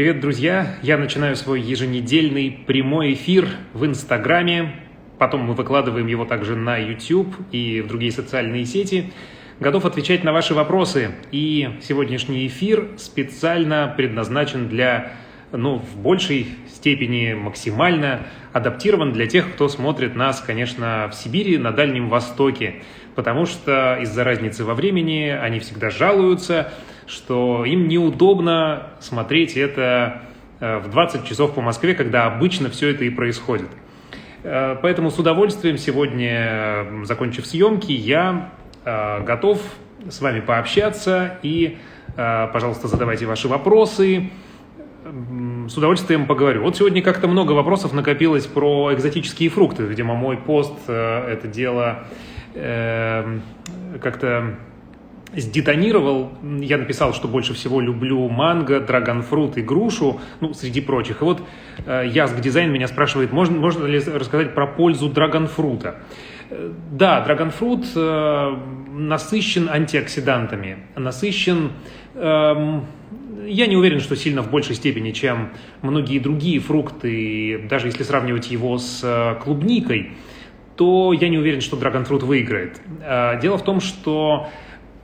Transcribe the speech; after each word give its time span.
Привет, 0.00 0.18
друзья! 0.18 0.76
Я 0.80 0.96
начинаю 0.96 1.36
свой 1.36 1.60
еженедельный 1.60 2.50
прямой 2.66 3.12
эфир 3.12 3.46
в 3.74 3.84
Инстаграме. 3.84 4.74
Потом 5.18 5.42
мы 5.42 5.52
выкладываем 5.52 6.06
его 6.06 6.24
также 6.24 6.56
на 6.56 6.78
YouTube 6.78 7.36
и 7.52 7.82
в 7.82 7.88
другие 7.88 8.10
социальные 8.10 8.64
сети. 8.64 9.12
Готов 9.60 9.84
отвечать 9.84 10.24
на 10.24 10.32
ваши 10.32 10.54
вопросы. 10.54 11.10
И 11.32 11.68
сегодняшний 11.82 12.46
эфир 12.46 12.88
специально 12.96 13.92
предназначен 13.94 14.70
для, 14.70 15.12
ну, 15.52 15.80
в 15.80 15.98
большей 15.98 16.46
степени 16.72 17.34
максимально 17.34 18.26
адаптирован 18.54 19.12
для 19.12 19.26
тех, 19.26 19.52
кто 19.52 19.68
смотрит 19.68 20.16
нас, 20.16 20.40
конечно, 20.40 21.10
в 21.12 21.14
Сибири, 21.14 21.58
на 21.58 21.72
Дальнем 21.72 22.08
Востоке. 22.08 22.76
Потому 23.16 23.44
что 23.44 23.98
из-за 24.00 24.24
разницы 24.24 24.64
во 24.64 24.72
времени 24.72 25.28
они 25.28 25.60
всегда 25.60 25.90
жалуются– 25.90 26.72
что 27.10 27.64
им 27.64 27.88
неудобно 27.88 28.90
смотреть 29.00 29.56
это 29.56 30.22
э, 30.60 30.78
в 30.78 30.90
20 30.90 31.24
часов 31.26 31.54
по 31.54 31.60
Москве, 31.60 31.94
когда 31.94 32.26
обычно 32.26 32.70
все 32.70 32.90
это 32.90 33.04
и 33.04 33.10
происходит. 33.10 33.68
Э, 34.44 34.76
поэтому 34.80 35.10
с 35.10 35.18
удовольствием 35.18 35.76
сегодня, 35.76 36.86
закончив 37.04 37.46
съемки, 37.46 37.92
я 37.92 38.52
э, 38.84 39.24
готов 39.24 39.60
с 40.08 40.20
вами 40.20 40.40
пообщаться 40.40 41.38
и, 41.42 41.76
пожалуйста, 42.16 42.88
задавайте 42.88 43.26
ваши 43.26 43.48
вопросы. 43.48 44.30
С 45.68 45.76
удовольствием 45.76 46.26
поговорю. 46.26 46.62
Вот 46.62 46.74
сегодня 46.74 47.02
как-то 47.02 47.28
много 47.28 47.52
вопросов 47.52 47.92
накопилось 47.92 48.46
про 48.46 48.94
экзотические 48.94 49.50
фрукты. 49.50 49.82
Видимо, 49.82 50.14
мой 50.14 50.38
пост 50.38 50.88
это 50.88 51.46
дело 51.48 52.04
как-то 54.00 54.56
сдетонировал. 55.34 56.32
Я 56.60 56.78
написал, 56.78 57.14
что 57.14 57.28
больше 57.28 57.54
всего 57.54 57.80
люблю 57.80 58.28
манго, 58.28 58.80
драгонфрут 58.80 59.56
и 59.58 59.62
грушу, 59.62 60.20
ну, 60.40 60.54
среди 60.54 60.80
прочих. 60.80 61.22
И 61.22 61.24
вот 61.24 61.42
э, 61.86 62.08
Язг 62.08 62.40
Дизайн 62.40 62.72
меня 62.72 62.88
спрашивает, 62.88 63.32
можно, 63.32 63.58
можно 63.58 63.86
ли 63.86 63.98
рассказать 63.98 64.54
про 64.54 64.66
пользу 64.66 65.08
драгонфрута. 65.08 66.00
Э, 66.50 66.72
да, 66.92 67.20
драгонфрут 67.20 67.86
э, 67.94 68.56
насыщен 68.92 69.68
антиоксидантами, 69.68 70.78
насыщен... 70.96 71.72
Э, 72.14 72.80
я 73.46 73.66
не 73.66 73.76
уверен, 73.76 74.00
что 74.00 74.16
сильно 74.16 74.42
в 74.42 74.50
большей 74.50 74.74
степени, 74.74 75.12
чем 75.12 75.50
многие 75.82 76.18
другие 76.18 76.60
фрукты, 76.60 77.66
даже 77.70 77.86
если 77.86 78.02
сравнивать 78.02 78.50
его 78.50 78.78
с 78.78 79.00
э, 79.02 79.42
клубникой, 79.42 80.10
то 80.76 81.12
я 81.12 81.28
не 81.28 81.38
уверен, 81.38 81.60
что 81.60 81.76
драгонфрут 81.76 82.22
выиграет. 82.22 82.80
Дело 83.42 83.58
в 83.58 83.64
том, 83.64 83.80
что 83.80 84.48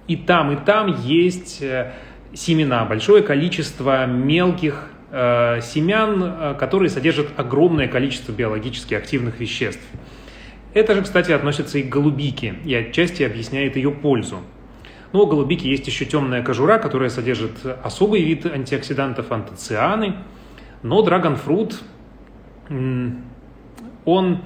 и 0.09 0.17
там, 0.17 0.53
и 0.53 0.57
там 0.57 1.01
есть 1.03 1.61
э, 1.63 1.93
семена, 2.35 2.85
большое 2.85 3.23
количество 3.23 4.07
мелких 4.07 4.89
э, 5.11 5.61
семян, 5.63 6.23
э, 6.23 6.55
которые 6.59 6.91
содержат 6.91 7.29
огромное 7.37 7.89
количество 7.89 8.33
биологически 8.33 8.95
активных 8.95 9.41
веществ. 9.41 9.83
Это 10.75 10.95
же, 10.95 11.03
кстати, 11.03 11.33
относится 11.33 11.79
и 11.79 11.83
к 11.83 11.89
голубике 11.89 12.55
и 12.65 12.75
отчасти 12.75 13.23
объясняет 13.23 13.77
ее 13.77 13.91
пользу. 13.91 14.41
Но 15.13 15.23
у 15.23 15.27
голубики 15.27 15.67
есть 15.67 15.87
еще 15.87 16.05
темная 16.05 16.43
кожура, 16.43 16.79
которая 16.79 17.09
содержит 17.09 17.53
особый 17.83 18.23
вид 18.23 18.45
антиоксидантов, 18.45 19.33
антоцианы. 19.33 20.17
Но 20.83 21.01
драгонфрут, 21.01 21.81
он 22.69 24.43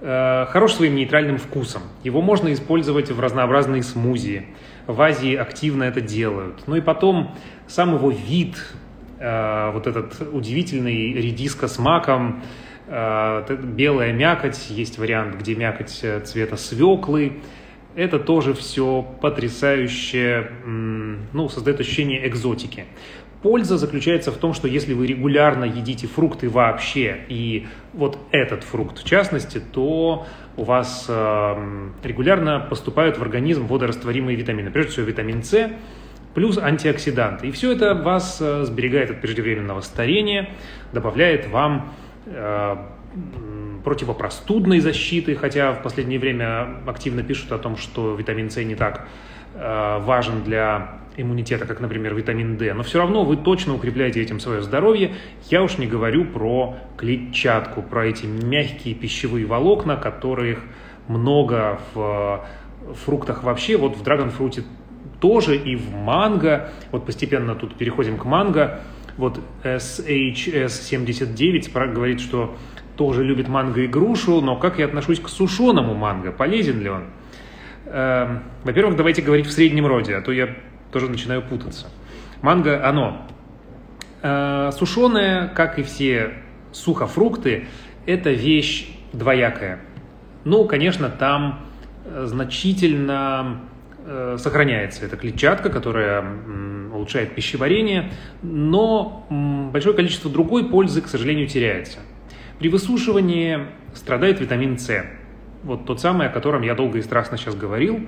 э, 0.00 0.46
хорош 0.48 0.74
своим 0.74 0.94
нейтральным 0.94 1.38
вкусом. 1.38 1.82
Его 2.04 2.22
можно 2.22 2.52
использовать 2.52 3.10
в 3.10 3.18
разнообразные 3.18 3.82
смузи 3.82 4.46
в 4.86 5.00
Азии 5.00 5.34
активно 5.34 5.84
это 5.84 6.00
делают. 6.00 6.66
Ну 6.66 6.76
и 6.76 6.80
потом 6.80 7.34
сам 7.66 7.94
его 7.94 8.10
вид, 8.10 8.56
э, 9.18 9.70
вот 9.72 9.86
этот 9.86 10.20
удивительный 10.32 11.12
редиска 11.12 11.68
с 11.68 11.78
маком, 11.78 12.42
э, 12.88 13.56
белая 13.62 14.12
мякоть, 14.12 14.70
есть 14.70 14.98
вариант, 14.98 15.36
где 15.36 15.54
мякоть 15.54 16.00
э, 16.02 16.20
цвета 16.20 16.56
свеклы, 16.56 17.40
это 17.94 18.18
тоже 18.18 18.54
все 18.54 19.02
потрясающе, 19.20 20.50
ну, 20.64 21.48
создает 21.50 21.78
ощущение 21.78 22.26
экзотики. 22.26 22.86
Польза 23.42 23.76
заключается 23.76 24.30
в 24.30 24.36
том, 24.36 24.54
что 24.54 24.68
если 24.68 24.94
вы 24.94 25.06
регулярно 25.06 25.64
едите 25.64 26.06
фрукты 26.06 26.48
вообще, 26.48 27.18
и 27.28 27.66
вот 27.92 28.16
этот 28.30 28.62
фрукт 28.62 28.98
в 29.00 29.04
частности, 29.04 29.60
то 29.60 30.26
у 30.56 30.64
вас 30.64 31.06
э, 31.08 31.90
регулярно 32.02 32.60
поступают 32.60 33.18
в 33.18 33.22
организм 33.22 33.66
водорастворимые 33.66 34.36
витамины, 34.36 34.70
прежде 34.70 34.92
всего 34.92 35.06
витамин 35.06 35.42
С, 35.42 35.70
плюс 36.34 36.58
антиоксиданты. 36.58 37.48
И 37.48 37.50
все 37.50 37.72
это 37.72 37.94
вас 37.94 38.38
э, 38.40 38.64
сберегает 38.64 39.10
от 39.10 39.20
преждевременного 39.20 39.80
старения, 39.80 40.50
добавляет 40.92 41.48
вам 41.48 41.92
э, 42.26 42.76
противопростудной 43.84 44.80
защиты, 44.80 45.34
хотя 45.34 45.72
в 45.72 45.82
последнее 45.82 46.18
время 46.18 46.76
активно 46.86 47.22
пишут 47.22 47.52
о 47.52 47.58
том, 47.58 47.76
что 47.76 48.14
витамин 48.14 48.50
С 48.50 48.56
не 48.56 48.74
так 48.74 49.06
э, 49.54 49.98
важен 50.00 50.42
для 50.44 51.01
иммунитета, 51.16 51.66
как, 51.66 51.80
например, 51.80 52.14
витамин 52.14 52.56
D, 52.56 52.72
но 52.74 52.82
все 52.82 52.98
равно 52.98 53.24
вы 53.24 53.36
точно 53.36 53.74
укрепляете 53.74 54.22
этим 54.22 54.40
свое 54.40 54.62
здоровье. 54.62 55.14
Я 55.50 55.62
уж 55.62 55.78
не 55.78 55.86
говорю 55.86 56.24
про 56.24 56.76
клетчатку, 56.96 57.82
про 57.82 58.06
эти 58.06 58.26
мягкие 58.26 58.94
пищевые 58.94 59.46
волокна, 59.46 59.96
которых 59.96 60.60
много 61.08 61.80
в 61.94 62.44
фруктах 63.04 63.42
вообще, 63.42 63.76
вот 63.76 63.96
в 63.96 64.02
драгонфруте 64.02 64.64
тоже 65.20 65.56
и 65.56 65.76
в 65.76 65.94
манго, 65.94 66.70
вот 66.90 67.06
постепенно 67.06 67.54
тут 67.54 67.76
переходим 67.76 68.18
к 68.18 68.24
манго, 68.24 68.80
вот 69.16 69.38
SHS79 69.62 71.92
говорит, 71.92 72.20
что 72.20 72.56
тоже 72.96 73.22
любит 73.24 73.48
манго 73.48 73.82
и 73.82 73.86
грушу, 73.86 74.40
но 74.40 74.56
как 74.56 74.78
я 74.78 74.86
отношусь 74.86 75.20
к 75.20 75.28
сушеному 75.28 75.94
манго, 75.94 76.32
полезен 76.32 76.80
ли 76.80 76.88
он? 76.88 77.04
Эм, 77.86 78.42
во-первых, 78.64 78.96
давайте 78.96 79.22
говорить 79.22 79.46
в 79.46 79.52
среднем 79.52 79.86
роде, 79.86 80.16
а 80.16 80.22
то 80.22 80.32
я 80.32 80.56
тоже 80.92 81.08
начинаю 81.08 81.42
путаться. 81.42 81.86
Манго, 82.42 82.86
оно 82.86 83.26
э, 84.22 84.70
сушеное, 84.76 85.48
как 85.48 85.78
и 85.78 85.82
все 85.82 86.34
сухофрукты, 86.72 87.66
это 88.06 88.30
вещь 88.30 88.88
двоякая. 89.12 89.80
Ну, 90.44 90.64
конечно, 90.66 91.08
там 91.08 91.60
э, 92.04 92.24
значительно 92.26 93.60
э, 94.04 94.36
сохраняется 94.38 95.04
эта 95.04 95.16
клетчатка, 95.16 95.70
которая 95.70 96.24
улучшает 96.92 97.34
пищеварение, 97.34 98.12
но 98.42 99.26
большое 99.72 99.96
количество 99.96 100.30
другой 100.30 100.68
пользы, 100.68 101.00
к 101.00 101.08
сожалению, 101.08 101.46
теряется. 101.46 102.00
При 102.58 102.68
высушивании 102.68 103.66
страдает 103.94 104.40
витамин 104.40 104.78
С. 104.78 105.04
Вот 105.62 105.86
тот 105.86 106.00
самый, 106.00 106.26
о 106.26 106.30
котором 106.30 106.62
я 106.62 106.74
долго 106.74 106.98
и 106.98 107.02
страстно 107.02 107.38
сейчас 107.38 107.54
говорил. 107.54 108.06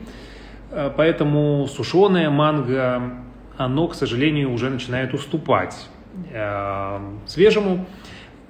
Э, 0.75 0.91
поэтому 0.95 1.69
сушеное 1.69 2.31
манго, 2.31 3.15
оно, 3.57 3.87
к 3.89 3.95
сожалению, 3.95 4.53
уже 4.53 4.71
начинает 4.71 5.15
уступать 5.15 5.89
э, 6.33 6.99
свежему. 7.27 7.87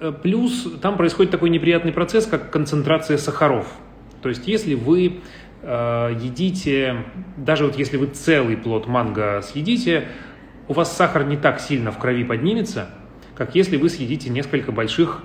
Э, 0.01 0.11
плюс 0.11 0.67
там 0.81 0.97
происходит 0.97 1.31
такой 1.31 1.51
неприятный 1.51 1.93
процесс, 1.93 2.27
как 2.27 2.51
концентрация 2.51 3.19
сахаров. 3.19 3.67
То 4.23 4.31
есть 4.31 4.49
если 4.49 4.75
вы 4.75 5.21
едите, 5.63 7.05
даже 7.39 7.65
вот 7.65 7.79
если 7.79 7.97
вы 7.97 8.09
целый 8.09 8.55
плод 8.55 8.87
манго 8.87 9.41
съедите, 9.41 10.09
у 10.69 10.75
вас 10.75 10.95
сахар 10.95 11.25
не 11.25 11.39
так 11.39 11.59
сильно 11.59 11.91
в 11.91 11.97
крови 11.97 12.23
поднимется, 12.23 12.91
как 13.35 13.55
если 13.55 13.79
вы 13.79 13.89
съедите 13.89 14.29
несколько 14.29 14.73
больших 14.73 15.23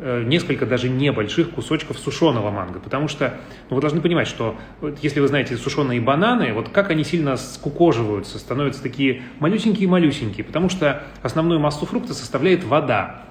несколько 0.00 0.66
даже 0.66 0.88
небольших 0.88 1.50
кусочков 1.50 1.98
сушеного 1.98 2.50
манго, 2.50 2.80
потому 2.80 3.08
что 3.08 3.34
ну, 3.70 3.76
вы 3.76 3.82
должны 3.82 4.00
понимать, 4.00 4.26
что 4.26 4.56
вот, 4.80 4.98
если 5.02 5.20
вы 5.20 5.28
знаете 5.28 5.56
сушеные 5.56 6.00
бананы, 6.00 6.52
вот 6.52 6.70
как 6.70 6.90
они 6.90 7.04
сильно 7.04 7.36
скукоживаются, 7.36 8.38
становятся 8.38 8.82
такие 8.82 9.22
малюсенькие-малюсенькие, 9.38 10.44
потому 10.44 10.68
что 10.68 11.04
основную 11.22 11.60
массу 11.60 11.86
фрукта 11.86 12.14
составляет 12.14 12.64
вода. 12.64 13.22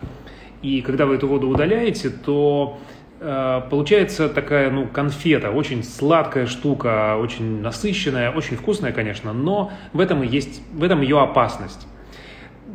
И 0.62 0.82
когда 0.82 1.06
вы 1.06 1.16
эту 1.16 1.28
воду 1.28 1.50
удаляете, 1.50 2.10
то 2.10 2.80
э, 3.20 3.62
получается 3.70 4.30
такая, 4.30 4.70
ну, 4.70 4.88
конфета, 4.88 5.50
очень 5.50 5.84
сладкая 5.84 6.46
штука, 6.46 7.18
очень 7.18 7.62
насыщенная, 7.62 8.32
очень 8.32 8.56
вкусная, 8.56 8.92
конечно, 8.92 9.34
но 9.34 9.72
в 9.94 10.00
этом 10.00 10.24
и 10.24 10.28
есть, 10.28 10.62
в 10.72 10.84
этом 10.84 11.02
ее 11.02 11.20
опасность. 11.20 11.88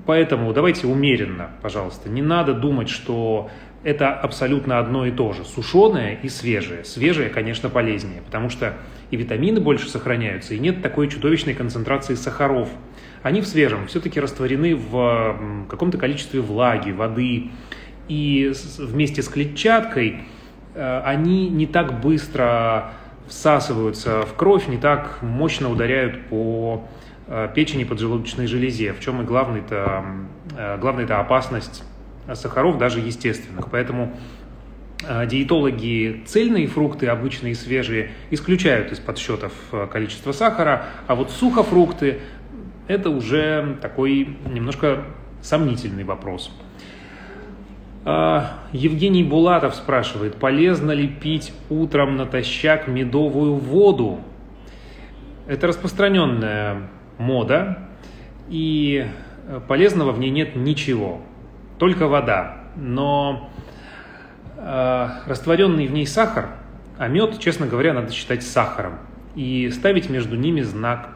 Поэтому 0.04 0.52
давайте 0.52 0.86
умеренно, 0.86 1.50
пожалуйста. 1.62 2.08
Не 2.08 2.22
надо 2.22 2.54
думать, 2.54 2.88
что 2.88 3.50
это 3.86 4.12
абсолютно 4.12 4.80
одно 4.80 5.06
и 5.06 5.12
то 5.12 5.32
же. 5.32 5.44
Сушеное 5.44 6.18
и 6.20 6.28
свежее. 6.28 6.84
Свежее, 6.84 7.28
конечно, 7.28 7.68
полезнее, 7.70 8.20
потому 8.20 8.50
что 8.50 8.74
и 9.12 9.16
витамины 9.16 9.60
больше 9.60 9.88
сохраняются, 9.88 10.54
и 10.54 10.58
нет 10.58 10.82
такой 10.82 11.08
чудовищной 11.08 11.54
концентрации 11.54 12.16
сахаров. 12.16 12.68
Они 13.22 13.40
в 13.40 13.46
свежем 13.46 13.86
все-таки 13.86 14.18
растворены 14.18 14.74
в 14.74 15.66
каком-то 15.70 15.98
количестве 15.98 16.40
влаги, 16.40 16.90
воды, 16.90 17.52
и 18.08 18.52
вместе 18.78 19.22
с 19.22 19.28
клетчаткой 19.28 20.22
э, 20.74 21.02
они 21.04 21.48
не 21.48 21.68
так 21.68 22.00
быстро 22.00 22.90
всасываются 23.28 24.22
в 24.22 24.34
кровь, 24.34 24.66
не 24.66 24.78
так 24.78 25.22
мощно 25.22 25.70
ударяют 25.70 26.26
по 26.26 26.88
печени 27.56 27.82
поджелудочной 27.82 28.46
железе, 28.46 28.92
в 28.92 29.00
чем 29.00 29.20
и 29.20 29.24
главный-то, 29.24 30.04
главная-то 30.80 31.18
опасность 31.18 31.82
сахаров, 32.34 32.78
даже 32.78 33.00
естественных. 33.00 33.70
Поэтому 33.70 34.16
диетологи 35.00 36.22
цельные 36.26 36.66
фрукты, 36.66 37.06
обычные 37.06 37.54
свежие, 37.54 38.10
исключают 38.30 38.92
из 38.92 38.98
подсчетов 38.98 39.52
количество 39.92 40.32
сахара, 40.32 40.86
а 41.06 41.14
вот 41.14 41.30
сухофрукты– 41.30 42.20
это 42.88 43.10
уже 43.10 43.76
такой 43.82 44.36
немножко 44.50 45.04
сомнительный 45.42 46.04
вопрос. 46.04 46.50
А, 48.04 48.60
Евгений 48.72 49.24
Булатов 49.24 49.74
спрашивает, 49.74 50.36
полезно 50.36 50.92
ли 50.92 51.08
пить 51.08 51.52
утром 51.68 52.16
натощак 52.16 52.86
медовую 52.86 53.54
воду? 53.54 54.20
Это 55.46 55.66
распространенная 55.66 56.88
мода, 57.18 57.88
и 58.48 59.06
полезного 59.68 60.12
в 60.12 60.18
ней 60.20 60.30
нет 60.30 60.56
ничего, 60.56 61.20
только 61.78 62.06
вода. 62.06 62.58
Но 62.76 63.50
э, 64.56 65.08
растворенный 65.26 65.86
в 65.86 65.92
ней 65.92 66.06
сахар, 66.06 66.48
а 66.98 67.08
мед, 67.08 67.38
честно 67.38 67.66
говоря, 67.66 67.92
надо 67.92 68.12
считать 68.12 68.42
сахаром. 68.42 68.98
И 69.34 69.70
ставить 69.70 70.08
между 70.08 70.36
ними 70.36 70.62
знак 70.62 71.10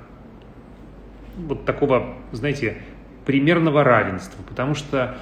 вот 1.36 1.64
такого, 1.64 2.16
знаете, 2.32 2.78
примерного 3.24 3.84
равенства, 3.84 4.42
потому 4.42 4.74
что 4.74 5.16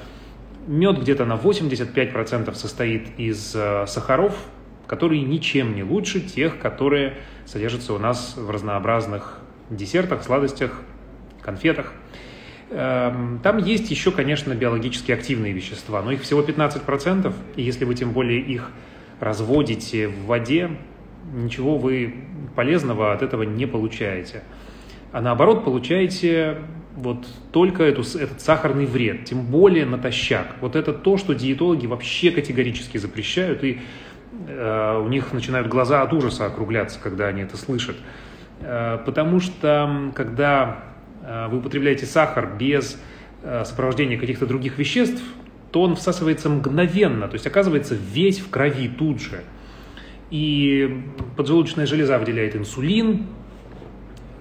Мед 0.69 1.01
где-то 1.01 1.25
на 1.25 1.37
85% 1.37 2.55
состоит 2.55 3.19
из 3.19 3.55
э, 3.57 3.87
сахаров, 3.87 4.37
которые 4.87 5.23
ничем 5.23 5.75
не 5.75 5.83
лучше 5.83 6.21
тех, 6.21 6.59
которые 6.59 7.15
содержатся 7.47 7.95
у 7.95 7.99
нас 7.99 8.35
в 8.37 8.51
разнообразных 8.51 9.39
десертах, 9.71 10.23
сладостях, 10.23 10.79
конфетах. 11.41 11.95
Эм, 12.71 13.41
там 13.43 13.59
есть 13.59 13.91
еще, 13.91 14.11
конечно, 14.11 14.55
биологически 14.55 15.13
активные 15.13 15.53
вещества, 15.53 16.03
но 16.03 16.13
их 16.13 16.23
всего 16.23 16.43
15%, 16.43 17.33
и 17.57 17.63
если 17.63 17.85
вы 17.85 17.95
тем 17.95 18.13
более 18.13 18.41
их 18.41 18.71
разводите 19.21 20.09
в 20.09 20.27
воде, 20.27 20.71
ничего 21.33 21.79
вы 21.79 22.15
полезного 22.55 23.13
от 23.13 23.23
этого 23.23 23.43
не 23.43 23.67
получаете. 23.67 24.43
А 25.13 25.23
наоборот, 25.23 25.65
получаете 25.65 26.59
вот 26.95 27.27
только 27.53 27.85
эту, 27.85 28.03
этот 28.03 28.41
сахарный 28.41 28.85
вред, 28.85 29.25
тем 29.25 29.47
более 29.47 29.87
натощак. 29.87 30.57
Вот 30.61 30.77
это 30.77 30.93
то, 30.93 31.17
что 31.17 31.35
диетологи 31.35 31.87
вообще 31.87 32.31
категорически 32.31 32.99
запрещают, 32.99 33.65
и 33.65 33.81
э, 34.47 35.03
у 35.03 35.09
них 35.09 35.33
начинают 35.33 35.69
глаза 35.69 36.03
от 36.03 36.13
ужаса 36.13 36.47
округляться, 36.47 36.99
когда 37.03 37.29
они 37.29 37.43
это 37.43 37.57
слышат. 37.57 37.97
Э, 38.61 38.99
потому 39.07 39.41
что, 39.41 40.13
когда 40.15 40.88
вы 41.51 41.59
употребляете 41.59 42.07
сахар 42.07 42.57
без 42.59 43.01
э, 43.43 43.65
сопровождения 43.65 44.19
каких-то 44.19 44.47
других 44.47 44.79
веществ, 44.79 45.23
то 45.71 45.83
он 45.83 45.97
всасывается 45.97 46.49
мгновенно, 46.49 47.29
то 47.29 47.35
есть 47.35 47.47
оказывается 47.47 47.95
весь 47.95 48.41
в 48.41 48.51
крови 48.51 48.89
тут 48.89 49.21
же. 49.21 49.43
И 50.31 51.05
поджелудочная 51.37 51.87
железа 51.87 52.19
выделяет 52.19 52.57
инсулин, 52.57 53.27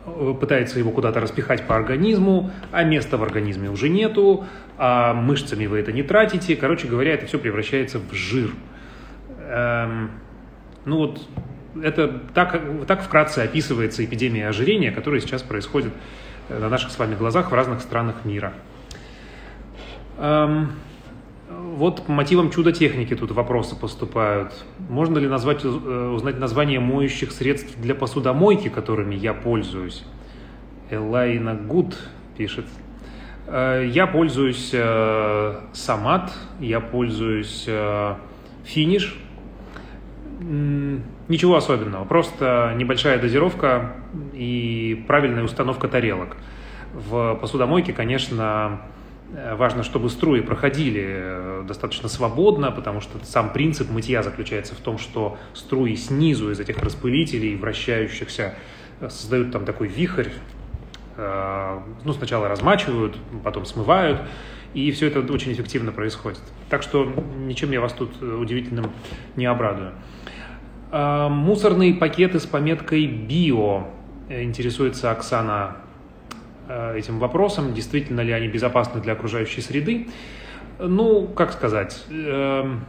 Э, 0.07 0.33
пытается 0.39 0.79
его 0.79 0.91
куда-то 0.91 1.19
распихать 1.19 1.67
по 1.67 1.75
организму, 1.75 2.51
а 2.71 2.83
места 2.83 3.17
в 3.17 3.23
организме 3.23 3.69
уже 3.69 3.89
нету, 3.89 4.45
а 4.77 5.13
мышцами 5.13 5.65
вы 5.65 5.79
это 5.79 5.91
не 5.91 6.03
тратите. 6.03 6.55
Короче 6.55 6.87
говоря, 6.87 7.13
это 7.13 7.25
все 7.25 7.37
превращается 7.37 7.99
в 7.99 8.13
жир. 8.13 8.51
Эм, 9.39 10.11
ну 10.85 10.97
вот, 10.97 11.27
это 11.81 12.21
так, 12.33 12.61
так 12.87 13.03
вкратце 13.03 13.39
описывается 13.39 14.03
эпидемия 14.05 14.47
ожирения, 14.47 14.91
которая 14.91 15.19
сейчас 15.19 15.43
происходит 15.43 15.91
э, 15.91 16.26
на 16.49 16.69
наших 16.69 16.91
с 16.91 16.99
вами 16.99 17.15
глазах 17.15 17.51
в 17.51 17.53
разных 17.53 17.81
странах 17.81 18.25
мира. 18.25 18.53
Эм, 20.17 20.71
вот 21.49 22.05
по 22.05 22.11
мотивам 22.11 22.49
чудо-техники 22.49 23.15
тут 23.15 23.31
вопросы 23.31 23.75
поступают. 23.79 24.51
Можно 24.89 25.19
ли 25.19 25.27
назвать, 25.27 25.63
э, 25.63 25.67
узнать 25.67 26.39
название 26.39 26.79
моющих 26.79 27.31
средств 27.31 27.77
для 27.77 27.95
посудомойки, 27.95 28.69
которыми 28.69 29.15
я 29.15 29.33
пользуюсь? 29.33 30.03
Элайна 30.89 31.53
Гуд 31.53 31.97
пишет. 32.37 32.65
Э, 33.45 33.85
я 33.87 34.07
пользуюсь 34.07 34.71
э, 34.73 35.59
Самат, 35.73 36.33
я 36.59 36.79
пользуюсь 36.79 37.67
Финиш. 38.65 39.15
Ничего 40.39 41.55
особенного, 41.55 42.05
просто 42.05 42.73
небольшая 42.75 43.19
дозировка 43.19 43.95
и 44.33 45.03
правильная 45.07 45.43
установка 45.43 45.87
тарелок. 45.87 46.37
В 46.93 47.35
посудомойке, 47.35 47.91
конечно, 47.93 48.81
Э, 49.33 49.55
важно, 49.55 49.83
чтобы 49.83 50.09
струи 50.09 50.41
проходили 50.41 51.05
э, 51.05 51.63
достаточно 51.67 52.07
свободно, 52.07 52.71
потому 52.71 53.01
что 53.01 53.19
сам 53.25 53.51
принцип 53.51 53.89
мытья 53.89 54.23
заключается 54.23 54.73
в 54.73 54.79
том, 54.79 54.97
что 54.97 55.37
струи 55.53 55.95
снизу 55.95 56.51
из 56.51 56.59
этих 56.59 56.77
распылителей, 56.79 57.55
вращающихся, 57.55 58.55
э, 59.01 59.09
создают 59.09 59.51
там 59.51 59.65
такой 59.65 59.87
вихрь, 59.87 60.29
ну, 61.17 62.13
сначала 62.13 62.47
размачивают, 62.47 63.17
потом 63.43 63.65
смывают, 63.65 64.21
и 64.73 64.91
все 64.91 65.07
это 65.07 65.19
очень 65.31 65.53
эффективно 65.53 65.91
происходит. 65.91 66.41
Так 66.69 66.83
что 66.83 67.11
ничем 67.45 67.71
я 67.71 67.81
вас 67.81 67.93
тут 67.93 68.21
удивительным 68.21 68.91
не 69.35 69.45
обрадую. 69.45 69.93
Мусорные 70.91 71.93
пакеты 71.93 72.39
с 72.39 72.45
пометкой 72.45 73.07
«Био» 73.07 73.87
интересуется 74.29 75.11
Оксана 75.11 75.77
Э, 76.69 76.97
этим 76.97 77.19
вопросом, 77.19 77.73
действительно 77.73 78.21
ли 78.21 78.33
они 78.33 78.47
безопасны 78.49 78.99
для 79.01 79.13
окружающей 79.13 79.61
среды. 79.61 80.07
Ну, 80.79 81.27
как 81.27 81.53
сказать, 81.53 82.05
эм, 82.09 82.85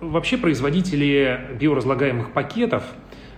вообще 0.00 0.36
производители 0.36 1.40
биоразлагаемых 1.58 2.32
пакетов 2.32 2.84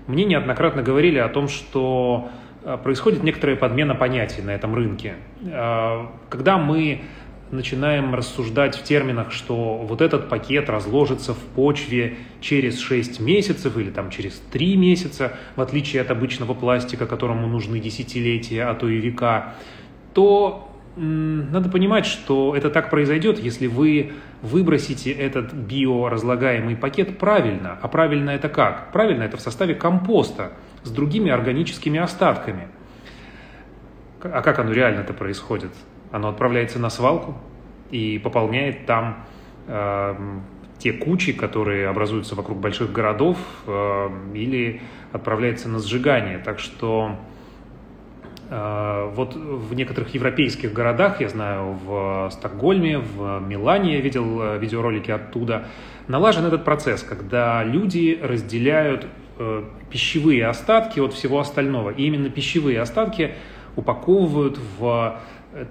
мне 0.06 0.24
неоднократно 0.24 0.82
говорили 0.82 1.18
о 1.18 1.28
том, 1.28 1.46
что 1.46 2.30
э, 2.64 2.76
происходит 2.82 3.22
некоторая 3.22 3.56
подмена 3.56 3.94
понятий 3.94 4.42
на 4.42 4.50
этом 4.50 4.74
рынке. 4.74 5.14
Э, 5.44 6.06
когда 6.28 6.58
мы 6.58 7.02
начинаем 7.50 8.14
рассуждать 8.14 8.76
в 8.76 8.82
терминах, 8.82 9.32
что 9.32 9.76
вот 9.78 10.00
этот 10.00 10.28
пакет 10.28 10.68
разложится 10.68 11.34
в 11.34 11.38
почве 11.38 12.16
через 12.40 12.78
6 12.80 13.20
месяцев 13.20 13.76
или 13.76 13.90
там 13.90 14.10
через 14.10 14.42
3 14.52 14.76
месяца, 14.76 15.32
в 15.56 15.60
отличие 15.60 16.02
от 16.02 16.10
обычного 16.10 16.54
пластика, 16.54 17.06
которому 17.06 17.46
нужны 17.46 17.80
десятилетия, 17.80 18.64
а 18.64 18.74
то 18.74 18.88
и 18.88 18.98
века, 18.98 19.54
то 20.14 20.64
надо 20.96 21.68
понимать, 21.68 22.06
что 22.06 22.56
это 22.56 22.70
так 22.70 22.90
произойдет, 22.90 23.38
если 23.38 23.68
вы 23.68 24.12
выбросите 24.42 25.12
этот 25.12 25.52
биоразлагаемый 25.52 26.76
пакет 26.76 27.18
правильно. 27.18 27.78
А 27.80 27.88
правильно 27.88 28.30
это 28.30 28.48
как? 28.48 28.92
Правильно 28.92 29.22
это 29.22 29.36
в 29.36 29.40
составе 29.40 29.74
компоста 29.74 30.52
с 30.82 30.90
другими 30.90 31.30
органическими 31.30 32.00
остатками. 32.00 32.68
А 34.22 34.42
как 34.42 34.58
оно 34.58 34.72
реально 34.72 35.00
это 35.00 35.12
происходит? 35.12 35.70
Оно 36.10 36.28
отправляется 36.28 36.78
на 36.78 36.90
свалку 36.90 37.34
и 37.90 38.18
пополняет 38.18 38.86
там 38.86 39.24
э, 39.66 40.14
те 40.78 40.92
кучи, 40.92 41.32
которые 41.32 41.88
образуются 41.88 42.34
вокруг 42.34 42.58
больших 42.58 42.92
городов, 42.92 43.38
э, 43.66 44.08
или 44.34 44.80
отправляется 45.12 45.68
на 45.68 45.78
сжигание. 45.78 46.38
Так 46.38 46.58
что 46.58 47.16
э, 48.48 49.10
вот 49.14 49.34
в 49.34 49.74
некоторых 49.74 50.14
европейских 50.14 50.72
городах, 50.72 51.20
я 51.20 51.28
знаю, 51.28 51.78
в 51.84 52.30
Стокгольме, 52.32 52.98
в 52.98 53.40
Милане 53.40 53.94
я 53.94 54.00
видел 54.00 54.40
э, 54.40 54.58
видеоролики 54.58 55.10
оттуда, 55.10 55.66
налажен 56.06 56.44
этот 56.44 56.64
процесс, 56.64 57.02
когда 57.02 57.64
люди 57.64 58.18
разделяют 58.22 59.06
э, 59.38 59.64
пищевые 59.90 60.46
остатки 60.46 61.00
от 61.00 61.12
всего 61.12 61.40
остального. 61.40 61.90
И 61.90 62.04
именно 62.04 62.30
пищевые 62.30 62.80
остатки 62.80 63.34
упаковывают 63.76 64.58
в 64.78 65.20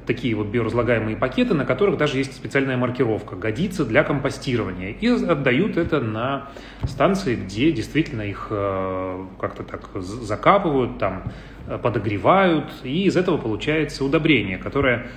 такие 0.05 0.35
вот 0.35 0.47
биоразлагаемые 0.47 1.15
пакеты, 1.15 1.53
на 1.53 1.65
которых 1.65 1.97
даже 1.97 2.17
есть 2.17 2.35
специальная 2.35 2.77
маркировка, 2.77 3.35
годится 3.35 3.85
для 3.85 4.03
компостирования. 4.03 4.91
И 4.91 5.07
отдают 5.07 5.77
это 5.77 5.99
на 6.01 6.49
станции, 6.83 7.35
где 7.35 7.71
действительно 7.71 8.23
их 8.23 8.47
э, 8.49 9.25
как-то 9.39 9.63
так 9.63 9.89
закапывают, 10.01 10.97
там 10.97 11.23
э, 11.67 11.77
подогревают, 11.77 12.65
и 12.83 13.03
из 13.03 13.15
этого 13.15 13.37
получается 13.37 14.03
удобрение, 14.03 14.57
которое 14.57 15.07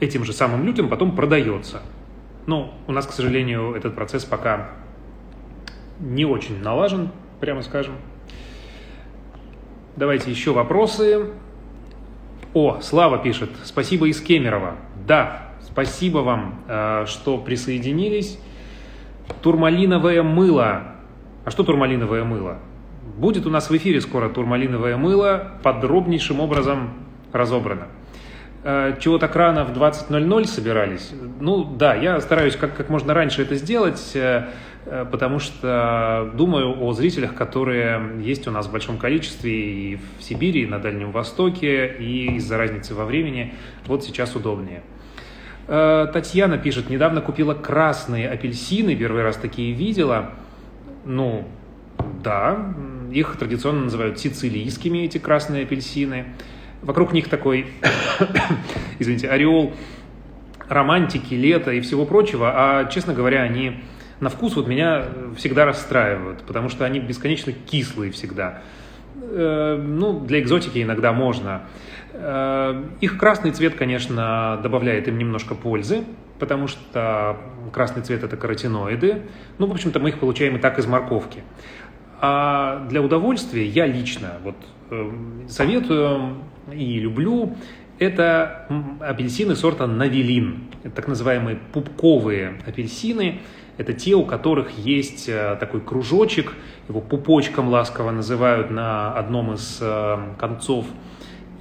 этим 0.00 0.24
же 0.24 0.32
самым 0.32 0.64
людям 0.64 0.88
потом 0.88 1.14
продается. 1.14 1.82
Но 2.46 2.74
у 2.86 2.92
нас, 2.92 3.06
к 3.06 3.12
сожалению, 3.12 3.74
этот 3.74 3.94
процесс 3.94 4.24
пока 4.24 4.70
не 6.00 6.24
очень 6.24 6.62
налажен, 6.62 7.10
прямо 7.38 7.62
скажем. 7.62 7.94
Давайте 9.96 10.30
еще 10.30 10.52
вопросы. 10.52 11.26
О, 12.52 12.80
Слава 12.80 13.18
пишет, 13.18 13.50
спасибо 13.62 14.08
из 14.08 14.20
Кемерово. 14.20 14.74
Да, 15.06 15.50
спасибо 15.62 16.18
вам, 16.18 16.64
э, 16.66 17.04
что 17.06 17.38
присоединились. 17.38 18.40
Турмалиновое 19.40 20.24
мыло. 20.24 20.82
А 21.44 21.50
что 21.52 21.62
турмалиновое 21.62 22.24
мыло? 22.24 22.58
Будет 23.16 23.46
у 23.46 23.50
нас 23.50 23.70
в 23.70 23.76
эфире 23.76 24.00
скоро 24.00 24.28
турмалиновое 24.28 24.96
мыло, 24.96 25.52
подробнейшим 25.62 26.40
образом 26.40 26.90
разобрано. 27.32 27.86
Э, 28.64 28.96
чего 28.98 29.18
так 29.18 29.36
рано 29.36 29.64
в 29.64 29.70
20.00 29.70 30.44
собирались? 30.46 31.12
Ну 31.38 31.62
да, 31.62 31.94
я 31.94 32.20
стараюсь 32.20 32.56
как, 32.56 32.76
как 32.76 32.88
можно 32.88 33.14
раньше 33.14 33.42
это 33.42 33.54
сделать, 33.54 34.10
э, 34.14 34.48
потому 34.84 35.38
что 35.38 36.30
думаю 36.34 36.82
о 36.82 36.92
зрителях, 36.92 37.34
которые 37.34 38.22
есть 38.22 38.48
у 38.48 38.50
нас 38.50 38.66
в 38.66 38.72
большом 38.72 38.98
количестве 38.98 39.52
и 39.52 39.96
в 39.96 40.22
Сибири, 40.22 40.62
и 40.62 40.66
на 40.66 40.78
Дальнем 40.78 41.12
Востоке, 41.12 41.94
и 41.98 42.36
из-за 42.36 42.56
разницы 42.56 42.94
во 42.94 43.04
времени 43.04 43.54
вот 43.86 44.04
сейчас 44.04 44.34
удобнее. 44.34 44.82
Татьяна 45.66 46.58
пишет, 46.58 46.90
недавно 46.90 47.20
купила 47.20 47.54
красные 47.54 48.28
апельсины, 48.28 48.96
первый 48.96 49.22
раз 49.22 49.36
такие 49.36 49.72
видела. 49.72 50.32
Ну, 51.04 51.46
да, 52.22 52.74
их 53.12 53.36
традиционно 53.36 53.84
называют 53.84 54.18
сицилийскими, 54.18 54.98
эти 55.04 55.18
красные 55.18 55.64
апельсины. 55.64 56.26
Вокруг 56.82 57.12
них 57.12 57.28
такой, 57.28 57.66
извините, 58.98 59.28
ореол 59.28 59.72
романтики, 60.68 61.34
лета 61.34 61.72
и 61.72 61.80
всего 61.80 62.06
прочего, 62.06 62.52
а, 62.54 62.84
честно 62.86 63.12
говоря, 63.12 63.42
они 63.42 63.80
на 64.20 64.28
вкус 64.28 64.56
вот 64.56 64.68
меня 64.68 65.06
всегда 65.36 65.64
расстраивают, 65.64 66.42
потому 66.42 66.68
что 66.68 66.84
они 66.84 67.00
бесконечно 67.00 67.52
кислые 67.52 68.12
всегда. 68.12 68.62
Э, 69.22 69.76
ну, 69.76 70.20
для 70.20 70.40
экзотики 70.40 70.82
иногда 70.82 71.12
можно. 71.12 71.62
Э, 72.12 72.82
их 73.00 73.18
красный 73.18 73.50
цвет, 73.52 73.74
конечно, 73.74 74.60
добавляет 74.62 75.08
им 75.08 75.18
немножко 75.18 75.54
пользы, 75.54 76.04
потому 76.38 76.66
что 76.68 77.38
красный 77.72 78.02
цвет– 78.02 78.22
это 78.24 78.36
каротиноиды. 78.36 79.22
Ну, 79.58 79.66
в 79.66 79.72
общем-то, 79.72 80.00
мы 80.00 80.10
их 80.10 80.18
получаем 80.18 80.56
и 80.56 80.58
так 80.58 80.78
из 80.78 80.86
морковки. 80.86 81.42
А 82.20 82.86
для 82.88 83.00
удовольствия 83.00 83.66
я 83.66 83.86
лично 83.86 84.34
вот 84.44 84.56
э, 84.90 85.10
советую 85.48 86.36
и 86.70 86.98
люблю, 87.00 87.56
это 87.98 88.66
апельсины 89.00 89.54
сорта 89.54 89.86
Навелин. 89.86 90.68
Так 90.94 91.06
называемые 91.06 91.58
пупковые 91.72 92.54
апельсины. 92.66 93.40
Это 93.80 93.94
те, 93.94 94.14
у 94.14 94.26
которых 94.26 94.72
есть 94.76 95.26
э, 95.26 95.56
такой 95.58 95.80
кружочек, 95.80 96.52
его 96.86 97.00
пупочком 97.00 97.68
ласково 97.68 98.10
называют 98.10 98.70
на 98.70 99.14
одном 99.14 99.54
из 99.54 99.78
э, 99.80 100.18
концов. 100.38 100.84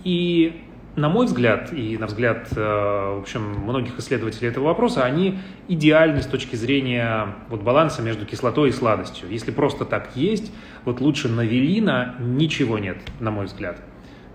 И 0.03 0.61
на 0.97 1.07
мой 1.07 1.27
взгляд, 1.27 1.71
и 1.71 1.97
на 1.97 2.07
взгляд, 2.07 2.49
э, 2.53 2.59
в 2.59 3.21
общем, 3.21 3.61
многих 3.61 3.97
исследователей 3.97 4.49
этого 4.49 4.65
вопроса, 4.65 5.05
они 5.05 5.39
идеальны 5.69 6.21
с 6.21 6.25
точки 6.25 6.57
зрения 6.57 7.35
вот, 7.47 7.61
баланса 7.61 8.01
между 8.01 8.25
кислотой 8.25 8.67
и 8.67 8.73
сладостью. 8.73 9.29
Если 9.29 9.51
просто 9.51 9.85
так 9.85 10.09
есть, 10.15 10.51
вот 10.83 10.99
лучше 10.99 11.29
навелина 11.29 12.15
ничего 12.19 12.79
нет, 12.79 12.97
на 13.21 13.31
мой 13.31 13.45
взгляд. 13.45 13.79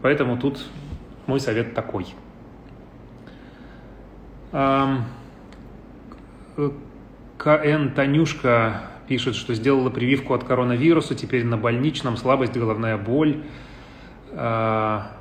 Поэтому 0.00 0.38
тут 0.38 0.64
мой 1.26 1.38
совет 1.38 1.74
такой. 1.74 2.06
КН 7.38 7.90
Танюшка 7.94 8.82
пишет, 9.08 9.34
что 9.34 9.54
сделала 9.54 9.90
прививку 9.90 10.34
от 10.34 10.44
коронавируса, 10.44 11.14
теперь 11.14 11.44
на 11.44 11.56
больничном, 11.56 12.16
слабость, 12.16 12.56
головная 12.56 12.96
боль. 12.96 13.42
А, 14.32 15.12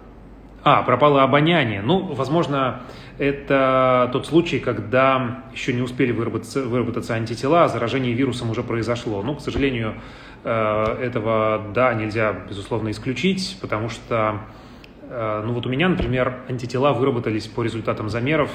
а 0.63 0.83
пропало 0.83 1.23
обоняние. 1.23 1.81
Ну, 1.81 2.13
возможно, 2.13 2.83
это 3.17 4.09
тот 4.13 4.25
случай, 4.25 4.59
когда 4.59 5.43
еще 5.53 5.73
не 5.73 5.81
успели 5.81 6.11
выработаться, 6.11 6.63
выработаться 6.63 7.13
антитела, 7.15 7.65
а 7.65 7.67
заражение 7.67 8.13
вирусом 8.13 8.49
уже 8.49 8.63
произошло. 8.63 9.21
Ну, 9.21 9.35
к 9.35 9.41
сожалению, 9.41 9.95
э, 10.43 10.97
этого, 11.01 11.61
да, 11.73 11.93
нельзя, 11.93 12.33
безусловно, 12.47 12.91
исключить, 12.91 13.57
потому 13.61 13.89
что 13.89 14.39
Э, 15.13 15.43
ну 15.45 15.53
вот 15.53 15.65
у 15.65 15.69
меня, 15.69 15.89
например, 15.89 16.39
антитела 16.49 16.91
выработались 16.91 17.45
по 17.47 17.61
результатам 17.61 18.09
замеров 18.09 18.49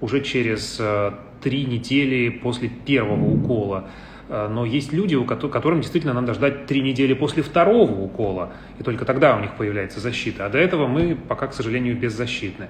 уже 0.00 0.20
через 0.22 0.76
э, 0.78 1.12
три 1.42 1.64
недели 1.64 2.28
после 2.28 2.68
первого 2.68 3.24
укола. 3.24 3.88
Э, 4.28 4.48
но 4.48 4.64
есть 4.64 4.92
люди, 4.92 5.14
у 5.14 5.24
которым 5.24 5.80
действительно 5.80 6.14
надо 6.14 6.34
ждать 6.34 6.66
три 6.66 6.80
недели 6.80 7.14
после 7.14 7.42
второго 7.42 7.92
укола, 7.92 8.52
и 8.78 8.82
только 8.82 9.04
тогда 9.04 9.36
у 9.36 9.40
них 9.40 9.54
появляется 9.54 10.00
защита. 10.00 10.46
А 10.46 10.48
до 10.48 10.58
этого 10.58 10.86
мы 10.86 11.16
пока, 11.16 11.46
к 11.46 11.54
сожалению, 11.54 11.96
беззащитны. 11.96 12.68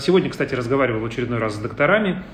Сегодня, 0.00 0.30
кстати, 0.30 0.52
разговаривал 0.54 1.00
в 1.00 1.04
очередной 1.04 1.38
раз 1.38 1.54
с 1.54 1.58
докторами, 1.58 2.24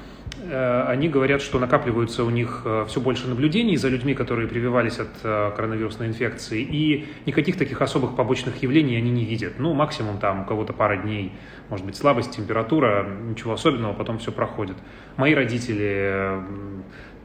Э, 0.43 0.85
они 0.89 1.09
говорят, 1.09 1.43
что 1.43 1.59
накапливаются 1.59 2.25
у 2.25 2.31
них 2.31 2.63
э, 2.65 2.85
все 2.89 3.01
больше 3.01 3.29
наблюдений 3.29 3.77
за 3.77 3.89
людьми, 3.89 4.15
которые 4.15 4.49
прививались 4.49 4.99
от 4.99 5.09
э, 5.23 5.53
коронавирусной 5.57 6.09
инфекции, 6.09 6.63
и 6.63 7.09
никаких 7.27 7.57
таких 7.57 7.81
особых 7.81 8.17
побочных 8.17 8.63
явлений 8.63 8.97
они 8.97 9.11
не 9.11 9.25
видят. 9.25 9.55
Ну, 9.59 9.73
максимум 9.73 10.19
там 10.19 10.43
у 10.43 10.45
кого-то 10.45 10.73
пара 10.73 10.97
дней, 10.97 11.33
может 11.69 11.87
быть, 11.87 11.97
слабость, 11.97 12.37
температура, 12.37 13.07
ничего 13.29 13.55
особенного, 13.55 13.93
потом 13.95 14.19
все 14.19 14.31
проходит. 14.31 14.77
Мои 15.17 15.35
родители, 15.35 16.41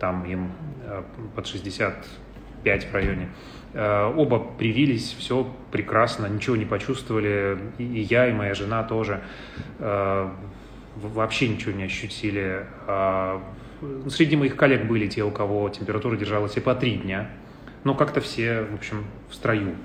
там 0.02 0.26
им 0.26 0.52
под 1.36 1.48
65 1.48 2.88
в 2.88 2.94
районе, 2.94 3.30
оба 3.74 4.40
привились, 4.40 5.16
все 5.18 5.48
прекрасно, 5.72 6.26
ничего 6.26 6.58
не 6.58 6.66
почувствовали, 6.66 7.58
и 7.78 8.02
я, 8.02 8.28
и 8.28 8.34
моя 8.34 8.54
жена 8.54 8.84
тоже 8.84 9.22
вообще 10.96 11.48
ничего 11.48 11.72
не 11.72 11.84
ощутили. 11.84 12.66
А, 12.88 13.42
среди 14.10 14.36
моих 14.36 14.56
коллег 14.56 14.86
были 14.86 15.08
те, 15.08 15.24
у 15.24 15.32
кого 15.32 15.70
температура 15.70 16.18
держалась 16.18 16.58
и 16.58 16.60
по 16.60 16.76
три 16.76 16.96
дня. 16.96 17.30
Но 17.84 17.96
как-то 17.96 18.22
все, 18.22 18.64
в 18.64 18.76
общем, 18.76 19.06
в 19.30 19.36
строю. 19.36 19.76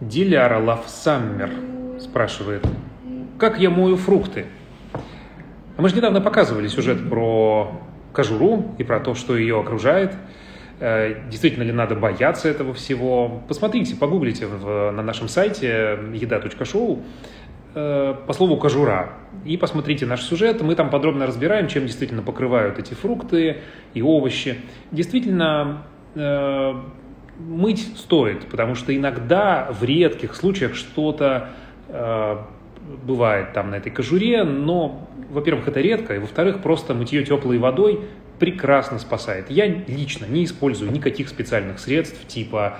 Диляра 0.00 0.62
Лавсаммер 0.62 1.50
спрашивает, 2.00 2.64
как 3.38 3.58
я 3.58 3.70
мою 3.70 3.96
фрукты? 3.96 4.46
Мы 5.76 5.88
же 5.88 5.96
недавно 5.96 6.20
показывали 6.20 6.68
сюжет 6.68 7.08
про 7.08 7.80
кожуру 8.16 8.74
и 8.78 8.84
про 8.84 8.98
то, 8.98 9.14
что 9.14 9.36
ее 9.36 9.60
окружает. 9.60 10.14
Э, 10.80 11.28
действительно 11.30 11.64
ли 11.64 11.72
надо 11.72 11.94
бояться 11.94 12.48
этого 12.48 12.72
всего? 12.72 13.42
Посмотрите, 13.46 13.94
погуглите 13.94 14.46
в, 14.46 14.90
на 14.90 15.02
нашем 15.02 15.28
сайте 15.28 15.98
еда.шоу. 16.14 17.02
Э, 17.74 18.14
по 18.26 18.32
слову 18.32 18.56
кожура. 18.56 19.12
И 19.44 19.58
посмотрите 19.58 20.06
наш 20.06 20.22
сюжет, 20.22 20.62
мы 20.62 20.74
там 20.74 20.88
подробно 20.88 21.26
разбираем, 21.26 21.68
чем 21.68 21.84
действительно 21.84 22.22
покрывают 22.22 22.78
эти 22.78 22.94
фрукты 22.94 23.58
и 23.92 24.00
овощи. 24.00 24.56
Действительно, 24.92 25.82
э, 26.14 26.72
мыть 27.38 27.86
стоит, 27.98 28.46
потому 28.48 28.76
что 28.76 28.96
иногда 28.96 29.68
в 29.78 29.84
редких 29.84 30.34
случаях 30.34 30.74
что-то 30.74 31.50
бывает 33.04 33.52
там 33.52 33.70
на 33.70 33.76
этой 33.76 33.90
кожуре, 33.90 34.44
но, 34.44 35.08
во-первых, 35.30 35.68
это 35.68 35.80
редко, 35.80 36.14
и, 36.14 36.18
во-вторых, 36.18 36.62
просто 36.62 36.94
мытье 36.94 37.24
теплой 37.24 37.58
водой 37.58 38.00
прекрасно 38.38 38.98
спасает. 38.98 39.50
Я 39.50 39.66
лично 39.66 40.26
не 40.26 40.44
использую 40.44 40.92
никаких 40.92 41.28
специальных 41.28 41.78
средств, 41.78 42.26
типа 42.26 42.78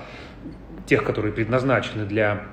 тех, 0.85 1.03
которые 1.03 1.33
предназначены 1.33 2.05
для 2.05 2.43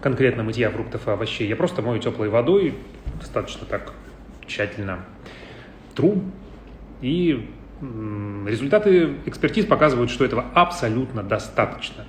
конкретно 0.00 0.42
мытья 0.42 0.70
фруктов 0.70 1.08
и 1.08 1.10
овощей. 1.10 1.48
Я 1.48 1.56
просто 1.56 1.82
мою 1.82 2.00
теплой 2.00 2.28
водой, 2.28 2.74
достаточно 3.18 3.66
так 3.66 3.92
тщательно 4.46 5.00
тру. 5.94 6.22
И 7.00 7.50
результаты 7.80 9.16
экспертиз 9.26 9.66
показывают, 9.66 10.10
что 10.10 10.24
этого 10.24 10.44
абсолютно 10.54 11.22
достаточно. 11.22 12.04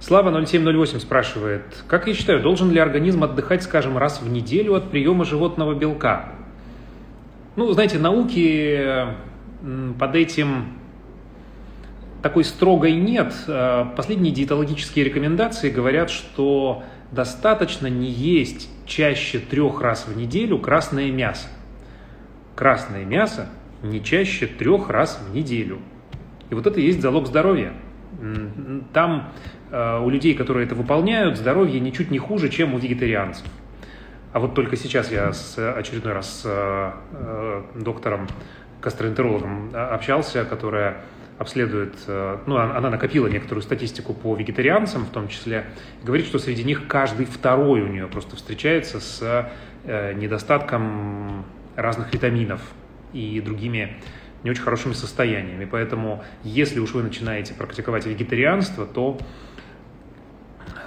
Слава 0.00 0.30
0708 0.44 0.98
спрашивает, 0.98 1.62
как 1.86 2.06
я 2.06 2.14
считаю, 2.14 2.40
должен 2.40 2.70
ли 2.70 2.80
организм 2.80 3.22
отдыхать, 3.22 3.62
скажем, 3.62 3.98
раз 3.98 4.22
в 4.22 4.30
неделю 4.30 4.74
от 4.74 4.90
приема 4.90 5.26
животного 5.26 5.74
белка? 5.74 6.30
Ну, 7.54 7.70
знаете, 7.72 7.98
науки 7.98 9.06
под 9.98 10.14
этим 10.16 10.78
такой 12.22 12.44
строгой 12.44 12.92
нет. 12.92 13.34
Э, 13.46 13.84
последние 13.94 14.32
диетологические 14.32 15.04
рекомендации 15.04 15.68
говорят, 15.68 16.08
что 16.08 16.82
достаточно 17.12 17.86
не 17.86 18.10
есть 18.10 18.70
чаще 18.86 19.38
трех 19.38 19.82
раз 19.82 20.06
в 20.06 20.16
неделю 20.16 20.58
красное 20.58 21.10
мясо. 21.10 21.48
Красное 22.54 23.04
мясо 23.04 23.50
не 23.82 24.02
чаще 24.02 24.46
трех 24.46 24.88
раз 24.88 25.20
в 25.28 25.34
неделю. 25.34 25.78
И 26.48 26.54
вот 26.54 26.66
это 26.66 26.80
и 26.80 26.86
есть 26.86 27.02
залог 27.02 27.26
здоровья. 27.26 27.74
Там 28.92 29.30
у 29.72 30.10
людей, 30.10 30.34
которые 30.34 30.66
это 30.66 30.74
выполняют, 30.74 31.36
здоровье 31.36 31.78
ничуть 31.78 32.10
не 32.10 32.18
хуже, 32.18 32.48
чем 32.48 32.74
у 32.74 32.78
вегетарианцев. 32.78 33.46
А 34.32 34.38
вот 34.38 34.54
только 34.54 34.76
сейчас 34.76 35.10
я 35.10 35.32
с, 35.32 35.58
очередной 35.72 36.12
раз 36.12 36.42
с 36.42 36.44
э, 36.44 37.62
доктором, 37.74 38.28
гастроэнтерологом 38.80 39.70
общался, 39.74 40.44
которая 40.44 40.98
обследует, 41.36 41.94
э, 42.06 42.38
ну, 42.46 42.56
она 42.56 42.90
накопила 42.90 43.26
некоторую 43.26 43.62
статистику 43.62 44.14
по 44.14 44.36
вегетарианцам 44.36 45.04
в 45.04 45.10
том 45.10 45.26
числе, 45.26 45.64
говорит, 46.04 46.26
что 46.26 46.38
среди 46.38 46.62
них 46.62 46.86
каждый 46.86 47.26
второй 47.26 47.80
у 47.80 47.88
нее 47.88 48.06
просто 48.06 48.36
встречается 48.36 49.00
с 49.00 49.48
э, 49.84 50.12
недостатком 50.12 51.44
разных 51.74 52.12
витаминов 52.12 52.60
и 53.12 53.40
другими 53.40 53.96
не 54.44 54.50
очень 54.50 54.62
хорошими 54.62 54.92
состояниями. 54.92 55.64
Поэтому, 55.64 56.22
если 56.44 56.78
уж 56.78 56.92
вы 56.92 57.02
начинаете 57.02 57.52
практиковать 57.54 58.06
вегетарианство, 58.06 58.86
то 58.86 59.18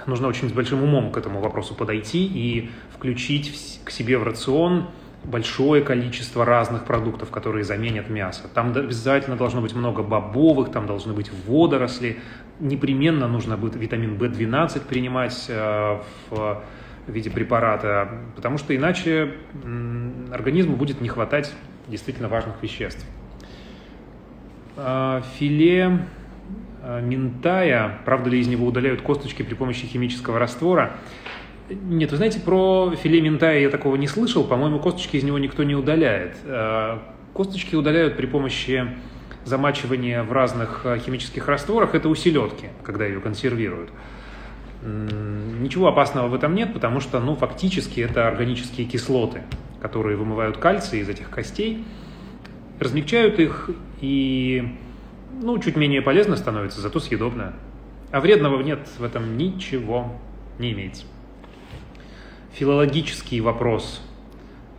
нужно 0.06 0.28
очень 0.28 0.48
с 0.48 0.52
большим 0.52 0.82
умом 0.82 1.10
к 1.10 1.16
этому 1.16 1.40
вопросу 1.40 1.74
подойти 1.74 2.24
и 2.26 2.70
включить 2.94 3.80
к 3.84 3.90
себе 3.90 4.18
в 4.18 4.22
рацион 4.22 4.86
большое 5.24 5.82
количество 5.82 6.44
разных 6.44 6.84
продуктов, 6.84 7.30
которые 7.30 7.64
заменят 7.64 8.10
мясо. 8.10 8.48
Там 8.52 8.72
обязательно 8.76 9.36
должно 9.36 9.60
быть 9.60 9.74
много 9.74 10.02
бобовых, 10.02 10.70
там 10.70 10.86
должны 10.86 11.12
быть 11.12 11.30
водоросли. 11.46 12.18
Непременно 12.60 13.26
нужно 13.26 13.56
будет 13.56 13.76
витамин 13.76 14.16
В12 14.16 14.86
принимать 14.86 15.46
э, 15.48 15.98
в 16.30 16.62
виде 17.06 17.30
препарата, 17.30 18.08
потому 18.36 18.58
что 18.58 18.74
иначе 18.74 19.32
организму 20.32 20.76
будет 20.76 21.00
не 21.00 21.08
хватать 21.08 21.52
действительно 21.88 22.28
важных 22.28 22.62
веществ. 22.62 23.04
А, 24.76 25.22
филе 25.38 26.06
а, 26.82 27.00
минтая, 27.00 27.98
правда 28.04 28.30
ли 28.30 28.40
из 28.40 28.48
него 28.48 28.66
удаляют 28.66 29.02
косточки 29.02 29.42
при 29.42 29.54
помощи 29.54 29.86
химического 29.86 30.38
раствора? 30.38 30.92
Нет, 31.68 32.10
вы 32.10 32.16
знаете, 32.18 32.40
про 32.40 32.94
филе 32.94 33.20
минтая 33.20 33.60
я 33.60 33.70
такого 33.70 33.96
не 33.96 34.06
слышал. 34.06 34.44
По-моему, 34.44 34.78
косточки 34.80 35.16
из 35.16 35.24
него 35.24 35.38
никто 35.38 35.62
не 35.62 35.74
удаляет. 35.74 36.36
А, 36.44 37.02
косточки 37.32 37.74
удаляют 37.74 38.16
при 38.16 38.26
помощи 38.26 38.86
замачивания 39.44 40.22
в 40.22 40.32
разных 40.32 40.86
химических 41.04 41.48
растворах. 41.48 41.94
Это 41.94 42.08
у 42.08 42.14
селедки, 42.14 42.68
когда 42.82 43.06
ее 43.06 43.20
консервируют. 43.20 43.90
Ничего 44.84 45.88
опасного 45.88 46.28
в 46.28 46.34
этом 46.34 46.54
нет, 46.54 46.74
потому 46.74 47.00
что, 47.00 47.18
ну, 47.18 47.36
фактически 47.36 48.00
это 48.00 48.28
органические 48.28 48.86
кислоты, 48.86 49.42
которые 49.80 50.16
вымывают 50.18 50.58
кальций 50.58 51.00
из 51.00 51.08
этих 51.08 51.30
костей, 51.30 51.84
размягчают 52.80 53.38
их 53.38 53.70
и, 54.02 54.76
ну, 55.42 55.58
чуть 55.58 55.76
менее 55.76 56.02
полезно 56.02 56.36
становится, 56.36 56.80
зато 56.80 57.00
съедобно. 57.00 57.52
А 58.10 58.20
вредного 58.20 58.62
нет 58.62 58.80
в 58.98 59.02
этом 59.04 59.36
ничего 59.36 60.12
не 60.58 60.72
имеется. 60.72 61.04
Филологический 62.52 63.40
вопрос 63.40 64.00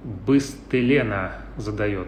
Быстелена 0.03 1.33
задает. 1.57 2.07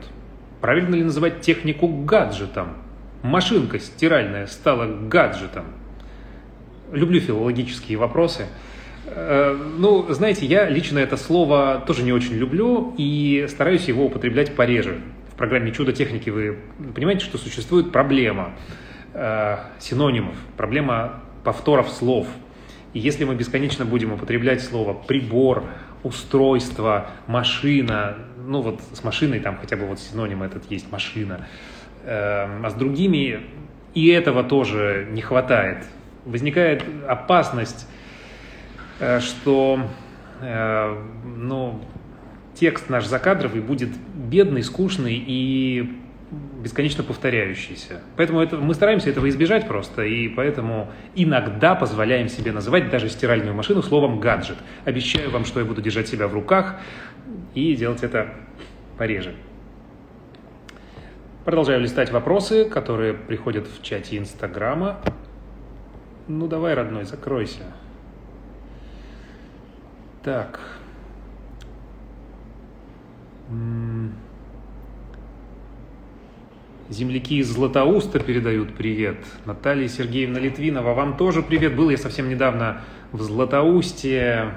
Правильно 0.62 0.96
ли 0.96 1.04
называть 1.04 1.42
технику 1.42 1.88
гаджетом? 1.88 2.78
Машинка 3.24 3.80
стиральная 3.80 4.48
стала 4.48 4.86
гаджетом. 4.86 5.66
Люблю 6.92 7.20
филологические 7.20 7.98
вопросы. 7.98 8.46
Э, 9.08 9.58
ну, 9.78 10.06
знаете, 10.14 10.46
я 10.46 10.70
лично 10.70 11.00
это 11.00 11.18
слово 11.18 11.84
тоже 11.86 12.04
не 12.04 12.14
очень 12.14 12.36
люблю 12.36 12.94
и 12.98 13.48
стараюсь 13.50 13.88
его 13.88 14.06
употреблять 14.06 14.56
пореже. 14.56 15.02
Программе 15.38 15.72
«Чудо 15.72 15.94
техники» 15.94 16.30
вы 16.30 16.58
понимаете, 16.96 17.24
что 17.26 17.38
существует 17.38 17.92
проблема 17.92 18.54
э, 19.14 19.58
синонимов, 19.80 20.36
проблема 20.58 21.22
повторов 21.44 21.90
слов. 21.90 22.28
И 22.94 23.00
если 23.00 23.24
мы 23.24 23.36
бесконечно 23.36 23.86
будем 23.86 24.14
употреблять 24.14 24.62
слово 24.64 24.94
«прибор», 24.94 25.64
«устройство», 26.04 27.12
«машина», 27.28 28.18
ну 28.46 28.62
вот 28.62 28.82
с 28.94 29.04
машиной 29.04 29.40
там 29.40 29.58
хотя 29.58 29.78
бы 29.78 29.86
вот 29.86 30.00
синоним 30.00 30.44
этот 30.44 30.70
есть 30.72 30.92
«машина», 30.92 31.48
э, 32.04 32.64
а 32.64 32.70
с 32.70 32.74
другими 32.74 33.42
и 33.94 34.08
этого 34.08 34.44
тоже 34.44 35.08
не 35.12 35.22
хватает 35.22 35.86
возникает 36.28 36.84
опасность, 37.08 37.88
э, 39.00 39.20
что 39.20 39.80
э, 40.42 41.04
ну, 41.26 41.82
текст 42.60 42.90
наш 42.90 43.06
закадровый 43.06 43.62
будет 43.62 43.90
бедный, 44.16 44.64
скучный 44.64 45.16
и 45.16 45.98
бесконечно 46.62 47.04
повторяющийся. 47.04 48.02
Поэтому 48.18 48.42
это, 48.42 48.58
мы 48.58 48.74
стараемся 48.74 49.10
этого 49.10 49.30
избежать 49.30 49.68
просто, 49.68 50.04
и 50.04 50.28
поэтому 50.28 50.92
иногда 51.16 51.76
позволяем 51.76 52.28
себе 52.28 52.52
называть 52.52 52.90
даже 52.90 53.10
стиральную 53.10 53.54
машину 53.54 53.82
словом 53.82 54.20
«гаджет». 54.20 54.58
Обещаю 54.84 55.30
вам, 55.32 55.46
что 55.46 55.60
я 55.60 55.66
буду 55.66 55.82
держать 55.82 56.08
себя 56.08 56.28
в 56.28 56.34
руках 56.34 56.76
и 57.54 57.76
делать 57.76 58.04
это 58.04 58.34
пореже. 58.98 59.36
Продолжаю 61.46 61.80
листать 61.80 62.12
вопросы, 62.12 62.66
которые 62.66 63.14
приходят 63.14 63.68
в 63.68 63.82
чате 63.82 64.18
Инстаграма. 64.18 65.00
Ну 66.28 66.48
давай, 66.48 66.74
родной, 66.74 67.06
закройся. 67.06 67.64
Так. 70.24 70.77
Земляки 76.90 77.38
из 77.38 77.50
Златоуста 77.50 78.20
передают 78.20 78.76
привет. 78.76 79.18
Наталья 79.46 79.88
Сергеевна 79.88 80.38
Литвинова, 80.40 80.94
вам 80.94 81.16
тоже 81.16 81.42
привет. 81.42 81.74
Был 81.76 81.90
я 81.90 81.98
совсем 81.98 82.28
недавно 82.28 82.82
в 83.14 83.22
Златоусте. 83.22 84.52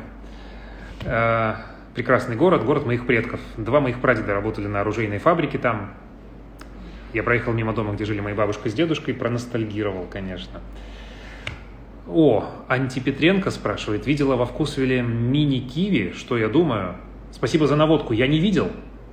Э, 1.05 1.55
прекрасный 1.95 2.35
город, 2.35 2.65
город 2.65 2.85
моих 2.85 3.07
предков. 3.07 3.39
Два 3.57 3.81
моих 3.81 4.01
прадеда 4.01 4.35
работали 4.35 4.67
на 4.67 4.81
оружейной 4.81 5.19
фабрике 5.19 5.59
там. 5.59 5.95
Я 7.13 7.23
проехал 7.23 7.53
мимо 7.53 7.73
дома, 7.73 7.95
где 7.95 8.05
жили 8.05 8.19
мои 8.19 8.35
бабушка 8.35 8.71
с 8.71 8.75
дедушкой, 8.75 9.15
проностальгировал, 9.15 10.07
конечно. 10.11 10.61
О, 12.09 12.45
Антипетренко 12.67 13.53
спрашивает, 13.53 14.09
видела 14.09 14.35
во 14.35 14.47
вкусвеле 14.47 15.03
мини-киви, 15.03 16.13
что 16.17 16.37
я 16.37 16.49
думаю? 16.49 16.97
Спасибо 17.33 17.67
за 17.67 17.77
наводку, 17.77 18.13
я 18.13 18.27
не 18.27 18.39
видел. 18.39 18.69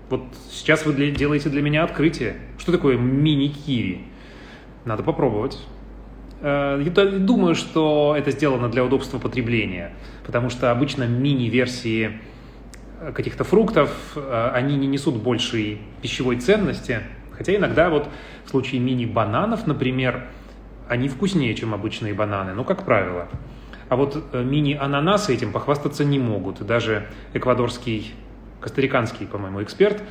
Вот 0.09 0.23
сейчас 0.51 0.85
вы 0.85 0.93
для, 0.93 1.11
делаете 1.11 1.49
для 1.49 1.61
меня 1.61 1.83
открытие. 1.83 2.37
Что 2.57 2.71
такое 2.71 2.97
мини-киви? 2.97 4.01
Надо 4.85 5.03
попробовать. 5.03 5.57
Э, 6.41 6.81
я 6.83 6.91
думаю, 7.19 7.55
что 7.55 8.15
это 8.17 8.31
сделано 8.31 8.69
для 8.69 8.83
удобства 8.83 9.19
потребления, 9.19 9.93
потому 10.25 10.49
что 10.49 10.71
обычно 10.71 11.03
мини-версии 11.03 12.19
каких-то 13.13 13.43
фруктов, 13.43 13.91
э, 14.15 14.51
они 14.53 14.75
не 14.75 14.87
несут 14.87 15.15
большей 15.15 15.79
пищевой 16.01 16.37
ценности, 16.37 17.01
хотя 17.31 17.55
иногда 17.55 17.89
вот 17.89 18.09
в 18.45 18.49
случае 18.49 18.81
мини-бананов, 18.81 19.67
например, 19.67 20.27
они 20.87 21.09
вкуснее, 21.09 21.53
чем 21.53 21.73
обычные 21.73 22.13
бананы, 22.13 22.53
ну, 22.53 22.63
как 22.63 22.83
правило. 22.85 23.27
А 23.89 23.95
вот 23.95 24.23
э, 24.33 24.43
мини-ананасы 24.43 25.33
этим 25.33 25.51
похвастаться 25.51 26.03
не 26.03 26.19
могут. 26.19 26.65
Даже 26.65 27.07
эквадорский, 27.33 28.13
костариканский, 28.59 29.25
по-моему, 29.25 29.63
эксперт 29.63 30.03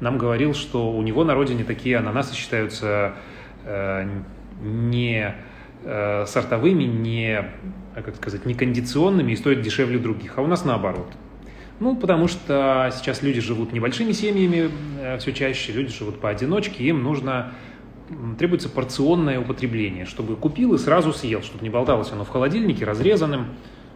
нам 0.00 0.18
говорил, 0.18 0.54
что 0.54 0.90
у 0.90 1.02
него 1.02 1.24
на 1.24 1.34
родине 1.34 1.64
такие 1.64 1.96
ананасы 1.96 2.34
считаются 2.34 3.14
э, 3.64 4.08
не 4.60 5.34
э, 5.84 6.26
сортовыми, 6.26 6.84
не, 6.84 7.38
а 7.94 8.02
как 8.02 8.16
сказать, 8.16 8.46
не 8.46 8.54
кондиционными 8.54 9.32
и 9.32 9.36
стоят 9.36 9.62
дешевле 9.62 9.98
других. 9.98 10.38
А 10.38 10.42
у 10.42 10.46
нас 10.46 10.64
наоборот. 10.64 11.12
Ну, 11.80 11.96
потому 11.96 12.28
что 12.28 12.90
сейчас 12.94 13.22
люди 13.22 13.40
живут 13.40 13.72
небольшими 13.72 14.12
семьями, 14.12 14.70
э, 15.00 15.18
все 15.18 15.32
чаще 15.32 15.72
люди 15.72 15.92
живут 15.92 16.20
поодиночке, 16.20 16.84
им 16.84 17.02
нужно 17.02 17.52
требуется 18.38 18.68
порционное 18.68 19.40
употребление, 19.40 20.04
чтобы 20.04 20.36
купил 20.36 20.74
и 20.74 20.78
сразу 20.78 21.12
съел, 21.12 21.42
чтобы 21.42 21.62
не 21.62 21.70
болталось 21.70 22.12
оно 22.12 22.24
в 22.24 22.28
холодильнике 22.28 22.84
разрезанным. 22.84 23.54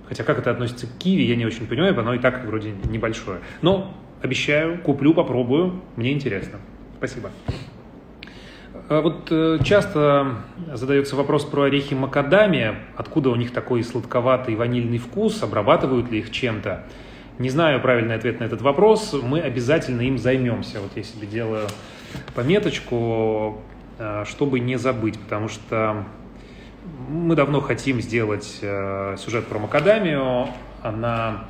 Хотя 0.08 0.24
как 0.24 0.38
это 0.38 0.50
относится 0.50 0.86
к 0.86 0.98
киви, 0.98 1.22
я 1.22 1.36
не 1.36 1.44
очень 1.44 1.66
понимаю, 1.66 1.98
оно 1.98 2.14
и 2.14 2.18
так 2.18 2.44
вроде 2.46 2.72
небольшое. 2.84 3.40
Но 3.60 3.94
обещаю, 4.22 4.78
куплю, 4.78 5.12
попробую, 5.12 5.82
мне 5.96 6.12
интересно. 6.12 6.58
Спасибо. 6.96 7.30
А 8.88 9.02
вот 9.02 9.28
э, 9.30 9.58
часто 9.64 10.36
задается 10.72 11.14
вопрос 11.14 11.44
про 11.44 11.64
орехи 11.64 11.92
макадамия, 11.92 12.76
откуда 12.96 13.28
у 13.28 13.36
них 13.36 13.52
такой 13.52 13.84
сладковатый 13.84 14.54
ванильный 14.54 14.96
вкус, 14.96 15.42
обрабатывают 15.42 16.10
ли 16.10 16.20
их 16.20 16.30
чем-то. 16.30 16.86
Не 17.38 17.50
знаю 17.50 17.80
правильный 17.82 18.14
ответ 18.14 18.40
на 18.40 18.44
этот 18.44 18.62
вопрос, 18.62 19.14
мы 19.22 19.40
обязательно 19.40 20.00
им 20.00 20.16
займемся. 20.16 20.80
Вот 20.80 20.92
я 20.96 21.02
себе 21.02 21.26
делаю 21.26 21.66
пометочку, 22.34 23.60
чтобы 24.24 24.60
не 24.60 24.76
забыть, 24.76 25.18
потому 25.18 25.48
что 25.48 26.04
мы 27.08 27.34
давно 27.34 27.60
хотим 27.60 28.00
сделать 28.00 28.58
э, 28.62 29.16
сюжет 29.18 29.46
про 29.46 29.58
макадамию. 29.58 30.48
Она 30.82 31.44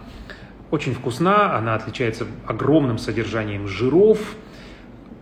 очень 0.71 0.95
вкусна, 0.95 1.57
она 1.57 1.75
отличается 1.75 2.27
огромным 2.47 2.99
содержанием 2.99 3.67
жиров, 3.67 4.19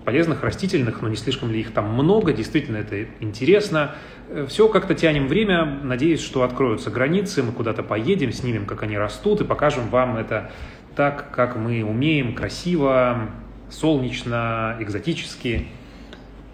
полезных 0.04 0.42
растительных, 0.42 1.02
но 1.02 1.08
не 1.08 1.16
слишком 1.16 1.50
ли 1.50 1.60
их 1.60 1.72
там 1.72 1.92
много, 1.92 2.32
действительно 2.32 2.76
это 2.76 3.06
интересно. 3.20 3.94
Э, 4.28 4.46
Все 4.48 4.68
как-то 4.68 4.94
тянем 4.94 5.26
время, 5.26 5.64
надеюсь, 5.82 6.20
что 6.20 6.42
откроются 6.42 6.90
границы, 6.90 7.42
мы 7.42 7.52
куда-то 7.52 7.82
поедем, 7.82 8.32
снимем, 8.32 8.66
как 8.66 8.82
они 8.82 8.96
растут, 8.98 9.40
и 9.40 9.44
покажем 9.44 9.88
вам 9.88 10.16
это 10.16 10.50
так, 10.94 11.30
как 11.30 11.56
мы 11.56 11.84
умеем, 11.84 12.34
красиво, 12.34 13.28
солнечно, 13.70 14.76
экзотически. 14.80 15.66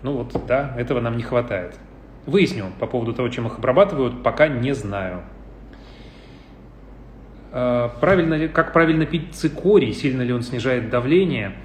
Ну 0.02 0.14
вот, 0.14 0.34
да, 0.46 0.74
этого 0.76 1.00
нам 1.00 1.16
не 1.16 1.22
хватает. 1.22 1.76
Выясню 2.26 2.66
по 2.78 2.86
поводу 2.86 3.12
того, 3.12 3.28
чем 3.28 3.46
их 3.46 3.58
обрабатывают, 3.58 4.22
пока 4.22 4.48
не 4.48 4.74
знаю. 4.74 5.22
А, 7.52 7.88
правильно, 8.00 8.48
как 8.48 8.72
правильно 8.72 9.06
пить 9.06 9.34
цикорий, 9.34 9.92
сильно 9.92 10.22
ли 10.22 10.32
он 10.32 10.42
снижает 10.42 10.90
давление? 10.90 11.56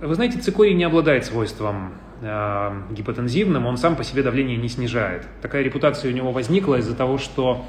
Вы 0.00 0.14
знаете, 0.14 0.38
цикорий 0.38 0.74
не 0.74 0.84
обладает 0.84 1.24
свойством 1.24 1.92
э, 2.22 2.82
гипотензивным, 2.90 3.66
он 3.66 3.76
сам 3.76 3.96
по 3.96 4.04
себе 4.04 4.22
давление 4.22 4.56
не 4.56 4.68
снижает. 4.68 5.26
Такая 5.40 5.62
репутация 5.62 6.10
у 6.10 6.14
него 6.14 6.32
возникла 6.32 6.76
из-за 6.76 6.96
того, 6.96 7.18
что 7.18 7.64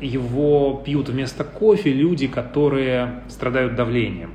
его 0.00 0.82
пьют 0.84 1.08
вместо 1.08 1.44
кофе 1.44 1.92
люди, 1.92 2.26
которые 2.26 3.22
страдают 3.28 3.74
давлением. 3.74 4.32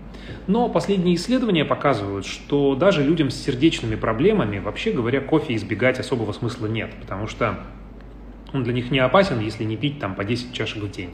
Но 0.47 0.69
последние 0.69 1.15
исследования 1.15 1.65
показывают, 1.65 2.25
что 2.25 2.75
даже 2.75 3.03
людям 3.03 3.31
с 3.31 3.35
сердечными 3.35 3.95
проблемами, 3.95 4.59
вообще 4.59 4.91
говоря, 4.91 5.19
кофе 5.19 5.55
избегать 5.55 5.99
особого 5.99 6.33
смысла 6.33 6.67
нет, 6.67 6.91
потому 7.01 7.27
что 7.27 7.59
он 8.53 8.63
для 8.63 8.73
них 8.73 8.91
не 8.91 8.99
опасен, 8.99 9.39
если 9.39 9.63
не 9.63 9.75
пить 9.75 9.99
там 9.99 10.13
по 10.13 10.23
10 10.23 10.53
чашек 10.53 10.83
в 10.83 10.91
день. 10.91 11.09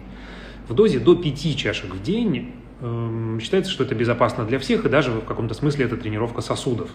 В 0.68 0.74
дозе 0.74 1.00
до 1.00 1.16
5 1.16 1.58
чашек 1.58 1.94
в 1.94 2.02
день 2.04 2.52
э, 2.82 3.40
считается, 3.42 3.72
что 3.72 3.84
это 3.86 3.96
безопасно 3.96 4.46
для 4.46 4.60
всех, 4.60 4.86
и 4.86 4.90
даже 4.90 5.12
в 5.12 5.26
каком-то 5.26 5.54
смысле 5.54 5.86
это 5.86 5.96
тренировка 5.96 6.42
сосудов. 6.42 6.90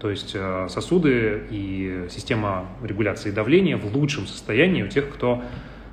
То 0.00 0.10
есть 0.10 0.32
э, 0.34 0.66
сосуды 0.68 1.46
и 1.50 2.06
система 2.10 2.66
регуляции 2.82 3.30
давления 3.30 3.78
в 3.78 3.96
лучшем 3.96 4.26
состоянии 4.26 4.82
у 4.82 4.88
тех, 4.88 5.08
кто 5.08 5.42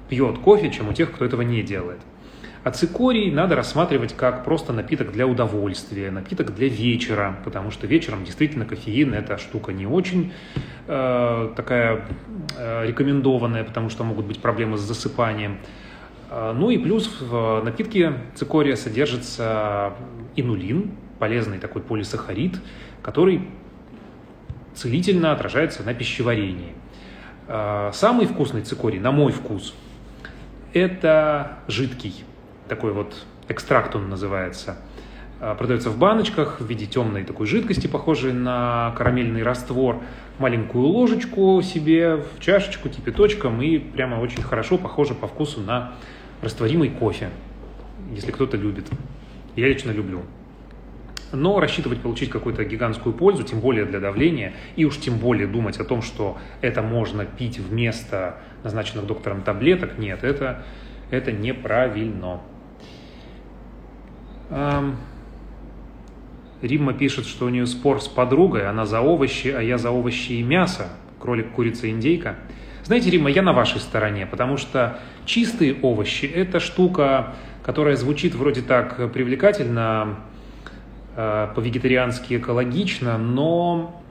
пьет 0.10 0.38
кофе, 0.39 0.69
чем 0.71 0.89
у 0.89 0.93
тех, 0.93 1.12
кто 1.12 1.26
этого 1.26 1.41
не 1.41 1.62
делает. 1.63 2.00
А 2.67 2.71
цикорий 2.71 3.32
надо 3.32 3.56
рассматривать 3.56 4.13
как 4.13 4.43
просто 4.43 4.73
напиток 4.73 5.13
для 5.13 5.25
удовольствия, 5.25 6.12
напиток 6.12 6.53
для 6.53 6.67
вечера, 6.67 7.38
потому 7.45 7.71
что 7.71 7.88
вечером 7.88 8.25
действительно 8.25 8.65
кофеин– 8.65 9.13
эта 9.13 9.38
штука 9.38 9.71
не 9.71 9.88
очень 9.88 10.34
э, 10.86 11.53
такая 11.56 12.03
э, 12.58 12.86
рекомендованная, 12.86 13.63
потому 13.63 13.89
что 13.89 14.03
могут 14.03 14.25
быть 14.25 14.41
проблемы 14.41 14.77
с 14.77 14.82
засыпанием. 14.82 15.60
Э, 16.30 16.51
ну 16.53 16.69
и 16.69 16.77
плюс 16.77 17.21
в 17.21 17.62
напитке 17.63 18.15
цикория 18.36 18.75
содержится 18.75 19.93
инулин, 20.36 20.91
полезный 21.19 21.60
такой 21.60 21.82
полисахарид, 21.82 22.60
который 23.01 23.47
целительно 24.75 25.32
отражается 25.32 25.84
на 25.84 25.93
пищеварении. 25.93 26.73
Э, 27.47 27.91
самый 27.93 28.25
вкусный 28.25 28.63
цикорий, 28.63 28.99
на 28.99 29.13
мой 29.13 29.32
вкус, 29.32 29.73
это 30.73 31.60
жидкий 31.69 32.25
такой 32.67 32.93
вот 32.93 33.25
экстракт 33.47 33.95
он 33.95 34.10
называется. 34.10 34.77
А, 35.39 35.53
продается 35.56 35.89
в 35.89 35.97
баночках 35.97 36.60
в 36.60 36.65
виде 36.65 36.86
темной 36.86 37.23
такой 37.23 37.45
жидкости, 37.45 37.88
похожей 37.88 38.34
на 38.34 38.93
карамельный 38.97 39.43
раствор. 39.43 40.01
Маленькую 40.39 40.86
ложечку 40.86 41.62
себе 41.62 42.15
в 42.15 42.39
чашечку 42.39 42.89
кипяточком 42.89 43.62
и 43.62 43.77
прямо 43.77 44.19
очень 44.19 44.41
хорошо 44.41 44.77
похоже 44.77 45.13
по 45.13 45.27
вкусу 45.27 45.62
на 45.62 45.93
растворимый 46.41 46.89
кофе, 46.89 47.30
если 48.13 48.32
кто-то 48.32 48.58
любит. 48.58 48.88
Я 49.56 49.67
лично 49.67 49.91
люблю. 49.91 50.21
Но 51.34 51.60
рассчитывать 51.60 51.99
получить 51.99 52.30
какую-то 52.30 52.63
гигантскую 52.63 53.13
пользу, 53.13 53.43
тем 53.43 53.60
более 53.60 53.86
для 53.86 53.99
давления, 53.99 54.53
и 54.75 54.86
уж 54.86 54.97
тем 54.97 55.17
более 55.17 55.45
думать 55.45 55.77
о 55.77 55.84
том, 55.84 56.01
что 56.01 56.38
это 56.62 56.82
можно 56.82 57.25
пить 57.25 57.60
вместо 57.60 58.38
назначенных 58.63 59.06
доктором 59.06 59.41
таблеток, 59.41 59.97
нет, 59.97 60.23
это, 60.23 60.63
это 61.12 61.32
неправильно. 61.32 62.39
Римма 66.62 66.93
пишет, 66.93 67.25
что 67.25 67.45
у 67.45 67.49
нее 67.49 67.67
спор 67.67 68.01
с 68.01 68.07
подругой, 68.07 68.67
она 68.67 68.86
за 68.86 69.01
овощи, 69.01 69.49
а 69.49 69.62
я 69.62 69.77
за 69.77 69.91
овощи 69.91 70.33
и 70.33 70.43
мясо, 70.43 70.89
кролик, 71.19 71.51
курица, 71.51 71.89
индейка. 71.89 72.36
Знаете, 72.83 73.10
Римма, 73.10 73.29
я 73.29 73.41
на 73.41 73.53
вашей 73.53 73.79
стороне, 73.81 74.25
потому 74.25 74.57
что 74.57 74.99
чистые 75.25 75.75
овощи– 75.81 76.25
это 76.36 76.60
штука, 76.60 77.36
которая 77.62 77.97
звучит 77.97 78.33
вроде 78.33 78.62
так 78.62 79.12
привлекательно, 79.12 80.19
э, 81.17 81.49
по-вегетариански 81.53 82.38
экологично, 82.38 83.17
но 83.17 84.01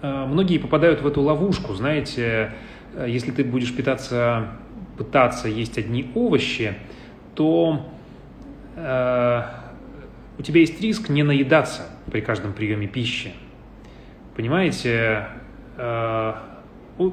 э, 0.00 0.26
многие 0.26 0.58
попадают 0.58 1.02
в 1.02 1.06
эту 1.08 1.22
ловушку. 1.22 1.74
Знаете, 1.74 2.52
э, 2.94 3.06
если 3.08 3.32
ты 3.32 3.42
будешь 3.42 3.74
питаться, 3.74 4.50
пытаться 4.96 5.48
есть 5.48 5.76
одни 5.76 6.10
овощи, 6.14 6.74
то 7.34 7.86
у 10.40 10.42
тебя 10.42 10.60
есть 10.60 10.80
риск 10.80 11.10
не 11.10 11.22
наедаться 11.22 11.82
при 12.10 12.22
каждом 12.22 12.54
приеме 12.54 12.86
пищи. 12.86 13.32
Понимаете, 14.34 15.26
э, 15.76 16.34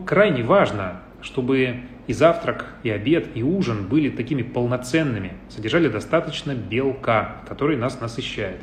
крайне 0.06 0.44
важно, 0.44 1.02
чтобы 1.22 1.82
и 2.08 2.14
завтрак, 2.14 2.68
и 2.84 2.90
обед, 2.90 3.28
и 3.36 3.44
ужин 3.44 3.86
были 3.90 4.10
такими 4.10 4.44
полноценными, 4.44 5.34
содержали 5.50 5.90
достаточно 5.90 6.56
белка, 6.56 7.42
который 7.50 7.76
нас 7.76 8.00
насыщает. 8.00 8.62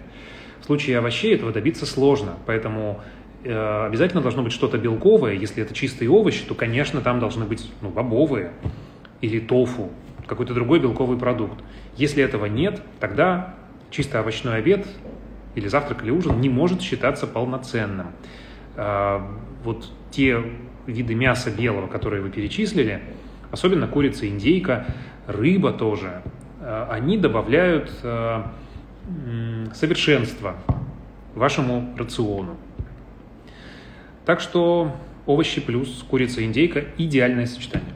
В 0.63 0.65
случае 0.65 0.97
овощей 0.97 1.35
этого 1.35 1.53
добиться 1.53 1.85
сложно, 1.85 2.37
поэтому 2.47 3.03
э, 3.45 3.87
обязательно 3.87 4.23
должно 4.23 4.43
быть 4.43 4.55
что-то 4.55 4.79
белковое. 4.79 5.35
Если 5.35 5.63
это 5.63 5.75
чистые 5.75 6.09
овощи, 6.09 6.43
то, 6.43 6.55
конечно, 6.55 7.03
там 7.03 7.21
должны 7.21 7.45
быть 7.45 7.71
ну, 7.83 7.91
бобовые 7.91 8.53
или 9.21 9.41
тофу, 9.41 9.91
какой-то 10.27 10.55
другой 10.55 10.81
белковый 10.81 11.19
продукт. 11.19 11.63
Если 11.99 12.25
этого 12.25 12.47
нет, 12.47 12.81
тогда 12.99 13.57
чисто 13.91 14.21
овощной 14.21 14.57
обед 14.59 14.87
или 15.55 15.69
завтрак 15.69 16.03
или 16.03 16.11
ужин 16.11 16.41
не 16.41 16.49
может 16.49 16.83
считаться 16.83 17.27
полноценным. 17.27 18.09
А, 18.77 19.27
вот 19.63 19.91
те 20.11 20.43
виды 20.87 21.15
мяса 21.15 21.51
белого, 21.51 21.87
которые 21.87 22.23
вы 22.23 22.31
перечислили, 22.31 23.03
особенно 23.51 23.87
курица, 23.87 24.29
индейка, 24.29 24.87
рыба 25.27 25.73
тоже, 25.73 26.23
а, 26.61 26.89
они 26.91 27.17
добавляют 27.19 27.91
а, 28.03 28.53
совершенство 29.75 30.55
вашему 31.35 31.95
рациону. 31.97 32.57
Так 34.25 34.41
что 34.41 34.97
овощи 35.27 35.61
плюс 35.61 36.05
курица, 36.09 36.45
индейка– 36.45 36.85
идеальное 36.99 37.47
сочетание. 37.47 37.93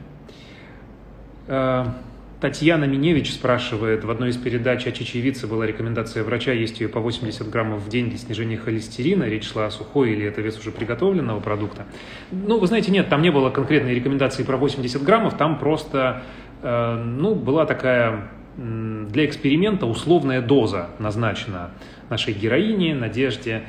Татьяна 2.39 2.85
Миневич 2.85 3.33
спрашивает, 3.33 4.05
в 4.05 4.09
одной 4.09 4.29
из 4.29 4.37
передач 4.37 4.87
о 4.87 4.93
чечевице 4.93 5.45
была 5.45 5.65
рекомендация 5.65 6.23
врача 6.23 6.53
есть 6.53 6.79
ее 6.79 6.87
по 6.87 7.01
80 7.01 7.49
граммов 7.49 7.81
в 7.81 7.89
день 7.89 8.09
для 8.09 8.17
снижения 8.17 8.55
холестерина. 8.55 9.25
Речь 9.25 9.45
шла 9.45 9.65
о 9.65 9.71
сухой 9.71 10.11
или 10.13 10.25
это 10.25 10.39
вес 10.39 10.57
уже 10.57 10.71
приготовленного 10.71 11.41
продукта. 11.41 11.85
Ну, 12.31 12.57
вы 12.57 12.67
знаете, 12.67 12.91
нет, 12.91 13.09
там 13.09 13.21
не 13.21 13.29
было 13.29 13.49
конкретной 13.49 13.93
рекомендации 13.93 14.43
про 14.43 14.55
80 14.55 15.03
граммов, 15.03 15.35
там 15.35 15.59
просто, 15.59 16.23
э, 16.61 16.95
ну, 16.95 17.35
была 17.35 17.65
такая 17.65 18.29
для 18.55 19.25
эксперимента 19.25 19.85
условная 19.85 20.41
доза 20.41 20.89
назначена 20.97 21.71
нашей 22.09 22.33
героине, 22.33 22.95
Надежде. 22.95 23.63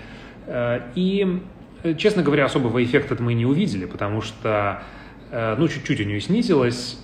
Э, 0.47 0.83
и, 0.95 1.41
честно 1.99 2.23
говоря, 2.23 2.45
особого 2.45 2.83
эффекта 2.85 3.21
мы 3.21 3.35
не 3.35 3.47
увидели, 3.47 3.87
потому 3.87 4.23
что 4.23 4.83
Э, 5.31 5.55
ну, 5.57 5.69
чуть-чуть 5.69 6.01
у 6.01 6.05
нее 6.05 6.21
снизилось. 6.21 6.99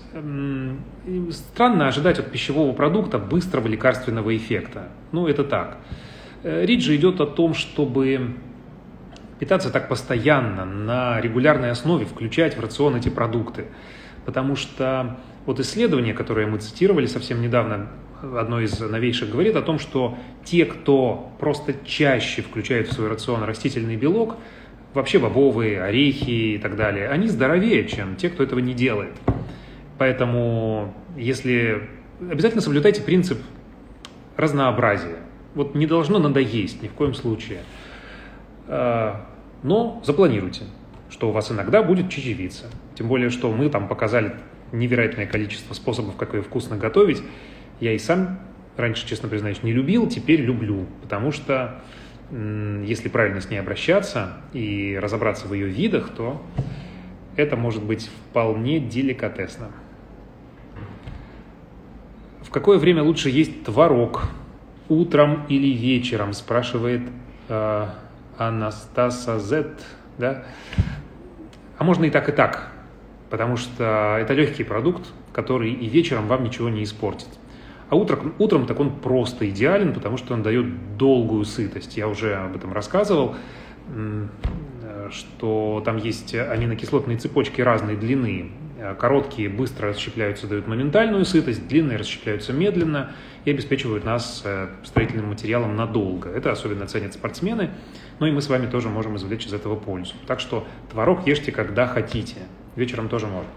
Странно 1.31 1.89
ожидать 1.89 2.19
от 2.19 2.31
пищевого 2.31 2.73
продукта 2.73 3.19
быстрого 3.19 3.67
лекарственного 3.67 4.35
эффекта. 4.35 4.89
Ну, 5.13 5.27
это 5.27 5.45
так. 5.45 5.79
Э, 6.43 6.65
речь 6.65 6.85
же 6.85 6.97
идет 6.97 7.21
о 7.21 7.27
том, 7.27 7.53
чтобы 7.53 8.35
питаться 9.39 9.71
так 9.71 9.89
постоянно, 9.91 10.65
на 10.65 11.21
регулярной 11.21 11.71
основе, 11.71 12.07
включать 12.07 12.57
в 12.57 12.61
рацион 12.61 12.97
эти 12.97 13.11
продукты. 13.11 13.67
Потому 14.25 14.57
что 14.57 15.19
вот 15.45 15.61
исследование, 15.61 16.15
которое 16.15 16.47
мы 16.47 16.59
цитировали 16.59 17.07
совсем 17.07 17.43
недавно, 17.43 17.91
одно 18.23 18.61
из 18.61 18.81
новейших, 18.81 19.31
говорит 19.31 19.55
о 19.57 19.63
том, 19.63 19.79
что 19.79 20.17
те, 20.45 20.65
кто 20.65 21.31
просто 21.39 21.75
чаще 21.85 22.41
включает 22.41 22.89
в 22.89 22.95
свой 22.95 23.09
рацион 23.09 23.43
растительный 23.45 23.97
белок, 23.97 24.37
вообще 24.95 25.19
бобовые, 25.19 25.83
орехи 25.83 26.55
и 26.55 26.59
так 26.59 26.77
далее, 26.77 27.11
они 27.11 27.29
здоровее, 27.29 27.87
чем 27.87 28.17
те, 28.17 28.31
кто 28.31 28.43
этого 28.43 28.61
не 28.61 28.73
делает. 28.73 29.13
Поэтому, 29.99 30.95
если 31.17 31.89
обязательно 32.21 32.63
соблюдайте 32.63 33.03
принцип 33.03 33.39
разнообразия. 34.37 35.17
Вот 35.55 35.75
не 35.75 35.87
должно 35.87 36.19
надоесть 36.19 36.83
ни 36.83 36.89
в 36.89 36.93
коем 36.93 37.15
случае. 37.15 37.61
А, 38.69 39.27
но 39.63 40.03
запланируйте, 40.05 40.65
что 41.11 41.29
у 41.31 41.33
вас 41.33 41.51
иногда 41.51 41.83
будет 41.83 42.11
чечевица. 42.11 42.67
Тем 42.95 43.09
более, 43.09 43.31
что 43.31 43.51
мы 43.51 43.71
там 43.71 43.89
показали 43.89 44.35
невероятное 44.73 45.27
количество 45.27 45.75
способов, 45.75 46.17
как 46.17 46.35
ее 46.35 46.43
вкусно 46.43 46.77
готовить. 46.77 47.23
Я 47.81 47.93
и 47.93 47.99
сам 47.99 48.41
раньше, 48.77 49.07
честно 49.07 49.29
признаюсь, 49.29 49.63
не 49.63 49.73
любил, 49.73 50.09
теперь 50.09 50.41
люблю, 50.41 50.87
потому 51.03 51.33
что 51.33 51.81
если 52.31 53.09
правильно 53.09 53.41
с 53.41 53.49
ней 53.49 53.59
обращаться 53.59 54.39
и 54.53 54.99
разобраться 55.01 55.47
в 55.47 55.55
ее 55.55 55.69
видах, 55.69 56.11
то 56.11 56.43
это 57.37 57.57
может 57.57 57.85
быть 57.85 58.11
вполне 58.31 58.81
деликатесно. 58.81 59.69
Какое 62.57 62.79
время 62.79 63.03
лучше 63.03 63.29
есть 63.29 63.65
творог? 63.65 64.31
Утром 64.89 65.45
или 65.47 65.77
вечером? 65.77 66.33
Спрашивает 66.33 67.03
э, 67.51 67.87
Анастаса 68.39 69.39
Z. 69.39 69.75
Да? 70.17 70.43
А 71.77 71.85
можно 71.85 72.07
и 72.07 72.11
так, 72.11 72.31
и 72.31 72.33
так. 72.33 72.73
Потому 73.29 73.59
что 73.59 74.17
это 74.19 74.33
легкий 74.33 74.65
продукт, 74.65 75.07
который 75.35 75.71
и 75.71 75.87
вечером 75.87 76.29
вам 76.29 76.45
ничего 76.45 76.71
не 76.71 76.83
испортит. 76.83 77.29
А 77.91 77.95
утром, 77.95 78.33
утром 78.39 78.67
так 78.67 78.81
он 78.81 78.91
просто 78.91 79.51
идеален, 79.51 79.93
потому 79.93 80.17
что 80.17 80.33
он 80.33 80.43
дает 80.43 80.97
долгую 80.97 81.45
сытость. 81.45 81.99
Я 81.99 82.09
уже 82.09 82.37
об 82.37 82.57
этом 82.57 82.73
рассказывал, 82.73 83.37
что 85.11 85.83
там 85.85 85.99
есть 85.99 86.35
аминокислотные 86.35 87.19
цепочки 87.19 87.61
разной 87.61 87.97
длины. 87.97 88.51
Э, 88.79 88.95
короткие 88.95 89.49
быстро 89.49 89.89
расщепляются, 89.89 90.47
дают 90.47 90.67
моментальную 90.67 91.25
сытость, 91.25 91.67
длинные 91.67 91.97
расщепляются 91.97 92.53
медленно 92.53 93.13
и 93.45 93.51
обеспечивают 93.51 94.05
нас 94.05 94.43
э, 94.45 94.69
строительным 94.85 95.29
материалом 95.29 95.77
надолго. 95.77 96.29
Это 96.29 96.53
особенно 96.53 96.87
ценят 96.87 97.15
спортсмены, 97.15 97.71
но 98.19 98.27
и 98.27 98.33
мы 98.33 98.43
с 98.43 98.49
вами 98.49 98.67
тоже 98.67 98.89
можем 98.89 99.17
извлечь 99.17 99.47
из 99.47 99.55
этого 99.55 99.77
пользу. 99.77 100.15
Так 100.27 100.41
что 100.41 100.67
творог 100.91 101.27
ешьте, 101.27 101.53
когда 101.53 101.87
хотите. 101.87 102.37
Вечером 102.75 103.09
тоже 103.09 103.27
можно. 103.27 103.51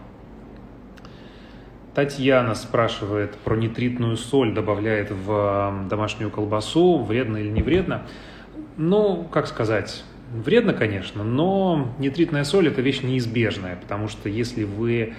Татьяна 1.94 2.56
спрашивает 2.56 3.36
про 3.36 3.56
нитритную 3.56 4.16
соль, 4.16 4.54
добавляет 4.54 5.12
в 5.12 5.88
домашнюю 5.90 6.32
колбасу, 6.32 7.04
вредно 7.04 7.38
или 7.38 7.50
не 7.50 7.62
вредно. 7.62 8.04
Ну, 8.78 9.28
как 9.30 9.48
сказать, 9.48 10.06
Вредно, 10.32 10.74
конечно, 10.74 11.24
но 11.24 11.96
нитритная 11.98 12.44
соль– 12.44 12.68
это 12.70 12.82
вещь 12.82 13.02
неизбежная, 13.02 13.76
потому 13.76 14.08
что 14.08 14.30
если 14.30 14.64
вы 14.64 15.16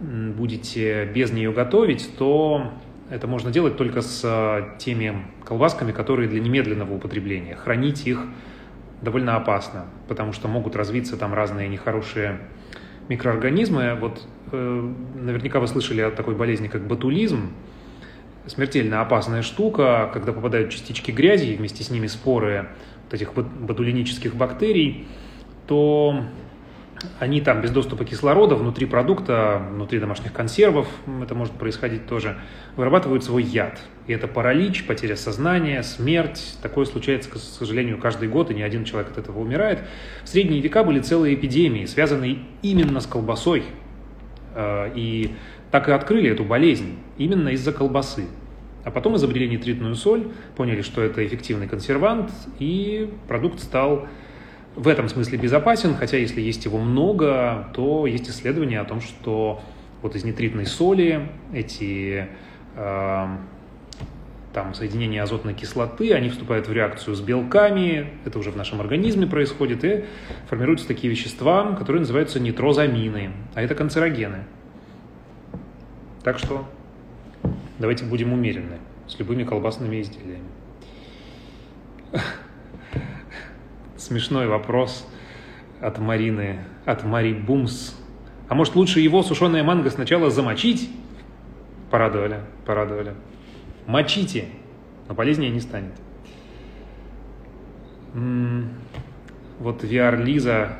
будете 0.00 1.04
без 1.06 1.30
нее 1.30 1.52
готовить, 1.52 2.10
то 2.18 2.72
это 3.10 3.26
можно 3.26 3.50
делать 3.50 3.76
только 3.76 4.00
с 4.00 4.22
а, 4.24 4.76
теми 4.78 5.26
колбасками, 5.44 5.92
которые 5.92 6.28
для 6.28 6.40
немедленного 6.40 6.94
употребления. 6.94 7.54
Хранить 7.54 8.06
их 8.06 8.20
довольно 9.02 9.36
опасно, 9.36 9.86
потому 10.08 10.32
что 10.32 10.48
могут 10.48 10.74
развиться 10.74 11.16
там 11.16 11.34
разные 11.34 11.68
нехорошие 11.68 12.40
микроорганизмы. 13.08 13.94
Вот 14.00 14.26
э, 14.52 14.92
наверняка 15.14 15.60
вы 15.60 15.68
слышали 15.68 16.00
о 16.00 16.10
такой 16.10 16.34
болезни, 16.34 16.68
как 16.68 16.86
ботулизм. 16.86 17.52
Смертельно 18.46 19.00
опасная 19.00 19.42
штука, 19.42 20.10
когда 20.12 20.32
попадают 20.32 20.70
частички 20.70 21.10
грязи 21.10 21.46
и 21.46 21.56
вместе 21.56 21.84
с 21.84 21.90
ними 21.90 22.06
споры 22.06 22.68
вот 23.06 23.14
этих 23.14 23.32
ботулинических 23.34 24.34
бактерий, 24.34 25.06
то 25.66 26.22
они 27.18 27.40
там 27.40 27.60
без 27.60 27.70
доступа 27.70 28.04
кислорода 28.04 28.54
внутри 28.54 28.86
продукта, 28.86 29.62
внутри 29.70 29.98
домашних 29.98 30.32
консервов, 30.32 30.88
это 31.22 31.34
может 31.34 31.54
происходить 31.54 32.06
тоже, 32.06 32.38
вырабатывают 32.76 33.24
свой 33.24 33.42
яд. 33.42 33.78
И 34.06 34.12
это 34.12 34.28
паралич, 34.28 34.84
потеря 34.86 35.16
сознания, 35.16 35.82
смерть. 35.82 36.56
Такое 36.62 36.86
случается, 36.86 37.30
к 37.30 37.36
сожалению, 37.36 37.98
каждый 37.98 38.28
год, 38.28 38.50
и 38.50 38.54
ни 38.54 38.62
один 38.62 38.84
человек 38.84 39.10
от 39.12 39.18
этого 39.18 39.40
умирает. 39.40 39.80
В 40.24 40.28
средние 40.28 40.60
века 40.60 40.84
были 40.84 41.00
целые 41.00 41.34
эпидемии, 41.34 41.84
связанные 41.86 42.38
именно 42.62 43.00
с 43.00 43.06
колбасой. 43.06 43.64
Э, 44.54 44.90
и 44.94 45.34
так 45.70 45.88
и 45.88 45.92
открыли 45.92 46.30
эту 46.30 46.44
болезнь, 46.44 46.98
именно 47.18 47.50
из-за 47.50 47.72
колбасы. 47.72 48.26
А 48.86 48.92
потом 48.92 49.16
изобрели 49.16 49.48
нитритную 49.48 49.96
соль, 49.96 50.28
поняли, 50.54 50.80
что 50.80 51.02
это 51.02 51.26
эффективный 51.26 51.66
консервант, 51.66 52.30
и 52.60 53.12
продукт 53.26 53.58
стал 53.58 54.06
в 54.76 54.86
этом 54.86 55.08
смысле 55.08 55.38
безопасен, 55.38 55.96
хотя 55.96 56.18
если 56.18 56.40
есть 56.40 56.64
его 56.66 56.78
много, 56.78 57.68
то 57.74 58.06
есть 58.06 58.30
исследования 58.30 58.78
о 58.78 58.84
том, 58.84 59.00
что 59.00 59.60
вот 60.02 60.14
из 60.14 60.22
нитритной 60.22 60.66
соли 60.66 61.28
эти 61.52 62.28
э, 62.76 63.26
там 64.52 64.72
соединения 64.72 65.20
азотной 65.20 65.54
кислоты, 65.54 66.12
они 66.12 66.28
вступают 66.28 66.68
в 66.68 66.72
реакцию 66.72 67.16
с 67.16 67.20
белками, 67.20 68.12
это 68.24 68.38
уже 68.38 68.52
в 68.52 68.56
нашем 68.56 68.80
организме 68.80 69.26
происходит, 69.26 69.82
и 69.82 70.04
формируются 70.48 70.86
такие 70.86 71.10
вещества, 71.10 71.74
которые 71.74 72.02
называются 72.02 72.38
нитрозамины, 72.38 73.32
а 73.54 73.62
это 73.62 73.74
канцерогены. 73.74 74.44
Так 76.22 76.38
что 76.38 76.68
Давайте 77.78 78.04
будем 78.04 78.32
умеренны 78.32 78.78
с 79.06 79.18
любыми 79.18 79.44
колбасными 79.44 80.00
изделиями. 80.00 80.48
Смешной 83.96 84.46
вопрос 84.46 85.06
от 85.80 85.98
Марины, 85.98 86.60
от 86.84 87.04
Мари 87.04 87.32
Бумс. 87.34 87.94
А 88.48 88.54
может 88.54 88.76
лучше 88.76 89.00
его 89.00 89.22
сушеное 89.22 89.62
манго 89.64 89.90
сначала 89.90 90.30
замочить? 90.30 90.90
Порадовали, 91.90 92.40
порадовали. 92.64 93.14
Мочите, 93.86 94.46
но 95.08 95.14
полезнее 95.14 95.50
не 95.50 95.60
станет. 95.60 95.92
Вот 99.58 99.84
VR 99.84 100.16
Лиза 100.22 100.76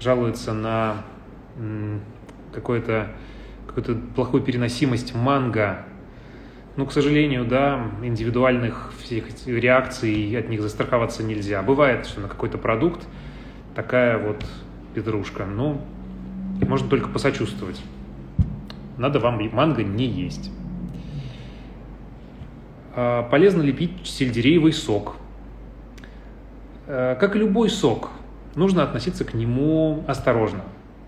жалуется 0.00 0.52
на 0.52 1.02
какую-то 2.52 3.12
какую-то 3.66 3.94
плохую 4.14 4.42
переносимость 4.42 5.14
манго 5.14 5.84
ну, 6.76 6.84
к 6.84 6.92
сожалению, 6.92 7.46
да, 7.46 7.90
индивидуальных 8.02 8.92
всех 9.02 9.24
реакций 9.46 10.36
от 10.38 10.48
них 10.48 10.60
застраховаться 10.60 11.22
нельзя. 11.22 11.62
Бывает, 11.62 12.06
что 12.06 12.20
на 12.20 12.28
какой-то 12.28 12.58
продукт 12.58 13.06
такая 13.74 14.18
вот 14.18 14.44
петрушка. 14.94 15.46
Ну, 15.46 15.80
можно 16.60 16.88
только 16.88 17.08
посочувствовать. 17.08 17.82
Надо 18.98 19.20
вам 19.20 19.40
манго 19.54 19.82
не 19.82 20.06
есть. 20.06 20.50
А, 22.94 23.22
полезно 23.22 23.62
ли 23.62 23.72
пить 23.72 23.92
сельдереевый 24.04 24.72
сок? 24.72 25.16
А, 26.86 27.14
как 27.16 27.36
и 27.36 27.38
любой 27.38 27.70
сок, 27.70 28.10
нужно 28.54 28.82
относиться 28.82 29.24
к 29.24 29.32
нему 29.32 30.04
осторожно. 30.06 30.62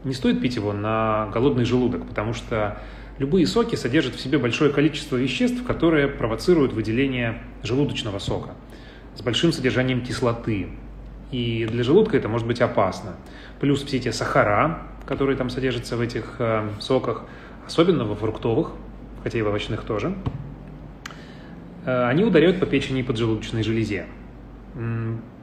Не 0.05 0.15
стоит 0.15 0.41
пить 0.41 0.57
его 0.57 0.73
на 0.73 1.29
голодный 1.33 1.65
желудок, 1.65 2.07
потому 2.07 2.33
что 2.33 2.79
Любые 3.19 3.49
соки 3.49 3.75
содержат 3.75 4.15
в 4.15 4.21
себе 4.21 4.39
большое 4.39 4.73
количество 4.73 5.17
веществ, 5.17 5.65
которые 5.65 6.07
провоцируют 6.07 6.73
выделение 6.73 7.43
желудочного 7.65 8.21
сока 8.21 8.51
с 9.17 9.23
большим 9.23 9.53
содержанием 9.53 10.03
кислоты. 10.03 10.69
И 11.33 11.67
для 11.69 11.83
желудка 11.83 12.17
это 12.17 12.29
может 12.29 12.47
быть 12.47 12.61
опасно. 12.61 13.17
Плюс 13.61 13.83
все 13.83 13.97
эти 13.97 14.11
сахара, 14.13 14.83
которые 15.05 15.37
там 15.37 15.51
содержатся 15.51 15.97
в 15.97 16.01
этих 16.01 16.37
э, 16.39 16.69
соках, 16.79 17.25
особенно 17.67 18.05
во 18.05 18.15
фруктовых, 18.15 18.71
хотя 19.25 19.39
и 19.39 19.43
в 19.43 19.49
овощных 19.49 19.83
тоже, 19.83 20.15
э, 21.85 22.05
они 22.05 22.23
ударяют 22.23 22.61
по 22.61 22.67
печени 22.67 23.01
и 23.01 23.03
поджелудочной 23.03 23.65
железе. 23.65 24.07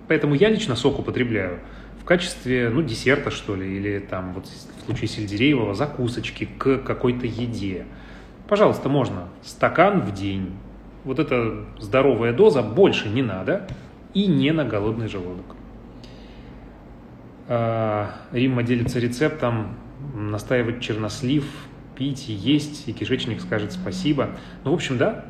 Поэтому 0.08 0.36
я 0.36 0.50
лично 0.50 0.76
сок 0.76 1.00
употребляю 1.00 1.60
в 2.06 2.08
качестве, 2.08 2.70
ну, 2.70 2.84
десерта, 2.84 3.32
что 3.32 3.56
ли, 3.56 3.78
или 3.78 3.98
там, 3.98 4.34
вот 4.34 4.46
в 4.46 4.86
случае 4.86 5.08
сельдереевого, 5.08 5.74
закусочки 5.74 6.46
к 6.46 6.78
какой-то 6.78 7.26
еде. 7.26 7.88
Пожалуйста, 8.48 8.90
можно. 8.90 9.30
Стакан 9.42 10.02
в 10.02 10.14
день. 10.14 10.52
Вот 11.04 11.18
эта 11.18 11.66
здоровая 11.80 12.32
доза, 12.32 12.62
больше 12.62 13.10
не 13.10 13.24
надо. 13.24 13.68
И 14.14 14.28
не 14.28 14.52
на 14.52 14.66
голодный 14.66 15.08
желудок. 15.08 15.56
А, 17.48 18.12
Римма 18.32 18.62
делится 18.62 19.00
рецептом 19.00 19.76
настаивать 20.14 20.82
чернослив, 20.82 21.44
пить 21.96 22.30
и 22.30 22.34
есть, 22.34 22.88
и 22.88 22.94
кишечник 22.94 23.42
скажет 23.42 23.72
спасибо. 23.72 24.30
Ну, 24.64 24.70
в 24.70 24.74
общем, 24.76 25.00
да. 25.00 25.26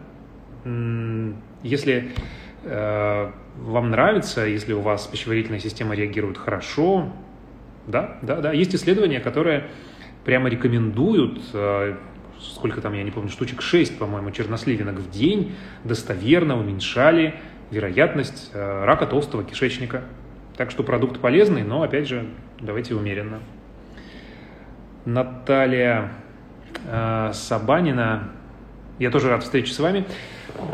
Если 1.64 2.12
вам 2.66 3.92
нравится, 3.92 4.42
если 4.42 4.74
у 4.74 4.82
вас 4.82 5.06
пищеварительная 5.08 5.60
система 5.60 5.96
реагирует 5.96 6.38
хорошо, 6.38 7.12
да, 7.88 8.18
да, 8.22 8.42
да. 8.42 8.52
Есть 8.52 8.74
исследования, 8.76 9.20
которые 9.20 9.68
прямо 10.24 10.50
рекомендуют, 10.50 11.42
э, 11.54 11.96
сколько 12.40 12.82
там, 12.82 12.94
я 12.94 13.04
не 13.04 13.12
помню, 13.12 13.30
штучек 13.30 13.62
6, 13.62 13.98
по-моему, 14.00 14.32
черносливинок 14.32 14.96
в 14.96 15.10
день, 15.12 15.56
достоверно 15.84 16.60
уменьшали 16.60 17.36
вероятность 17.72 18.52
э, 18.54 18.86
рака 18.86 19.06
толстого 19.06 19.44
кишечника. 19.44 20.02
Так 20.58 20.72
что 20.72 20.84
продукт 20.84 21.20
полезный, 21.20 21.64
но, 21.64 21.84
опять 21.84 22.08
же, 22.08 22.26
давайте 22.60 22.96
умеренно. 22.96 23.40
Наталья 25.06 26.12
э, 26.88 27.32
Сабанина, 27.34 28.32
я 29.00 29.12
тоже 29.12 29.30
рад 29.30 29.44
встрече 29.44 29.74
с 29.74 29.80
вами. 29.80 30.06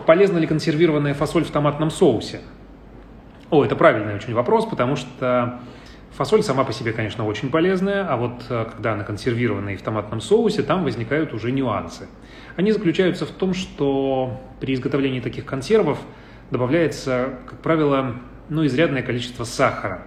Полезна 0.05 0.37
ли 0.37 0.47
консервированная 0.47 1.13
фасоль 1.13 1.43
в 1.43 1.51
томатном 1.51 1.89
соусе? 1.89 2.41
О, 3.49 3.65
это 3.65 3.75
правильный 3.75 4.15
очень 4.15 4.33
вопрос, 4.33 4.65
потому 4.65 4.95
что 4.95 5.59
фасоль 6.11 6.43
сама 6.43 6.63
по 6.63 6.71
себе, 6.71 6.93
конечно, 6.93 7.25
очень 7.25 7.49
полезная, 7.49 8.07
а 8.07 8.15
вот 8.15 8.45
э, 8.49 8.65
когда 8.71 8.93
она 8.93 9.03
консервированная 9.03 9.73
и 9.73 9.77
в 9.77 9.81
томатном 9.81 10.21
соусе, 10.21 10.63
там 10.63 10.83
возникают 10.83 11.33
уже 11.33 11.51
нюансы. 11.51 12.07
Они 12.55 12.71
заключаются 12.71 13.25
в 13.25 13.31
том, 13.31 13.53
что 13.53 14.39
при 14.59 14.73
изготовлении 14.73 15.19
таких 15.19 15.45
консервов 15.45 15.99
добавляется, 16.51 17.39
как 17.49 17.59
правило, 17.59 18.15
ну, 18.49 18.65
изрядное 18.65 19.01
количество 19.01 19.43
сахара. 19.45 20.03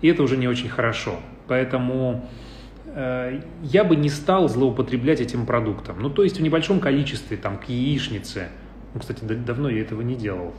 И 0.00 0.08
это 0.08 0.22
уже 0.22 0.36
не 0.36 0.46
очень 0.46 0.68
хорошо. 0.68 1.16
Поэтому 1.48 2.28
я 2.98 3.84
бы 3.84 3.94
не 3.94 4.08
стал 4.08 4.48
злоупотреблять 4.48 5.20
этим 5.20 5.46
продуктом. 5.46 6.00
Ну, 6.00 6.10
то 6.10 6.24
есть 6.24 6.38
в 6.38 6.42
небольшом 6.42 6.80
количестве, 6.80 7.36
там, 7.36 7.58
к 7.58 7.68
яичнице. 7.68 8.48
Ну, 8.92 9.00
кстати, 9.00 9.22
давно 9.22 9.68
я 9.68 9.82
этого 9.82 10.02
не 10.02 10.16
делал. 10.16 10.52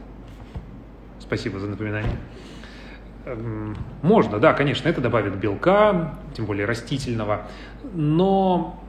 Спасибо 1.19 1.59
за 1.59 1.67
напоминание. 1.67 2.17
Эм, 3.25 3.75
можно, 4.01 4.39
да, 4.39 4.53
конечно, 4.53 4.87
это 4.87 5.01
добавит 5.01 5.35
белка, 5.35 6.15
тем 6.33 6.45
более 6.45 6.65
растительного, 6.65 7.47
но 7.93 8.81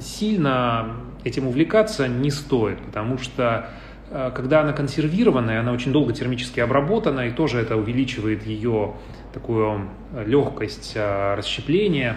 сильно 0.00 0.96
этим 1.24 1.46
увлекаться 1.46 2.08
не 2.08 2.30
стоит, 2.30 2.80
потому 2.80 3.18
что 3.18 3.68
э, 4.10 4.30
когда 4.34 4.60
она 4.60 4.72
консервированная, 4.72 5.60
она 5.60 5.72
очень 5.72 5.92
долго 5.92 6.12
термически 6.12 6.60
обработана, 6.60 7.28
и 7.28 7.30
тоже 7.30 7.58
это 7.58 7.76
увеличивает 7.76 8.46
ее 8.46 8.94
такую 9.34 9.90
легкость 10.24 10.92
э, 10.94 11.34
расщепления. 11.34 12.16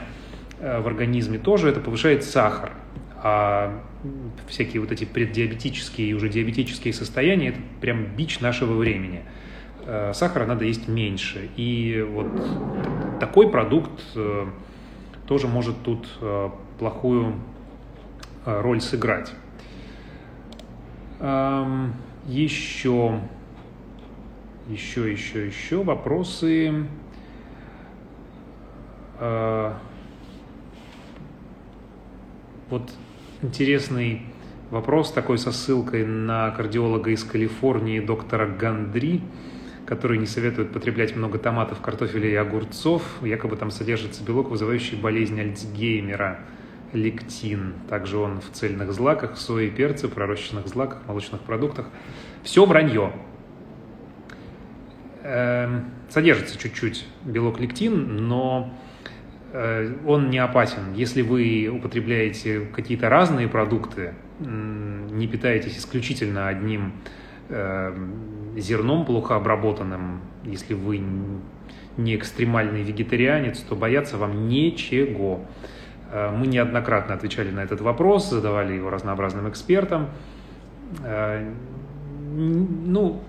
В 0.61 0.87
организме 0.87 1.39
тоже, 1.39 1.69
это 1.69 1.79
повышает 1.79 2.23
сахар. 2.23 2.71
А 3.23 3.81
всякие 4.47 4.81
вот 4.81 4.91
эти 4.91 5.05
преддиабетические 5.05 6.09
и 6.09 6.13
уже 6.13 6.29
диабетические 6.29 6.93
состояния– 6.93 7.49
это 7.49 7.59
прям 7.81 8.05
бич 8.15 8.39
нашего 8.39 8.75
времени. 8.75 9.23
Сахара 10.13 10.45
надо 10.45 10.65
есть 10.65 10.87
меньше. 10.87 11.49
И 11.55 12.05
вот 12.07 13.19
такой 13.19 13.49
продукт 13.49 14.01
тоже 15.27 15.47
может 15.47 15.81
тут 15.83 16.07
плохую 16.79 17.35
роль 18.45 18.81
сыграть. 18.81 19.33
Еще, 22.27 23.19
еще, 24.67 25.11
еще, 25.11 25.47
еще 25.47 25.83
вопросы. 25.83 26.85
Вот 32.71 32.91
интересный 33.41 34.23
вопрос 34.71 35.11
такой 35.11 35.37
со 35.37 35.51
ссылкой 35.51 36.05
на 36.05 36.49
кардиолога 36.51 37.11
из 37.11 37.23
Калифорнии 37.23 37.99
доктора 37.99 38.47
Гандри, 38.47 39.21
который 39.85 40.17
не 40.17 40.25
советует 40.25 40.71
потреблять 40.71 41.15
много 41.15 41.37
томатов, 41.37 41.81
картофеля 41.81 42.29
и 42.29 42.35
огурцов. 42.35 43.03
Якобы 43.21 43.57
там 43.57 43.69
содержится 43.69 44.23
белок, 44.23 44.49
вызывающий 44.49 44.97
болезнь 44.97 45.39
Альцгеймера– 45.39 46.39
лектин. 46.93 47.73
Также 47.89 48.17
он 48.17 48.41
в 48.41 48.51
цельных 48.51 48.91
злаках, 48.93 49.37
сои, 49.37 49.69
перце, 49.69 50.07
пророщенных 50.07 50.67
злаках, 50.67 50.99
молочных 51.07 51.41
продуктах. 51.41 51.87
Все 52.43 52.65
вранье. 52.65 53.13
Эм, 55.23 55.91
содержится 56.09 56.57
чуть-чуть 56.57 57.05
белок 57.23 57.59
лектин, 57.59 58.27
но 58.27 58.73
он 59.53 60.29
не 60.29 60.37
опасен. 60.37 60.93
Если 60.95 61.21
вы 61.21 61.67
употребляете 61.67 62.61
какие-то 62.73 63.09
разные 63.09 63.47
продукты, 63.47 64.13
не 64.39 65.27
питаетесь 65.27 65.77
исключительно 65.77 66.47
одним 66.47 66.93
эм, 67.49 68.13
зерном 68.55 69.05
плохо 69.05 69.35
обработанным, 69.35 70.21
если 70.43 70.73
вы 70.73 71.03
не 71.97 72.15
экстремальный 72.15 72.83
вегетарианец, 72.83 73.59
то 73.59 73.75
бояться 73.75 74.17
вам 74.17 74.47
ничего. 74.47 75.41
Э, 76.11 76.31
мы 76.31 76.47
неоднократно 76.47 77.13
отвечали 77.13 77.51
на 77.51 77.61
этот 77.61 77.81
вопрос, 77.81 78.29
задавали 78.29 78.73
его 78.73 78.89
разнообразным 78.89 79.49
экспертам. 79.49 80.09
Э, 81.03 81.49
ну, 82.33 83.21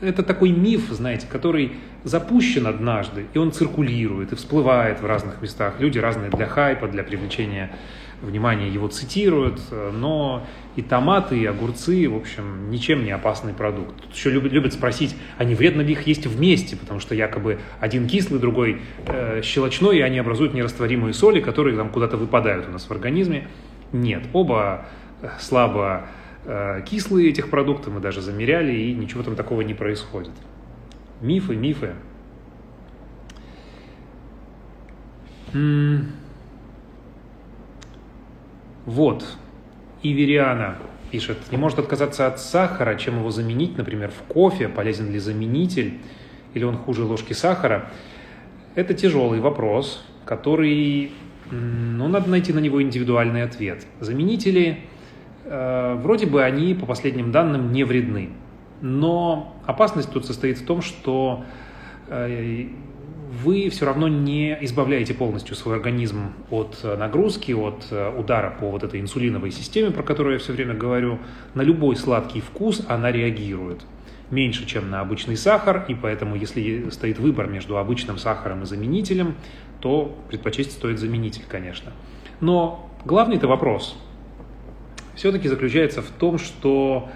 это 0.00 0.22
такой 0.22 0.50
миф, 0.50 0.90
знаете, 0.90 1.26
который 1.26 1.72
запущен 2.08 2.66
однажды, 2.66 3.26
и 3.32 3.38
он 3.38 3.52
циркулирует, 3.52 4.32
и 4.32 4.36
всплывает 4.36 5.00
в 5.00 5.06
разных 5.06 5.40
местах. 5.40 5.74
Люди 5.78 5.98
разные 5.98 6.30
для 6.30 6.46
хайпа, 6.46 6.88
для 6.88 7.04
привлечения 7.04 7.70
внимание, 8.20 8.68
его 8.68 8.88
цитируют, 8.88 9.60
но 9.92 10.44
и 10.78 10.82
томаты, 10.82 11.38
и 11.38 11.44
огурцы, 11.44 12.08
в 12.08 12.16
общем, 12.16 12.70
ничем 12.70 13.04
не 13.04 13.10
опасный 13.10 13.52
продукт. 13.52 14.00
Тут 14.00 14.14
еще 14.14 14.30
любят, 14.30 14.52
любят 14.52 14.72
спросить, 14.72 15.16
а 15.36 15.44
не 15.44 15.54
вредно 15.54 15.82
ли 15.82 15.92
их 15.92 16.06
есть 16.06 16.26
вместе, 16.26 16.76
потому 16.76 17.00
что 17.00 17.14
якобы 17.14 17.58
один 17.80 18.06
кислый, 18.06 18.40
другой 18.40 18.82
э, 19.06 19.40
щелочной, 19.42 19.98
и 19.98 20.00
они 20.00 20.18
образуют 20.18 20.54
нерастворимые 20.54 21.14
соли, 21.14 21.40
которые 21.40 21.76
там 21.76 21.90
куда-то 21.90 22.16
выпадают 22.16 22.68
у 22.68 22.70
нас 22.70 22.84
в 22.88 22.90
организме. 22.92 23.48
Нет, 23.92 24.24
оба 24.32 24.86
э, 25.20 25.30
слабо 25.40 26.06
э, 26.44 26.82
кислые 26.88 27.30
этих 27.30 27.50
продуктов, 27.50 27.94
мы 27.94 28.00
даже 28.00 28.20
замеряли, 28.20 28.72
и 28.72 28.94
ничего 28.94 29.22
там 29.22 29.34
такого 29.34 29.62
не 29.62 29.74
происходит. 29.74 30.32
Мифы, 31.20 31.56
мифы. 31.56 31.94
Вот, 38.86 39.24
Ивериана 40.02 40.78
пишет, 41.10 41.38
не 41.50 41.58
может 41.58 41.78
отказаться 41.78 42.26
от 42.26 42.40
сахара, 42.40 42.94
чем 42.96 43.18
его 43.18 43.30
заменить, 43.30 43.76
например, 43.76 44.10
в 44.10 44.22
кофе, 44.32 44.68
полезен 44.68 45.12
ли 45.12 45.18
заменитель, 45.18 45.98
или 46.54 46.64
он 46.64 46.76
хуже 46.76 47.04
ложки 47.04 47.32
сахара. 47.32 47.90
Это 48.74 48.94
тяжелый 48.94 49.40
вопрос, 49.40 50.04
который, 50.24 51.12
ну, 51.50 52.08
надо 52.08 52.30
найти 52.30 52.52
на 52.52 52.60
него 52.60 52.80
индивидуальный 52.82 53.42
ответ. 53.42 53.86
Заменители, 54.00 54.80
э, 55.44 55.94
вроде 56.02 56.26
бы 56.26 56.42
они, 56.44 56.74
по 56.74 56.86
последним 56.86 57.32
данным, 57.32 57.72
не 57.72 57.84
вредны. 57.84 58.30
Но 58.80 59.56
опасность 59.66 60.12
тут 60.12 60.26
состоит 60.26 60.58
в 60.58 60.66
том, 60.66 60.82
что 60.82 61.44
э, 62.08 62.66
вы 63.42 63.68
все 63.70 63.86
равно 63.86 64.08
не 64.08 64.56
избавляете 64.64 65.14
полностью 65.14 65.54
свой 65.56 65.76
организм 65.76 66.32
от 66.50 66.78
э, 66.82 66.96
нагрузки, 66.96 67.52
от 67.52 67.86
э, 67.90 68.12
удара 68.16 68.56
по 68.58 68.70
вот 68.70 68.84
этой 68.84 69.00
инсулиновой 69.00 69.50
системе, 69.50 69.90
про 69.90 70.02
которую 70.02 70.34
я 70.34 70.38
все 70.38 70.52
время 70.52 70.74
говорю. 70.74 71.18
На 71.54 71.62
любой 71.62 71.96
сладкий 71.96 72.40
вкус 72.40 72.84
она 72.88 73.12
реагирует 73.12 73.82
меньше, 74.30 74.66
чем 74.66 74.90
на 74.90 75.00
обычный 75.00 75.36
сахар, 75.36 75.84
и 75.88 75.94
поэтому, 75.94 76.36
если 76.36 76.88
стоит 76.90 77.18
выбор 77.18 77.48
между 77.48 77.78
обычным 77.78 78.18
сахаром 78.18 78.62
и 78.62 78.66
заменителем, 78.66 79.34
то 79.80 80.16
предпочесть 80.28 80.72
стоит 80.72 80.98
заменитель, 80.98 81.42
конечно. 81.48 81.92
Но 82.40 82.90
главный-то 83.04 83.48
вопрос 83.48 83.96
все-таки 85.14 85.48
заключается 85.48 86.02
в 86.02 86.10
том, 86.10 86.38
что 86.38 87.08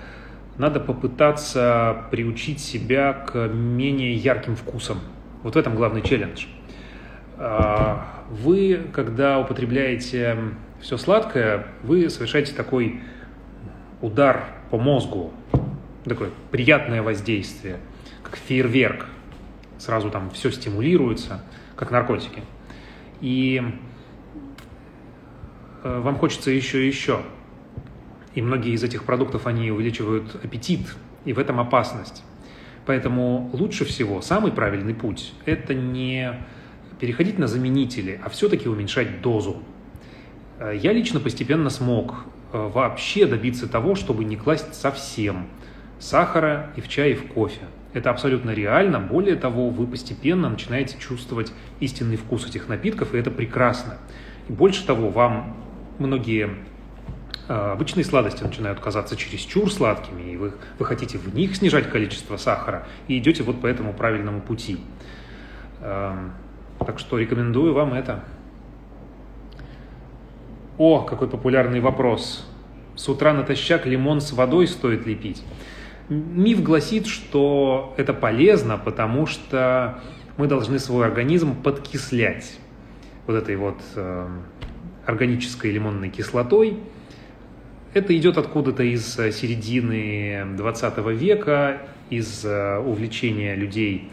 надо 0.58 0.80
попытаться 0.80 2.04
приучить 2.10 2.60
себя 2.60 3.12
к 3.12 3.48
менее 3.48 4.14
ярким 4.14 4.56
вкусам 4.56 4.98
вот 5.42 5.54
в 5.54 5.58
этом 5.58 5.74
главный 5.74 6.02
челлендж. 6.02 6.46
А, 7.36 8.24
вы, 8.30 8.80
когда 8.92 9.38
употребляете 9.38 10.36
все 10.80 10.96
сладкое, 10.96 11.66
вы 11.82 12.08
совершаете 12.10 12.54
такой 12.54 13.00
удар 14.00 14.44
по 14.70 14.78
мозгу, 14.78 15.32
такое 16.04 16.30
приятное 16.50 17.02
воздействие, 17.02 17.78
как 18.22 18.36
фейерверк. 18.36 19.06
Сразу 19.78 20.10
там 20.10 20.30
все 20.30 20.50
стимулируется, 20.50 21.44
как 21.74 21.90
наркотики. 21.90 22.42
И 23.20 23.60
э, 25.82 26.00
вам 26.00 26.16
хочется 26.16 26.50
еще 26.52 26.84
и 26.84 26.86
еще. 26.86 27.22
И 28.34 28.42
многие 28.42 28.72
из 28.72 28.82
этих 28.82 29.04
продуктов, 29.04 29.46
они 29.46 29.70
увеличивают 29.70 30.36
аппетит, 30.42 30.94
и 31.24 31.32
в 31.32 31.38
этом 31.38 31.60
опасность. 31.60 32.24
Поэтому 32.86 33.50
лучше 33.52 33.84
всего, 33.84 34.20
самый 34.22 34.52
правильный 34.52 34.94
путь– 34.94 35.34
это 35.44 35.74
не 35.74 36.34
переходить 36.98 37.38
на 37.38 37.46
заменители, 37.46 38.20
а 38.24 38.28
все-таки 38.28 38.68
уменьшать 38.68 39.20
дозу. 39.20 39.62
Э, 40.58 40.72
я 40.74 40.92
лично 40.92 41.20
постепенно 41.20 41.70
смог 41.70 42.24
э, 42.52 42.70
вообще 42.72 43.26
добиться 43.26 43.68
того, 43.68 43.94
чтобы 43.94 44.24
не 44.24 44.36
класть 44.36 44.74
совсем 44.74 45.46
сахара 45.98 46.72
и 46.76 46.80
в 46.80 46.88
чай, 46.88 47.12
и 47.12 47.14
в 47.14 47.26
кофе. 47.28 47.62
Это 47.92 48.10
абсолютно 48.10 48.50
реально. 48.50 48.98
Более 48.98 49.36
того, 49.36 49.68
вы 49.68 49.86
постепенно 49.86 50.48
начинаете 50.48 50.98
чувствовать 50.98 51.52
истинный 51.80 52.16
вкус 52.16 52.46
этих 52.46 52.68
напитков, 52.68 53.14
и 53.14 53.18
это 53.18 53.30
прекрасно. 53.30 53.98
И 54.48 54.52
больше 54.52 54.84
того, 54.86 55.10
вам 55.10 55.56
многие 55.98 56.50
обычные 57.48 58.04
сладости 58.04 58.42
начинают 58.42 58.80
казаться 58.80 59.16
чересчур 59.16 59.70
сладкими, 59.72 60.32
и 60.32 60.36
вы, 60.36 60.52
вы 60.78 60.84
хотите 60.84 61.18
в 61.18 61.34
них 61.34 61.56
снижать 61.56 61.90
количество 61.90 62.36
сахара, 62.36 62.86
и 63.08 63.18
идете 63.18 63.42
вот 63.42 63.60
по 63.60 63.66
этому 63.66 63.92
правильному 63.92 64.40
пути. 64.40 64.78
Так 65.80 66.98
что 66.98 67.18
рекомендую 67.18 67.74
вам 67.74 67.94
это. 67.94 68.24
О, 70.78 71.02
какой 71.02 71.28
популярный 71.28 71.80
вопрос. 71.80 72.48
С 72.94 73.08
утра 73.08 73.32
натощак 73.32 73.86
лимон 73.86 74.20
с 74.20 74.32
водой 74.32 74.66
стоит 74.66 75.06
ли 75.06 75.14
пить? 75.14 75.42
Миф 76.08 76.62
гласит, 76.62 77.06
что 77.06 77.94
это 77.96 78.12
полезно, 78.12 78.78
потому 78.78 79.26
что 79.26 80.00
мы 80.36 80.46
должны 80.46 80.78
свой 80.78 81.06
организм 81.06 81.54
подкислять 81.62 82.58
вот 83.26 83.34
этой 83.34 83.56
вот 83.56 83.80
э, 83.94 84.28
органической 85.06 85.70
лимонной 85.70 86.10
кислотой– 86.10 86.78
это 87.94 88.16
идет 88.16 88.38
откуда-то 88.38 88.82
из 88.82 89.18
э, 89.18 89.32
середины 89.32 90.56
20 90.56 90.98
века, 91.18 91.82
из 92.10 92.44
э, 92.44 92.78
увлечения 92.78 93.54
людей 93.54 94.10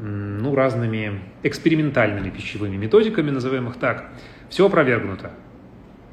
ну, 0.00 0.54
разными 0.54 1.20
экспериментальными 1.42 2.30
пищевыми 2.30 2.76
методиками, 2.76 3.30
назовем 3.30 3.68
их 3.68 3.76
так. 3.76 4.10
Все 4.48 4.66
опровергнуто. 4.66 5.32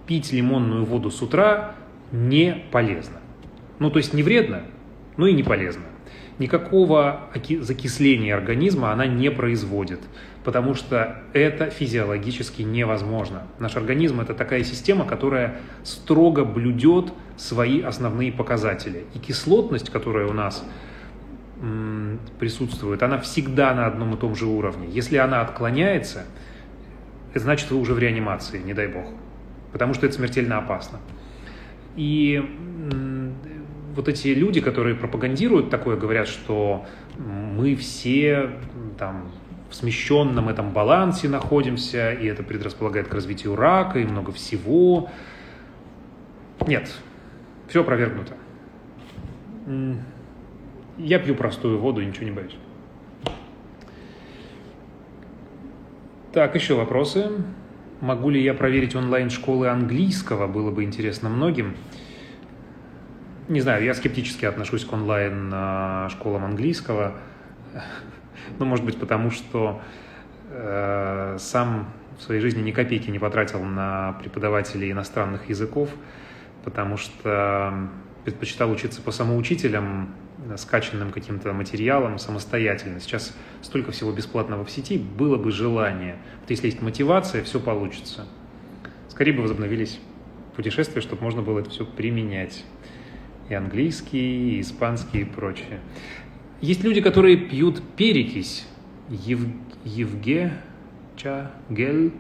Пить 0.06 0.32
лимонную 0.32 0.86
воду 0.86 1.12
с 1.12 1.22
утра 1.22 1.76
не 2.12 2.64
полезно. 2.72 3.20
Ну, 3.80 3.90
то 3.90 3.98
есть 3.98 4.14
не 4.14 4.24
вредно, 4.24 4.64
но 5.18 5.28
и 5.28 5.34
не 5.34 5.44
полезно 5.44 5.84
никакого 6.40 7.30
закисления 7.62 8.36
организма 8.36 8.92
она 8.92 9.06
не 9.06 9.30
производит, 9.30 10.00
потому 10.44 10.74
что 10.74 11.22
это 11.34 11.70
физиологически 11.70 12.64
невозможно. 12.64 13.44
Наш 13.60 13.76
организм– 13.76 14.22
это 14.22 14.34
такая 14.34 14.64
система, 14.64 15.06
которая 15.06 15.58
строго 15.84 16.46
блюдет 16.46 17.14
свои 17.38 17.82
основные 17.82 18.32
показатели. 18.32 19.04
И 19.14 19.20
кислотность, 19.20 19.90
которая 19.90 20.28
у 20.28 20.34
нас 20.34 20.66
присутствует, 22.40 23.04
она 23.04 23.20
всегда 23.20 23.74
на 23.74 23.86
одном 23.86 24.16
и 24.16 24.18
том 24.18 24.34
же 24.34 24.46
уровне. 24.46 24.88
Если 24.90 25.18
она 25.18 25.42
отклоняется, 25.42 26.24
значит, 27.36 27.70
вы 27.70 27.78
уже 27.78 27.94
в 27.94 28.00
реанимации, 28.00 28.60
не 28.60 28.74
дай 28.74 28.88
бог. 28.88 29.06
Потому 29.74 29.94
что 29.94 30.06
это 30.06 30.16
смертельно 30.16 30.58
опасно. 30.58 31.00
И 31.98 32.42
вот 33.96 34.08
эти 34.08 34.30
люди, 34.30 34.62
которые 34.62 34.96
пропагандируют 34.96 35.70
такое, 35.70 35.98
говорят, 35.98 36.28
что 36.28 36.86
мы 37.18 37.76
все 37.76 38.52
там 38.98 39.32
в 39.70 39.76
смещенном 39.76 40.50
этом 40.50 40.72
балансе 40.72 41.30
находимся, 41.30 42.12
и 42.12 42.26
это 42.26 42.44
предрасполагает 42.44 43.08
к 43.08 43.14
развитию 43.14 43.56
рака 43.56 44.00
и 44.00 44.06
много 44.06 44.32
всего. 44.32 45.10
Нет, 46.66 46.92
все 47.68 47.82
опровергнуто. 47.82 48.34
Я 50.98 51.20
пью 51.20 51.36
простую 51.36 51.78
воду 51.80 52.02
и 52.02 52.06
ничего 52.06 52.26
не 52.26 52.32
боюсь. 52.32 52.56
Так, 56.34 56.56
еще 56.56 56.76
вопросы. 56.76 57.30
Могу 58.02 58.30
ли 58.30 58.42
я 58.42 58.54
проверить 58.54 58.96
онлайн-школы 58.96 59.68
английского? 59.68 60.48
Было 60.48 60.72
бы 60.72 60.84
интересно 60.84 61.30
многим. 61.30 61.76
Не 63.50 63.62
знаю, 63.62 63.84
я 63.84 63.96
скептически 63.96 64.46
отношусь 64.46 64.86
к 64.86 64.94
онлайн-школам 64.94 66.46
английского. 66.46 67.16
Ну, 68.58 68.66
может 68.66 68.84
быть, 68.84 68.98
потому 69.00 69.30
что 69.30 69.82
э, 70.50 71.36
сам 71.40 71.94
в 72.18 72.24
своей 72.24 72.42
жизни 72.42 72.62
ни 72.62 72.72
копейки 72.72 73.10
не 73.12 73.20
потратил 73.20 73.64
на 73.64 74.14
преподавателей 74.14 74.92
иностранных 74.92 75.50
языков, 75.50 75.90
потому 76.64 76.98
что 76.98 77.90
предпочитал 78.24 78.72
учиться 78.72 79.02
по 79.02 79.12
самоучителям, 79.12 80.16
скачанным 80.58 81.12
каким-то 81.12 81.54
материалом 81.54 82.18
самостоятельно. 82.18 83.00
Сейчас 83.00 83.36
столько 83.62 83.92
всего 83.92 84.12
бесплатного 84.12 84.66
в 84.66 84.72
сети, 84.72 84.98
было 84.98 85.38
бы 85.38 85.52
желание. 85.52 86.18
Вот 86.42 86.50
если 86.50 86.68
есть 86.68 86.82
мотивация, 86.82 87.44
все 87.44 87.60
получится. 87.60 88.26
Скорее 89.10 89.34
бы 89.34 89.44
возобновились 89.44 90.00
путешествия, 90.56 91.02
чтобы 91.02 91.24
можно 91.24 91.42
было 91.42 91.60
это 91.60 91.70
все 91.70 91.86
применять. 91.86 92.64
И 93.50 93.54
английский, 93.54 94.58
и 94.58 94.62
испанский, 94.62 95.22
и 95.22 95.26
прочее. 95.26 95.80
Есть 96.62 96.84
люди, 96.84 97.02
которые 97.02 97.38
пьют 97.38 97.82
перекись. 97.96 98.68
Ев... 99.10 99.40
Евге, 99.84 100.54
ча, 101.16 101.52
гель. 101.70 102.12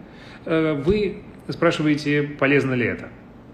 Э, 0.45 0.73
вы 0.73 1.23
спрашиваете, 1.49 2.23
полезно 2.23 2.73
ли 2.73 2.85
это. 2.85 3.09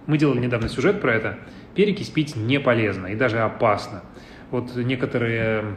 Мы 0.07 0.17
делали 0.17 0.39
недавно 0.39 0.69
сюжет 0.69 1.01
про 1.01 1.13
это. 1.13 1.39
Перекись 1.73 2.09
пить 2.09 2.36
не 2.36 2.59
полезно 2.59 3.07
и 3.07 3.15
даже 3.15 3.39
опасно. 3.39 4.03
Вот 4.51 4.76
некоторые 4.76 5.76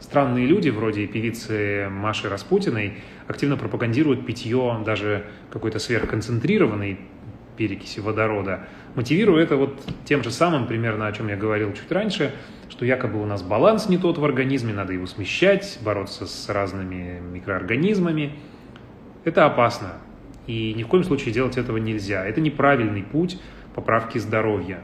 странные 0.00 0.46
люди, 0.46 0.70
вроде 0.70 1.06
певицы 1.06 1.88
Маши 1.88 2.28
Распутиной, 2.28 2.98
активно 3.26 3.56
пропагандируют 3.56 4.26
питье 4.26 4.82
даже 4.84 5.24
какой-то 5.50 5.78
сверхконцентрированной 5.78 6.98
перекиси 7.58 8.00
водорода, 8.00 8.68
мотивируя 8.94 9.42
это 9.42 9.56
вот 9.56 9.78
тем 10.06 10.22
же 10.22 10.30
самым, 10.30 10.66
примерно 10.66 11.06
о 11.06 11.12
чем 11.12 11.28
я 11.28 11.36
говорил 11.36 11.74
чуть 11.74 11.92
раньше, 11.92 12.34
что 12.70 12.86
якобы 12.86 13.20
у 13.20 13.26
нас 13.26 13.42
баланс 13.42 13.90
не 13.90 13.98
тот 13.98 14.16
в 14.16 14.24
организме, 14.24 14.72
надо 14.72 14.94
его 14.94 15.04
смещать, 15.04 15.78
бороться 15.82 16.24
с 16.26 16.48
разными 16.48 17.20
микроорганизмами. 17.20 18.32
Это 19.24 19.44
опасно, 19.44 19.94
и 20.46 20.72
ни 20.72 20.84
в 20.84 20.86
коем 20.86 21.04
случае 21.04 21.34
делать 21.34 21.58
этого 21.58 21.76
нельзя. 21.76 22.24
Это 22.24 22.40
неправильный 22.40 23.02
путь 23.02 23.38
поправки 23.74 24.16
здоровья. 24.16 24.78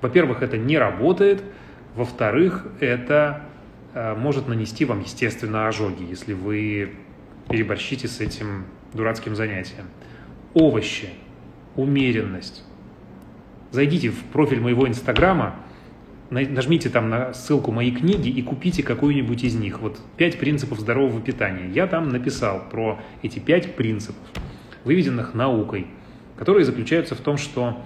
Во-первых, 0.00 0.42
это 0.42 0.56
не 0.56 0.78
работает– 0.78 1.42
во-вторых, 1.94 2.66
это 2.80 3.42
э, 3.94 4.14
может 4.16 4.48
нанести 4.48 4.84
вам, 4.84 5.00
естественно, 5.00 5.68
ожоги, 5.68 6.02
если 6.02 6.32
вы 6.32 6.94
переборщите 7.48 8.08
с 8.08 8.20
этим 8.20 8.64
дурацким 8.92 9.36
занятием. 9.36 9.84
Овощи, 10.54 11.10
умеренность. 11.76 12.62
Зайдите 13.70 14.10
в 14.10 14.22
профиль 14.24 14.60
моего 14.60 14.86
инстаграма, 14.86 15.56
нажмите 16.30 16.88
там 16.88 17.10
на 17.10 17.32
ссылку 17.34 17.70
мои 17.70 17.90
книги 17.90 18.28
и 18.28 18.42
купите 18.42 18.82
какую-нибудь 18.82 19.44
из 19.44 19.54
них. 19.54 19.80
Вот 19.80 19.98
пять 20.16 20.38
принципов 20.38 20.80
здорового 20.80 21.20
питания. 21.20 21.68
Я 21.70 21.86
там 21.86 22.08
написал 22.08 22.68
про 22.70 23.00
эти 23.22 23.38
пять 23.38 23.76
принципов, 23.76 24.22
выведенных 24.84 25.34
наукой, 25.34 25.86
которые 26.36 26.64
заключаются 26.64 27.14
в 27.14 27.20
том, 27.20 27.36
что 27.36 27.82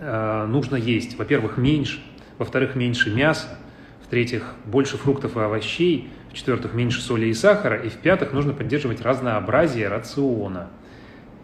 э, 0.00 0.46
нужно 0.48 0.76
есть, 0.76 1.18
во-первых, 1.18 1.56
меньше, 1.56 2.00
во-вторых, 2.38 2.74
меньше 2.74 3.14
мяса, 3.14 3.58
в-третьих, 4.04 4.54
больше 4.64 4.96
фруктов 4.96 5.36
и 5.36 5.40
овощей, 5.40 6.10
в-четвертых, 6.30 6.74
меньше 6.74 7.00
соли 7.00 7.26
и 7.26 7.34
сахара, 7.34 7.76
и 7.76 7.88
в-пятых, 7.88 8.32
нужно 8.32 8.52
поддерживать 8.52 9.00
разнообразие 9.00 9.88
рациона. 9.88 10.68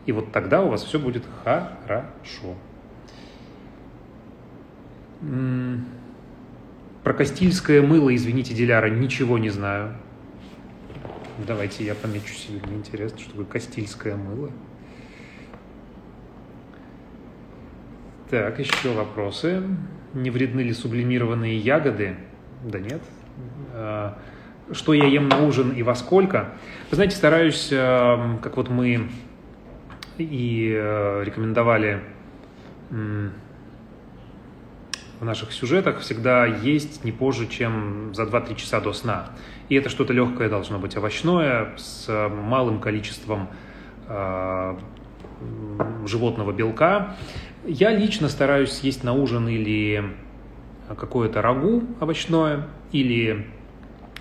И 0.06 0.12
вот 0.12 0.32
тогда 0.32 0.62
у 0.62 0.68
вас 0.68 0.84
все 0.84 0.98
будет 0.98 1.24
хорошо. 1.44 2.54
Про 7.02 7.14
Кастильское 7.14 7.82
мыло, 7.82 8.14
извините, 8.14 8.54
Диляра, 8.54 8.88
ничего 8.88 9.38
не 9.38 9.50
знаю. 9.50 9.96
Давайте 11.46 11.84
я 11.84 11.94
помечу 11.94 12.34
себе, 12.34 12.60
мне 12.66 12.76
интересно, 12.76 13.18
что 13.18 13.30
такое 13.30 13.46
Кастильское 13.46 14.16
мыло. 14.16 14.50
Так, 18.30 18.58
еще 18.58 18.92
вопросы. 18.92 19.62
Не 20.14 20.30
вредны 20.30 20.60
ли 20.60 20.72
сублимированные 20.72 21.58
ягоды? 21.58 22.16
Да 22.64 22.78
нет. 22.78 23.02
А, 23.72 24.18
что 24.72 24.94
я 24.94 25.06
ем 25.06 25.28
на 25.28 25.44
ужин 25.44 25.72
и 25.72 25.82
во 25.82 25.94
сколько? 25.94 26.54
Вы 26.90 26.96
знаете, 26.96 27.16
стараюсь, 27.16 27.70
а, 27.72 28.38
как 28.42 28.56
вот 28.56 28.70
мы 28.70 29.08
и 30.18 30.74
а, 30.76 31.22
рекомендовали 31.22 32.02
в 32.90 35.24
наших 35.24 35.52
сюжетах, 35.52 36.00
всегда 36.00 36.46
есть 36.46 37.04
не 37.04 37.12
позже, 37.12 37.46
чем 37.46 38.14
за 38.14 38.24
2-3 38.24 38.56
часа 38.56 38.80
до 38.80 38.92
сна. 38.92 39.30
И 39.68 39.74
это 39.74 39.88
что-то 39.88 40.12
легкое 40.12 40.48
должно 40.48 40.78
быть, 40.78 40.96
овощное, 40.96 41.72
с 41.76 42.28
малым 42.28 42.80
количеством 42.80 43.48
животного 46.06 46.52
белка. 46.52 47.16
Я 47.64 47.90
лично 47.90 48.28
стараюсь 48.28 48.72
съесть 48.72 49.02
на 49.02 49.14
ужин 49.14 49.48
или 49.48 50.04
какое-то 50.98 51.42
рагу 51.42 51.84
овощное, 52.00 52.68
или 52.92 53.46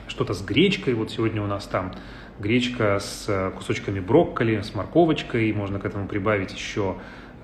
что-то 0.07 0.33
с 0.33 0.41
гречкой. 0.41 0.93
Вот 0.93 1.11
сегодня 1.11 1.41
у 1.41 1.47
нас 1.47 1.65
там 1.65 1.93
гречка 2.39 2.99
с 2.99 3.51
кусочками 3.55 3.99
брокколи, 3.99 4.61
с 4.61 4.73
морковочкой. 4.73 5.51
Можно 5.53 5.79
к 5.79 5.85
этому 5.85 6.07
прибавить 6.07 6.53
еще 6.53 6.95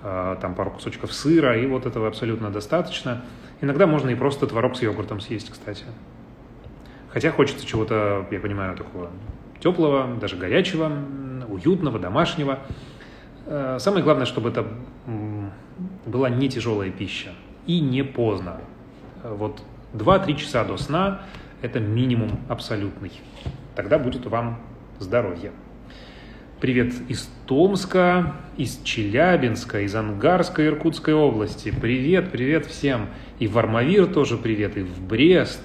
э, 0.03 0.37
там 0.41 0.55
пару 0.55 0.71
кусочков 0.71 1.13
сыра, 1.13 1.57
и 1.57 1.65
вот 1.65 1.85
этого 1.85 2.07
абсолютно 2.07 2.49
достаточно. 2.49 3.23
Иногда 3.61 3.87
можно 3.87 4.09
и 4.09 4.15
просто 4.15 4.47
творог 4.47 4.75
с 4.75 4.81
йогуртом 4.81 5.19
съесть, 5.19 5.51
кстати. 5.51 5.85
Хотя 7.09 7.31
хочется 7.31 7.65
чего-то, 7.65 8.25
я 8.31 8.39
понимаю, 8.39 8.77
такого 8.77 9.09
теплого, 9.59 10.15
даже 10.15 10.37
горячего, 10.37 10.91
уютного, 11.47 11.99
домашнего. 11.99 12.59
Э, 13.45 13.77
самое 13.79 14.03
главное, 14.03 14.25
чтобы 14.25 14.49
это 14.49 14.67
была 16.05 16.29
не 16.29 16.49
тяжелая 16.49 16.91
пища 16.91 17.29
и 17.65 17.79
не 17.79 18.03
поздно. 18.03 18.61
Вот 19.23 19.61
2-3 19.93 20.35
часа 20.35 20.63
до 20.63 20.77
сна– 20.77 21.21
это 21.61 21.79
минимум 21.79 22.39
абсолютный. 22.47 23.11
Тогда 23.75 23.99
будет 23.99 24.25
вам 24.25 24.59
здоровье. 24.99 25.51
Привет 26.59 26.93
из 27.07 27.29
Томска, 27.45 28.35
из 28.57 28.81
Челябинска, 28.83 29.81
из 29.81 29.95
Ангарской 29.95 30.67
Иркутской 30.67 31.13
области. 31.13 31.71
Привет, 31.71 32.31
привет 32.31 32.65
всем. 32.65 33.07
И 33.39 33.47
в 33.47 33.57
Армавир 33.57 34.07
тоже 34.07 34.37
привет, 34.37 34.75
и 34.77 34.81
в 34.81 35.01
Брест. 35.01 35.61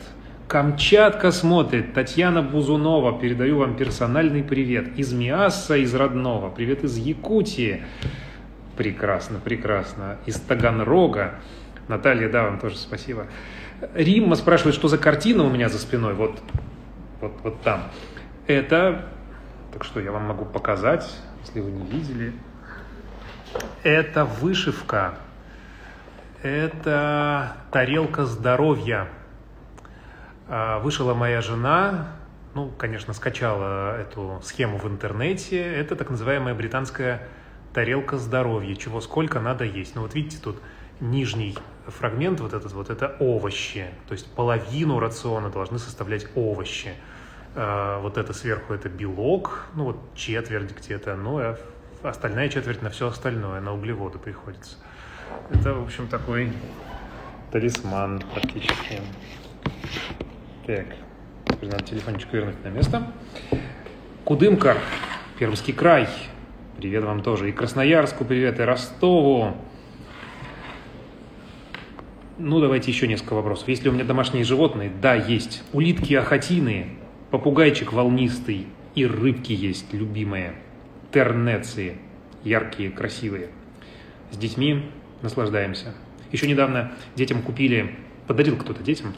Камчатка 0.47 1.33
смотрит. 1.33 1.95
Татьяна 1.95 2.43
Бузунова, 2.43 3.19
передаю 3.19 3.59
вам 3.59 3.77
персональный 3.77 4.45
привет. 4.45 4.97
Из 4.97 5.13
Миасса, 5.13 5.77
из 5.77 5.93
родного. 5.95 6.51
Привет 6.51 6.85
из 6.85 6.97
Якутии. 6.97 7.83
Прекрасно, 8.77 9.41
прекрасно. 9.41 10.19
Из 10.27 10.37
Таганрога. 10.37 11.41
Наталья, 11.89 12.29
да, 12.29 12.45
вам 12.45 12.61
тоже 12.61 12.77
спасибо. 12.77 13.27
Римма 13.95 14.37
спрашивает, 14.37 14.77
что 14.77 14.87
за 14.87 14.99
картина 14.99 15.43
у 15.45 15.51
меня 15.51 15.69
за 15.69 15.79
спиной. 15.79 16.15
Вот, 16.15 16.41
вот, 17.21 17.33
вот 17.43 17.61
там. 17.63 17.85
Это, 18.47 19.07
так 19.75 19.83
что 19.83 19.99
я 19.99 20.13
вам 20.13 20.23
могу 20.27 20.45
показать, 20.45 21.05
если 21.45 21.59
вы 21.59 21.73
не 21.73 21.85
видели. 21.85 22.33
Это 23.83 24.25
вышивка. 24.25 25.17
Это 26.45 27.57
тарелка 27.73 28.25
здоровья. 28.25 29.09
А, 30.47 30.79
вышила 30.79 31.13
моя 31.15 31.41
жена, 31.41 32.13
ну, 32.55 32.71
конечно, 32.79 33.13
скачала 33.15 34.01
эту 34.01 34.41
схему 34.45 34.79
в 34.79 34.87
интернете. 34.87 35.61
Это 35.61 35.97
так 35.97 36.09
называемая 36.09 36.55
британская 36.55 37.27
тарелка 37.73 38.17
здоровья, 38.17 38.77
чего 38.77 39.01
сколько 39.01 39.41
надо 39.41 39.65
есть. 39.65 39.97
Ну 39.97 40.03
вот 40.03 40.15
видите, 40.15 40.39
тут 40.41 40.63
нижний 41.01 41.59
фрагмент, 41.89 42.39
вот 42.39 42.53
этот 42.53 42.73
вот, 42.75 42.91
это 42.91 43.17
овощи. 43.19 43.87
То 44.07 44.13
есть 44.13 44.33
половину 44.37 45.01
рациона 45.01 45.51
должны 45.51 45.81
составлять 45.81 46.29
овощи. 46.37 46.95
А, 47.57 48.01
вот 48.01 48.19
это 48.19 48.33
сверху 48.33 48.75
это 48.75 48.89
белок, 48.89 49.67
ну 49.75 49.85
вот 49.85 49.97
четверть 50.15 50.77
где-то, 50.77 51.15
ну 51.15 51.39
а 51.39 51.57
остальная 52.03 52.49
четверть 52.49 52.83
на 52.83 52.91
все 52.91 53.09
остальное, 53.09 53.61
на 53.61 53.73
углеводы 53.73 54.19
приходится. 54.19 54.77
Это, 55.51 55.75
в 55.75 55.85
общем, 55.85 56.09
такой 56.09 56.53
талисман 57.53 58.23
практически. 58.33 59.01
Так, 60.67 60.87
надо 61.63 61.85
телефончик 61.85 62.33
вернуть 62.33 62.63
на 62.65 62.69
место. 62.69 63.13
Кудымкар, 64.25 64.79
Пермский 65.39 65.73
край. 65.73 66.09
Привет 66.79 67.05
вам 67.05 67.23
тоже. 67.23 67.51
И 67.51 67.53
Красноярску 67.53 68.25
привет, 68.25 68.59
и 68.59 68.63
Ростову. 68.63 69.55
Ну, 72.39 72.61
давайте 72.61 72.91
еще 72.91 73.07
несколько 73.07 73.35
вопросов. 73.35 73.69
Есть 73.69 73.85
ли 73.85 73.91
у 73.91 73.93
меня 73.93 74.05
домашние 74.05 74.43
животные? 74.43 74.91
Да, 75.01 75.15
есть. 75.15 75.63
Улитки 75.73 76.15
охотиные, 76.15 76.97
попугайчик 77.35 77.93
волнистый 77.93 78.69
и 78.95 79.05
рыбки 79.05 79.51
есть, 79.51 79.93
любимые. 79.93 80.55
Тернеции, 81.13 81.97
яркие, 82.45 82.93
красивые. 82.93 83.49
С 84.31 84.37
детьми 84.37 84.89
наслаждаемся. 85.21 85.95
Еще 86.31 86.47
недавно 86.47 86.93
детям 87.17 87.43
купили, 87.43 87.97
подарил 88.29 88.57
кто-то 88.57 88.85
детям, 88.85 89.15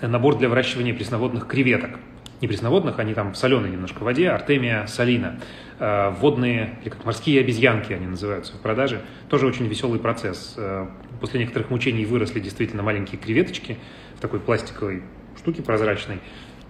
набор 0.00 0.38
для 0.38 0.48
выращивания 0.48 0.94
пресноводных 0.94 1.46
креветок. 1.46 1.98
Не 2.40 2.48
пресноводных, 2.48 2.98
они 2.98 3.12
там 3.12 3.34
соленые 3.34 3.70
немножко 3.70 3.98
в 3.98 4.04
воде, 4.04 4.30
артемия 4.30 4.86
солина. 4.86 5.38
Э, 5.78 6.14
водные, 6.18 6.78
или 6.80 6.88
как 6.88 7.04
морские 7.04 7.40
обезьянки 7.40 7.92
они 7.92 8.06
называются 8.06 8.54
в 8.54 8.60
продаже. 8.60 9.02
Тоже 9.28 9.46
очень 9.46 9.66
веселый 9.66 10.00
процесс. 10.00 10.54
Э, 10.56 10.86
после 11.20 11.40
некоторых 11.40 11.68
мучений 11.68 12.06
выросли 12.06 12.40
действительно 12.40 12.82
маленькие 12.82 13.20
креветочки 13.20 13.76
в 14.16 14.20
такой 14.22 14.40
пластиковой 14.40 15.02
штуке 15.36 15.62
прозрачной 15.62 16.20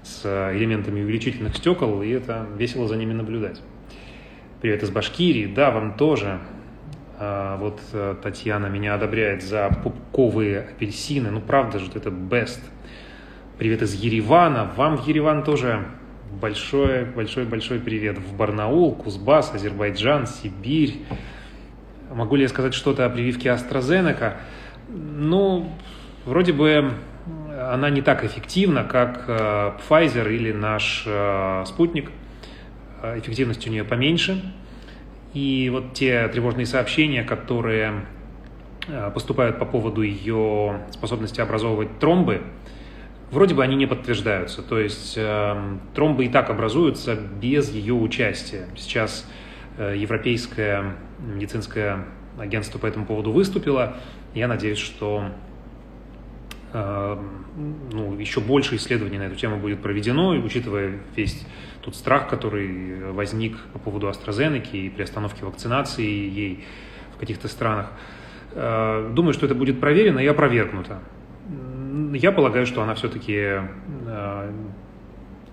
с 0.07 0.52
элементами 0.54 1.02
увеличительных 1.02 1.57
стекол, 1.57 2.00
и 2.02 2.11
это 2.11 2.46
весело 2.57 2.86
за 2.86 2.96
ними 2.96 3.12
наблюдать. 3.12 3.61
Привет 4.61 4.82
из 4.84 4.90
Башкирии. 4.90 5.46
Да, 5.46 5.72
вам 5.72 5.96
тоже. 5.96 6.38
А, 7.18 7.57
вот 7.57 7.80
э, 7.92 8.14
Татьяна 8.22 8.66
меня 8.66 8.94
одобряет 8.94 9.42
за 9.42 9.68
пупковые 9.82 10.61
апельсины. 10.61 11.30
Ну, 11.30 11.40
правда 11.40 11.80
же, 11.80 11.90
это 11.92 12.11
best. 12.11 12.61
Привет 13.59 13.82
из 13.82 13.94
Еревана. 13.94 14.70
Вам 14.76 14.96
в 14.96 15.07
Ереван 15.09 15.42
тоже 15.42 15.84
большой, 16.40 17.04
большой, 17.04 17.44
большой 17.44 17.80
привет. 17.80 18.18
В 18.18 18.36
Барнаул, 18.36 18.94
Кузбасс, 18.94 19.52
Азербайджан, 19.54 20.26
Сибирь. 20.28 21.02
Могу 22.12 22.36
ли 22.36 22.42
я 22.42 22.48
сказать 22.48 22.74
что-то 22.74 23.07
о 23.07 23.11
прививке 23.11 23.48
AstraZeneca? 23.48 24.34
Ну, 24.88 25.72
вроде 26.24 26.52
бы 26.52 26.92
она 27.70 27.91
не 27.91 28.03
так 28.03 28.24
эффективна, 28.24 28.85
как 28.85 29.24
э, 29.27 29.72
Pfizer 29.89 30.33
или 30.33 30.53
наш 30.53 31.05
э, 31.07 31.64
спутник. 31.66 32.11
Эффективность 33.03 33.66
у 33.66 33.70
нее 33.70 33.85
поменьше. 33.85 34.43
И 35.37 35.68
вот 35.70 35.93
те 35.93 36.29
тревожные 36.29 36.64
сообщения, 36.64 37.22
которые 37.22 38.07
э, 38.89 39.11
поступают 39.12 39.59
по 39.59 39.66
поводу 39.66 40.01
ее 40.01 40.81
способности 40.91 41.43
образовывать 41.43 41.99
тромбы, 41.99 42.41
вроде 43.31 43.55
бы 43.55 43.62
они 43.62 43.77
не 43.77 43.85
подтверждаются. 43.85 44.62
То 44.62 44.79
есть 44.79 45.12
э, 45.18 45.77
тромбы 45.95 46.24
и 46.24 46.31
так 46.31 46.49
образуются 46.49 47.14
без 47.16 47.70
ее 47.70 47.93
участия. 47.93 48.66
Сейчас 48.77 49.31
э, 49.77 49.95
Европейское 49.99 50.95
медицинское 51.18 52.07
агентство 52.39 52.79
по 52.79 52.87
этому 52.87 53.05
поводу 53.05 53.31
выступило. 53.31 53.97
Я 54.35 54.49
надеюсь, 54.49 54.79
что 54.79 55.33
ну, 56.77 58.18
еще 58.18 58.41
больше 58.41 58.77
исследований 58.77 59.18
на 59.18 59.24
эту 59.24 59.37
тему 59.37 59.57
будет 59.57 59.81
проведено, 59.81 60.31
учитывая 60.31 60.99
весь 61.14 61.47
тот 61.81 61.95
страх, 61.95 62.29
который 62.29 63.12
возник 63.12 63.57
по 63.72 63.79
поводу 63.79 64.09
AstraZeneca 64.09 64.72
и 64.72 64.91
приостановки 64.91 65.43
вакцинации 65.45 66.03
ей 66.03 66.64
в 67.14 67.18
каких-то 67.18 67.49
странах. 67.49 67.93
Э, 68.53 69.11
думаю, 69.14 69.33
что 69.33 69.47
это 69.47 69.55
будет 69.55 69.81
проверено 69.81 70.18
и 70.18 70.27
опровергнуто. 70.27 71.01
Я 72.12 72.33
полагаю, 72.33 72.66
что 72.66 72.83
она 72.83 72.95
все-таки 72.95 73.61
э, 74.07 74.53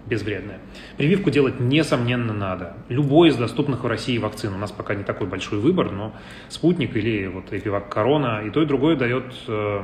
безвредная. 0.06 0.60
Прививку 0.98 1.30
делать, 1.30 1.60
несомненно, 1.60 2.34
надо. 2.34 2.78
Любой 2.90 3.30
из 3.30 3.36
доступных 3.36 3.84
в 3.84 3.88
России 3.88 4.18
вакцин. 4.18 4.54
У 4.54 4.58
нас 4.58 4.72
пока 4.72 4.96
не 4.96 5.04
такой 5.04 5.28
большой 5.28 5.60
выбор, 5.60 5.92
но 5.92 6.14
спутник 6.50 6.96
или 6.96 7.28
вот 7.28 7.54
эпивак 7.54 7.90
корона, 7.90 8.42
и 8.46 8.50
то, 8.50 8.62
и 8.62 8.66
другое 8.66 8.96
дает 8.96 9.34
э, 9.48 9.82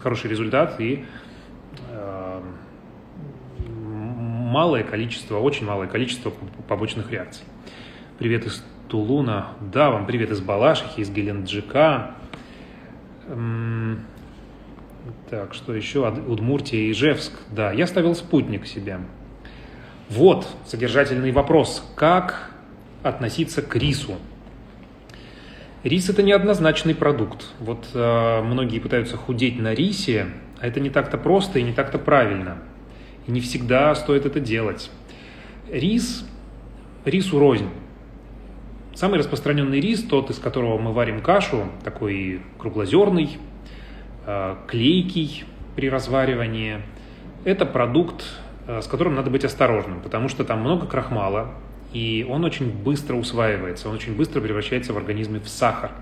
хороший 0.00 0.30
результат 0.30 0.80
и 0.80 1.04
малое 3.66 4.82
количество, 4.82 5.38
очень 5.38 5.66
малое 5.66 5.88
количество 5.88 6.32
побочных 6.68 7.10
реакций. 7.10 7.44
Привет 8.18 8.46
из 8.46 8.64
Тулуна. 8.88 9.48
Да, 9.60 9.90
вам 9.90 10.06
привет 10.06 10.30
из 10.30 10.40
Балашихи, 10.40 11.00
из 11.00 11.10
Геленджика. 11.10 12.14
Так, 15.30 15.54
что 15.54 15.74
еще? 15.74 16.08
Удмуртия 16.08 16.90
Ижевск. 16.90 17.32
Да, 17.50 17.72
я 17.72 17.86
ставил 17.86 18.14
спутник 18.14 18.66
себе. 18.66 19.00
Вот 20.08 20.48
содержательный 20.66 21.32
вопрос. 21.32 21.86
Как 21.94 22.50
относиться 23.02 23.60
к 23.60 23.76
рису? 23.76 24.16
Рис– 25.84 26.08
это 26.10 26.24
неоднозначный 26.24 26.94
продукт. 26.94 27.46
Вот 27.60 27.86
э, 27.94 28.42
многие 28.42 28.80
пытаются 28.80 29.16
худеть 29.16 29.60
на 29.60 29.74
рисе, 29.74 30.26
а 30.60 30.66
это 30.66 30.80
не 30.80 30.90
так-то 30.90 31.18
просто 31.18 31.60
и 31.60 31.62
не 31.62 31.72
так-то 31.72 31.98
правильно. 31.98 32.58
И 33.28 33.30
не 33.30 33.40
всегда 33.40 33.94
стоит 33.94 34.26
это 34.26 34.40
делать. 34.40 34.90
Рис, 35.70 36.26
рису 37.04 37.38
рознь. 37.38 37.68
Самый 38.92 39.20
распространенный 39.20 39.78
рис, 39.80 40.02
тот, 40.02 40.30
из 40.30 40.40
которого 40.40 40.78
мы 40.78 40.92
варим 40.92 41.20
кашу, 41.20 41.66
такой 41.84 42.40
круглозерный, 42.58 43.38
э, 44.26 44.56
клейкий 44.66 45.44
при 45.76 45.88
разваривании, 45.88 46.82
это 47.44 47.64
продукт, 47.64 48.24
э, 48.66 48.82
с 48.82 48.88
которым 48.88 49.14
надо 49.14 49.30
быть 49.30 49.44
осторожным, 49.44 50.00
потому 50.00 50.28
что 50.28 50.42
там 50.42 50.58
много 50.58 50.86
крахмала, 50.86 51.54
и 51.92 52.26
он 52.28 52.44
очень 52.44 52.70
быстро 52.70 53.16
усваивается, 53.16 53.88
он 53.88 53.94
очень 53.94 54.14
быстро 54.14 54.40
превращается 54.40 54.92
в 54.92 54.96
организме 54.96 55.40
в 55.40 55.48
сахар. 55.48 55.92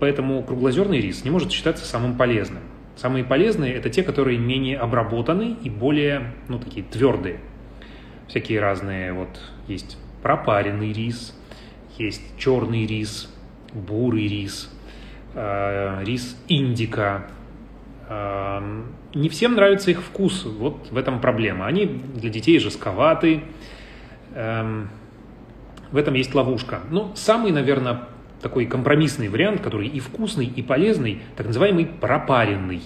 Поэтому 0.00 0.42
круглозерный 0.42 1.00
рис 1.00 1.24
не 1.24 1.30
может 1.30 1.50
считаться 1.50 1.84
самым 1.84 2.16
полезным. 2.16 2.62
Самые 2.96 3.24
полезные– 3.24 3.74
это 3.74 3.90
те, 3.90 4.02
которые 4.02 4.38
менее 4.38 4.78
обработаны 4.78 5.56
и 5.62 5.70
более, 5.70 6.32
ну, 6.48 6.58
такие 6.58 6.84
твердые. 6.84 7.40
Всякие 8.28 8.60
разные, 8.60 9.12
вот, 9.12 9.40
есть 9.66 9.96
пропаренный 10.22 10.92
рис, 10.92 11.34
есть 11.96 12.22
черный 12.38 12.86
рис, 12.86 13.32
бурый 13.72 14.26
рис, 14.26 14.70
э, 15.34 16.02
рис 16.04 16.36
индика. 16.48 17.26
Э, 18.08 18.82
не 19.14 19.28
всем 19.28 19.54
нравится 19.54 19.90
их 19.90 20.02
вкус, 20.02 20.44
вот 20.44 20.88
в 20.90 20.96
этом 20.96 21.20
проблема. 21.20 21.66
Они 21.66 21.86
для 21.86 22.30
детей 22.30 22.58
жестковаты, 22.58 23.42
в 25.90 25.96
этом 25.96 26.14
есть 26.14 26.34
ловушка. 26.34 26.80
Но 26.90 27.12
самый, 27.14 27.50
наверное, 27.50 28.02
такой 28.42 28.66
компромиссный 28.66 29.28
вариант, 29.28 29.60
который 29.60 29.88
и 29.88 30.00
вкусный, 30.00 30.46
и 30.46 30.62
полезный, 30.62 31.22
так 31.36 31.46
называемый 31.46 31.86
пропаренный. 31.86 32.82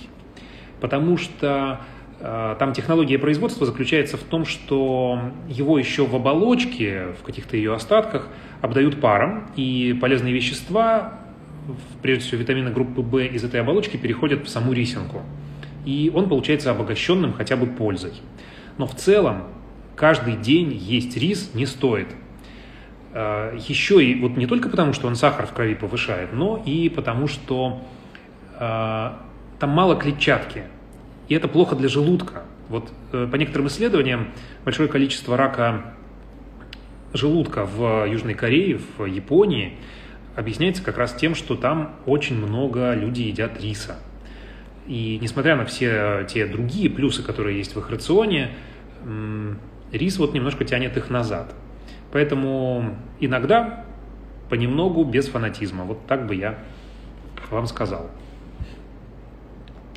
Потому 0.81 1.17
что 1.17 1.81
э, 2.21 2.57
там 2.59 2.73
технология 2.73 3.19
производства 3.19 3.67
заключается 3.67 4.17
в 4.17 4.23
том, 4.23 4.45
что 4.45 5.21
его 5.49 5.79
еще 5.79 6.07
в 6.07 6.17
оболочке, 6.17 7.09
в 7.21 7.23
каких-то 7.23 7.57
ее 7.57 7.75
остатках 7.75 8.29
обдают 8.61 9.01
паром, 9.01 9.51
и 9.57 9.97
полезные 10.01 10.33
вещества, 10.33 11.21
прежде 12.01 12.25
всего 12.25 12.41
витамины 12.41 12.71
группы 12.71 13.03
В 13.03 13.27
из 13.27 13.45
этой 13.45 13.61
оболочки 13.61 13.97
переходят 13.97 14.45
в 14.45 14.49
саму 14.49 14.73
рисинку. 14.73 15.23
И 15.85 16.11
он 16.15 16.29
получается 16.29 16.71
обогащенным 16.71 17.33
хотя 17.33 17.57
бы 17.57 17.67
пользой. 17.67 18.15
Но 18.79 18.87
в 18.87 18.95
целом 18.95 19.45
каждый 19.97 20.37
день 20.37 20.73
есть 20.73 21.17
рис 21.17 21.51
не 21.55 21.67
стоит. 21.67 22.09
Э, 23.13 23.57
еще 23.69 24.05
и 24.05 24.19
вот 24.21 24.37
не 24.37 24.47
только 24.47 24.69
потому, 24.69 24.93
что 24.93 25.07
он 25.07 25.17
сахар 25.17 25.47
в 25.47 25.53
крови 25.53 25.75
повышает, 25.75 26.33
но 26.33 26.63
и 26.65 26.89
потому, 26.89 27.29
что 27.29 27.83
э, 28.59 29.11
там 29.59 29.71
мало 29.71 29.97
клетчатки. 29.97 30.65
И 31.29 31.35
это 31.35 31.49
плохо 31.49 31.77
для 31.77 31.89
желудка. 31.89 32.45
Вот 32.69 32.91
э, 33.13 33.29
по 33.31 33.37
некоторым 33.37 33.69
исследованиям 33.69 34.29
большое 34.65 34.89
количество 34.89 35.37
рака 35.37 35.95
желудка 37.13 37.67
в 37.67 38.07
Южной 38.07 38.35
Корее, 38.35 38.81
в 38.97 39.05
Японии 39.05 39.75
объясняется 40.35 40.83
как 40.83 40.97
раз 40.97 41.13
тем, 41.13 41.35
что 41.35 41.57
там 41.57 41.97
очень 42.07 42.37
много 42.37 42.95
людей 42.95 43.29
едят 43.29 43.61
риса. 43.61 43.97
И 44.87 45.19
несмотря 45.21 45.57
на 45.57 45.67
все 45.67 46.27
те 46.29 46.47
другие 46.47 46.89
плюсы, 46.89 47.23
которые 47.23 47.59
есть 47.59 47.77
в 47.77 47.79
их 47.79 47.91
рационе, 47.91 48.51
рис 49.93 50.19
вот 50.19 50.35
немножко 50.35 50.65
тянет 50.65 50.97
их 50.97 51.11
назад. 51.11 51.55
Поэтому 52.11 52.97
иногда 53.21 53.85
понемногу, 54.51 55.05
без 55.05 55.29
фанатизма. 55.29 55.85
Вот 55.85 56.07
так 56.07 56.27
бы 56.27 56.35
я 56.35 56.59
вам 57.51 57.67
сказал. 57.67 58.11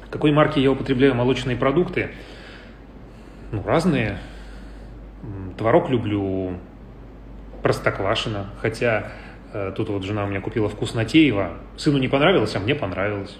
Какой 0.09 0.31
марки 0.31 0.59
я 0.59 0.71
употребляю 0.71 1.15
молочные 1.15 1.57
продукты? 1.57 2.11
Ну, 3.51 3.63
разные. 3.63 4.19
Творог 5.57 5.89
люблю 5.89 6.57
Простоквашино, 7.65 8.51
хотя 8.61 9.07
э, 9.51 9.73
тут 9.75 9.89
вот 9.89 10.03
жена 10.03 10.25
у 10.25 10.27
меня 10.27 10.39
купила 10.39 10.69
вкуснотеево. 10.69 11.53
Сыну 11.77 11.97
не 11.97 12.07
понравилось, 12.07 12.55
а 12.55 12.59
мне 12.59 12.75
понравилось. 12.75 13.35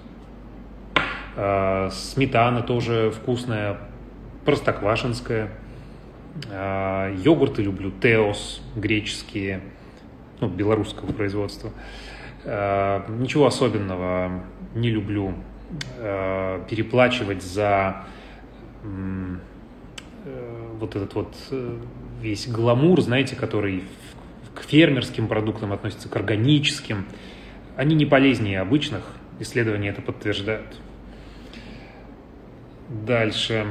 Э, 1.36 1.90
сметана 1.92 2.64
тоже 2.64 3.12
вкусная, 3.12 3.78
простоквашинская. 4.44 5.52
Э, 6.50 7.16
йогурты 7.24 7.64
люблю, 7.64 7.92
теос 7.92 8.62
греческие, 8.76 9.62
ну, 10.42 10.50
белорусского 10.50 11.12
производства. 11.14 11.72
Э, 12.44 13.06
ничего 13.10 13.46
особенного 13.46 14.44
не 14.76 14.90
люблю 14.90 15.34
э, 15.98 16.64
переплачивать 16.70 17.42
за 17.42 18.04
э, 18.84 19.38
вот 20.80 20.96
этот 20.96 21.14
вот 21.16 21.36
э, 21.52 21.78
весь 22.22 22.48
гламур, 22.48 23.02
знаете, 23.02 23.36
который 23.36 23.84
к 24.54 24.64
фермерским 24.64 25.28
продуктам 25.28 25.72
относится, 25.72 26.10
к 26.10 26.16
органическим. 26.16 27.06
Они 27.78 27.96
не 27.96 28.06
полезнее 28.06 28.60
обычных, 28.60 29.04
исследования 29.40 29.90
это 29.90 30.02
подтверждают. 30.02 30.80
Дальше. 32.90 33.66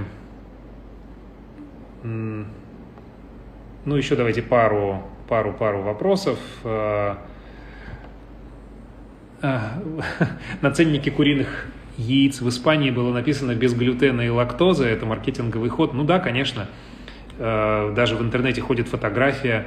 Ну, 2.05 3.97
еще 3.97 4.15
давайте 4.15 4.43
пару, 4.43 5.03
пару, 5.27 5.55
пару 5.55 5.81
вопросов. 5.81 6.39
Э, 6.63 7.15
а, 9.41 9.83
на 10.61 10.71
ценнике 10.71 11.11
куриных 11.11 11.67
яиц 11.97 12.43
в 12.43 12.49
Испании 12.49 12.91
было 12.91 13.13
написано 13.13 13.55
без 13.55 13.73
глютена 13.73 14.21
и 14.21 14.29
лактозы, 14.29 14.85
это 14.85 15.07
маркетинговый 15.07 15.71
ход. 15.71 15.95
Ну 15.95 16.05
да, 16.05 16.19
конечно, 16.19 16.67
э, 17.39 17.93
даже 17.97 18.17
в 18.17 18.23
интернете 18.23 18.61
ходит 18.61 18.89
фотография 18.89 19.67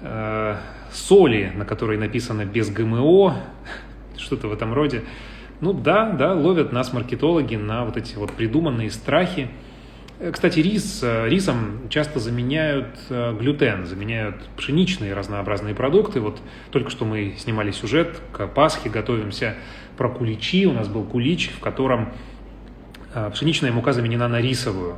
э, 0.00 0.56
соли, 0.90 1.52
на 1.54 1.64
которой 1.64 1.98
написано 1.98 2.44
без 2.44 2.68
ГМО, 2.70 3.36
что-то 4.16 4.48
в 4.48 4.52
этом 4.52 4.74
роде. 4.74 5.02
Ну 5.60 5.72
да, 5.72 6.10
да, 6.10 6.34
ловят 6.34 6.72
нас 6.72 6.92
маркетологи 6.92 7.54
на 7.54 7.84
вот 7.84 7.96
эти 7.96 8.16
вот 8.16 8.32
придуманные 8.32 8.90
страхи. 8.90 9.50
Э, 10.18 10.30
кстати, 10.32 10.60
рис, 10.60 11.02
рисом 11.02 11.88
часто 11.88 12.20
заменяют 12.20 12.98
глютен, 13.08 13.86
заменяют 13.86 14.36
пшеничные 14.56 15.14
разнообразные 15.14 15.74
продукты. 15.74 16.20
Вот 16.20 16.40
только 16.70 16.90
что 16.90 17.04
мы 17.04 17.34
снимали 17.38 17.70
сюжет 17.70 18.20
к 18.32 18.46
Пасхе, 18.46 18.90
готовимся 18.90 19.54
про 19.96 20.08
куличи. 20.08 20.66
У 20.66 20.72
нас 20.72 20.88
был 20.88 21.04
кулич, 21.04 21.50
в 21.50 21.60
котором 21.60 22.12
пшеничная 23.32 23.70
мука 23.70 23.92
заменена 23.92 24.28
на 24.28 24.40
рисовую. 24.40 24.96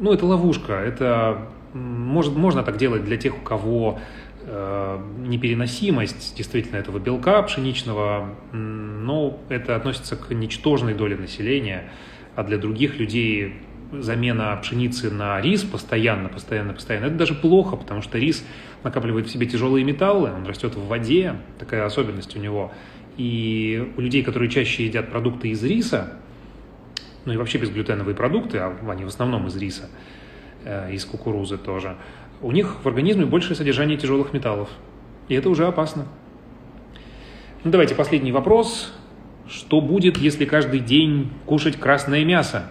Ну, 0.00 0.12
это 0.12 0.26
ловушка. 0.26 0.74
Это 0.74 1.48
может, 1.74 2.34
можно 2.34 2.62
так 2.62 2.76
делать 2.76 3.04
для 3.04 3.16
тех, 3.16 3.36
у 3.36 3.40
кого 3.40 3.98
э, 4.46 5.00
непереносимость 5.18 6.36
действительно 6.36 6.76
этого 6.76 6.98
белка 6.98 7.42
пшеничного, 7.42 8.34
но 8.52 9.40
это 9.48 9.76
относится 9.76 10.16
к 10.16 10.32
ничтожной 10.32 10.94
доле 10.94 11.16
населения, 11.16 11.90
а 12.36 12.44
для 12.44 12.58
других 12.58 12.98
людей 12.98 13.54
замена 13.92 14.56
пшеницы 14.56 15.10
на 15.10 15.40
рис 15.40 15.62
постоянно, 15.62 16.28
постоянно, 16.28 16.74
постоянно, 16.74 17.06
это 17.06 17.14
даже 17.16 17.34
плохо, 17.34 17.76
потому 17.76 18.02
что 18.02 18.18
рис 18.18 18.44
накапливает 18.84 19.26
в 19.26 19.30
себе 19.30 19.46
тяжелые 19.46 19.84
металлы, 19.84 20.30
он 20.30 20.46
растет 20.46 20.74
в 20.74 20.86
воде, 20.86 21.36
такая 21.58 21.84
особенность 21.84 22.36
у 22.36 22.38
него– 22.38 22.72
и 23.18 23.92
у 23.96 24.00
людей, 24.00 24.22
которые 24.22 24.48
чаще 24.48 24.86
едят 24.86 25.10
продукты 25.10 25.48
из 25.48 25.62
риса, 25.62 26.14
ну 27.24 27.32
и 27.32 27.36
вообще 27.36 27.58
безглютеновые 27.58 28.14
продукты, 28.14 28.58
а 28.58 28.74
они 28.88 29.04
в 29.04 29.08
основном 29.08 29.48
из 29.48 29.56
риса, 29.56 29.90
э, 30.64 30.94
из 30.94 31.04
кукурузы 31.04 31.58
тоже, 31.58 31.96
у 32.40 32.52
них 32.52 32.76
в 32.82 32.86
организме 32.86 33.26
большее 33.26 33.56
содержание 33.56 33.98
тяжелых 33.98 34.32
металлов. 34.32 34.70
И 35.26 35.34
это 35.34 35.50
уже 35.50 35.66
опасно. 35.66 36.06
Ну, 37.64 37.72
давайте 37.72 37.96
последний 37.96 38.30
вопрос. 38.30 38.94
Что 39.48 39.80
будет, 39.80 40.16
если 40.16 40.44
каждый 40.44 40.78
день 40.78 41.32
кушать 41.44 41.76
красное 41.76 42.24
мясо? 42.24 42.70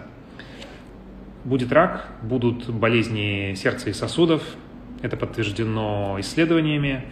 Будет 1.48 1.72
рак, 1.72 2.04
будут 2.20 2.68
болезни 2.68 3.54
сердца 3.56 3.88
и 3.88 3.94
сосудов. 3.94 4.42
Это 5.00 5.16
подтверждено 5.16 6.16
исследованиями. 6.20 7.06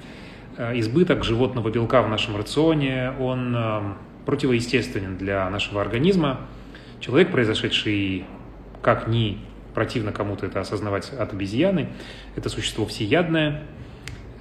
Э, 0.59 0.79
избыток 0.79 1.25
животного 1.25 1.71
белка 1.71 2.03
в 2.03 2.11
нашем 2.11 2.37
рационе, 2.37 3.15
он 3.19 3.57
э, 3.57 3.81
противоестественен 4.27 5.17
для 5.17 5.49
нашего 5.49 5.81
организма. 5.81 6.41
Человек, 7.01 7.31
произошедший, 7.31 8.27
как 8.83 9.09
ни 9.09 9.39
противно 9.73 10.13
кому-то 10.13 10.45
это 10.45 10.61
осознавать, 10.61 11.11
от 11.15 11.33
обезьяны, 11.33 11.89
это 12.37 12.51
существо 12.51 12.85
всеядное, 12.85 13.63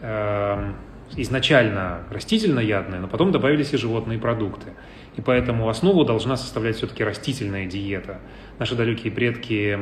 э, 0.01 0.73
изначально 1.15 1.99
растительноядное, 2.11 2.99
но 2.99 3.07
потом 3.07 3.31
добавились 3.31 3.73
и 3.73 3.77
животные 3.77 4.19
продукты. 4.19 4.73
И 5.17 5.21
поэтому 5.21 5.69
основу 5.69 6.03
должна 6.03 6.35
составлять 6.35 6.75
все-таки 6.75 7.03
растительная 7.03 7.65
диета. 7.65 8.19
Наши 8.59 8.75
далекие 8.75 9.11
предки 9.11 9.79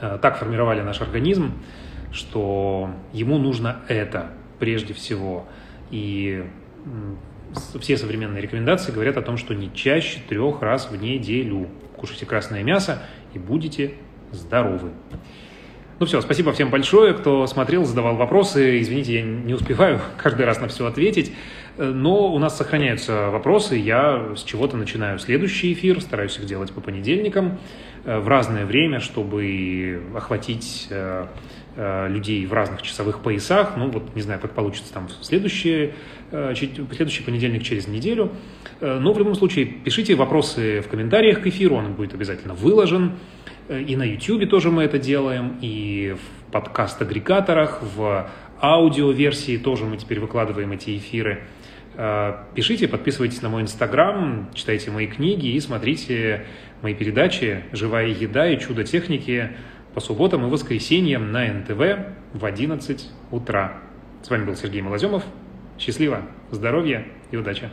так 0.00 0.38
формировали 0.38 0.82
наш 0.82 1.00
организм, 1.00 1.52
что 2.12 2.90
ему 3.12 3.38
нужно 3.38 3.80
это– 3.88 4.32
прежде 4.58 4.94
всего. 4.94 5.46
И 5.90 6.44
все 7.80 7.96
современные 7.96 8.42
рекомендации 8.42 8.92
говорят 8.92 9.16
о 9.16 9.22
том, 9.22 9.36
что 9.36 9.54
не 9.54 9.72
чаще 9.72 10.20
трех 10.28 10.60
раз 10.62 10.90
в 10.90 11.00
неделю 11.00 11.68
кушайте 11.96 12.26
красное 12.26 12.62
мясо 12.62 13.02
и 13.34 13.38
будете 13.38 13.94
здоровы. 14.32 14.90
Ну 15.98 16.06
все, 16.06 16.20
спасибо 16.20 16.52
всем 16.52 16.70
большое, 16.70 17.12
кто 17.12 17.46
смотрел, 17.48 17.84
задавал 17.84 18.16
вопросы. 18.16 18.80
Извините, 18.80 19.14
я 19.14 19.22
не 19.22 19.54
успеваю 19.54 20.00
каждый 20.16 20.46
раз 20.46 20.60
на 20.60 20.68
все 20.68 20.86
ответить. 20.86 21.32
Но 21.78 22.32
у 22.32 22.38
нас 22.38 22.56
сохраняются 22.56 23.30
вопросы. 23.30 23.76
Я 23.76 24.34
с 24.36 24.42
чего-то 24.42 24.76
начинаю 24.76 25.18
следующий 25.18 25.72
эфир, 25.72 26.00
стараюсь 26.00 26.36
их 26.38 26.44
делать 26.46 26.72
по 26.72 26.80
понедельникам 26.80 27.58
э, 28.04 28.18
в 28.18 28.28
разное 28.28 28.66
время, 28.66 29.00
чтобы 29.00 30.02
охватить 30.14 30.88
э, 30.90 31.26
Э, 31.80 32.08
людей 32.08 32.44
в 32.44 32.52
разных 32.52 32.82
часовых 32.82 33.20
поясах. 33.20 33.76
Ну, 33.76 33.88
вот 33.88 34.16
не 34.16 34.22
знаю, 34.22 34.40
как 34.40 34.50
получится 34.50 34.92
там 34.92 35.06
в 35.06 35.24
следующий, 35.24 35.92
э, 36.32 36.52
следующий 36.56 37.22
понедельник 37.22 37.62
через 37.62 37.86
неделю. 37.86 38.32
Э, 38.80 38.98
но 38.98 39.12
в 39.12 39.18
любом 39.20 39.36
случае 39.36 39.66
пишите 39.66 40.16
вопросы 40.16 40.80
в 40.80 40.88
комментариях 40.88 41.40
к 41.40 41.46
эфиру, 41.46 41.76
он 41.76 41.92
будет 41.92 42.14
обязательно 42.14 42.54
выложен. 42.54 43.12
И 43.68 43.94
на 43.94 44.02
YouTube 44.02 44.50
тоже 44.50 44.72
мы 44.72 44.82
это 44.82 44.98
делаем, 44.98 45.56
и 45.60 46.16
в 46.18 46.52
подкаст-агрегаторах, 46.52 47.80
в 47.94 48.28
аудиоверсии 48.60 49.56
тоже 49.56 49.84
мы 49.84 49.98
теперь 49.98 50.18
выкладываем 50.18 50.72
эти 50.72 50.96
эфиры. 50.96 51.44
Пишите, 52.54 52.86
подписывайтесь 52.86 53.42
на 53.42 53.48
мой 53.48 53.62
инстаграм, 53.62 54.48
читайте 54.54 54.92
мои 54.92 55.08
книги 55.08 55.48
и 55.48 55.58
смотрите 55.58 56.46
мои 56.80 56.94
передачи 56.94 57.64
«Живая 57.72 58.06
еда» 58.06 58.48
и 58.48 58.56
«Чудо 58.60 58.84
техники» 58.84 59.50
по 59.94 60.00
субботам 60.00 60.46
и 60.46 60.48
воскресеньям 60.48 61.32
на 61.32 61.52
НТВ 61.52 62.06
в 62.34 62.44
11 62.44 63.10
утра. 63.32 63.78
С 64.22 64.30
вами 64.30 64.44
был 64.44 64.54
Сергей 64.54 64.80
Малоземов. 64.80 65.24
Счастливо, 65.76 66.22
здоровья 66.52 67.04
и 67.32 67.36
удачи! 67.36 67.68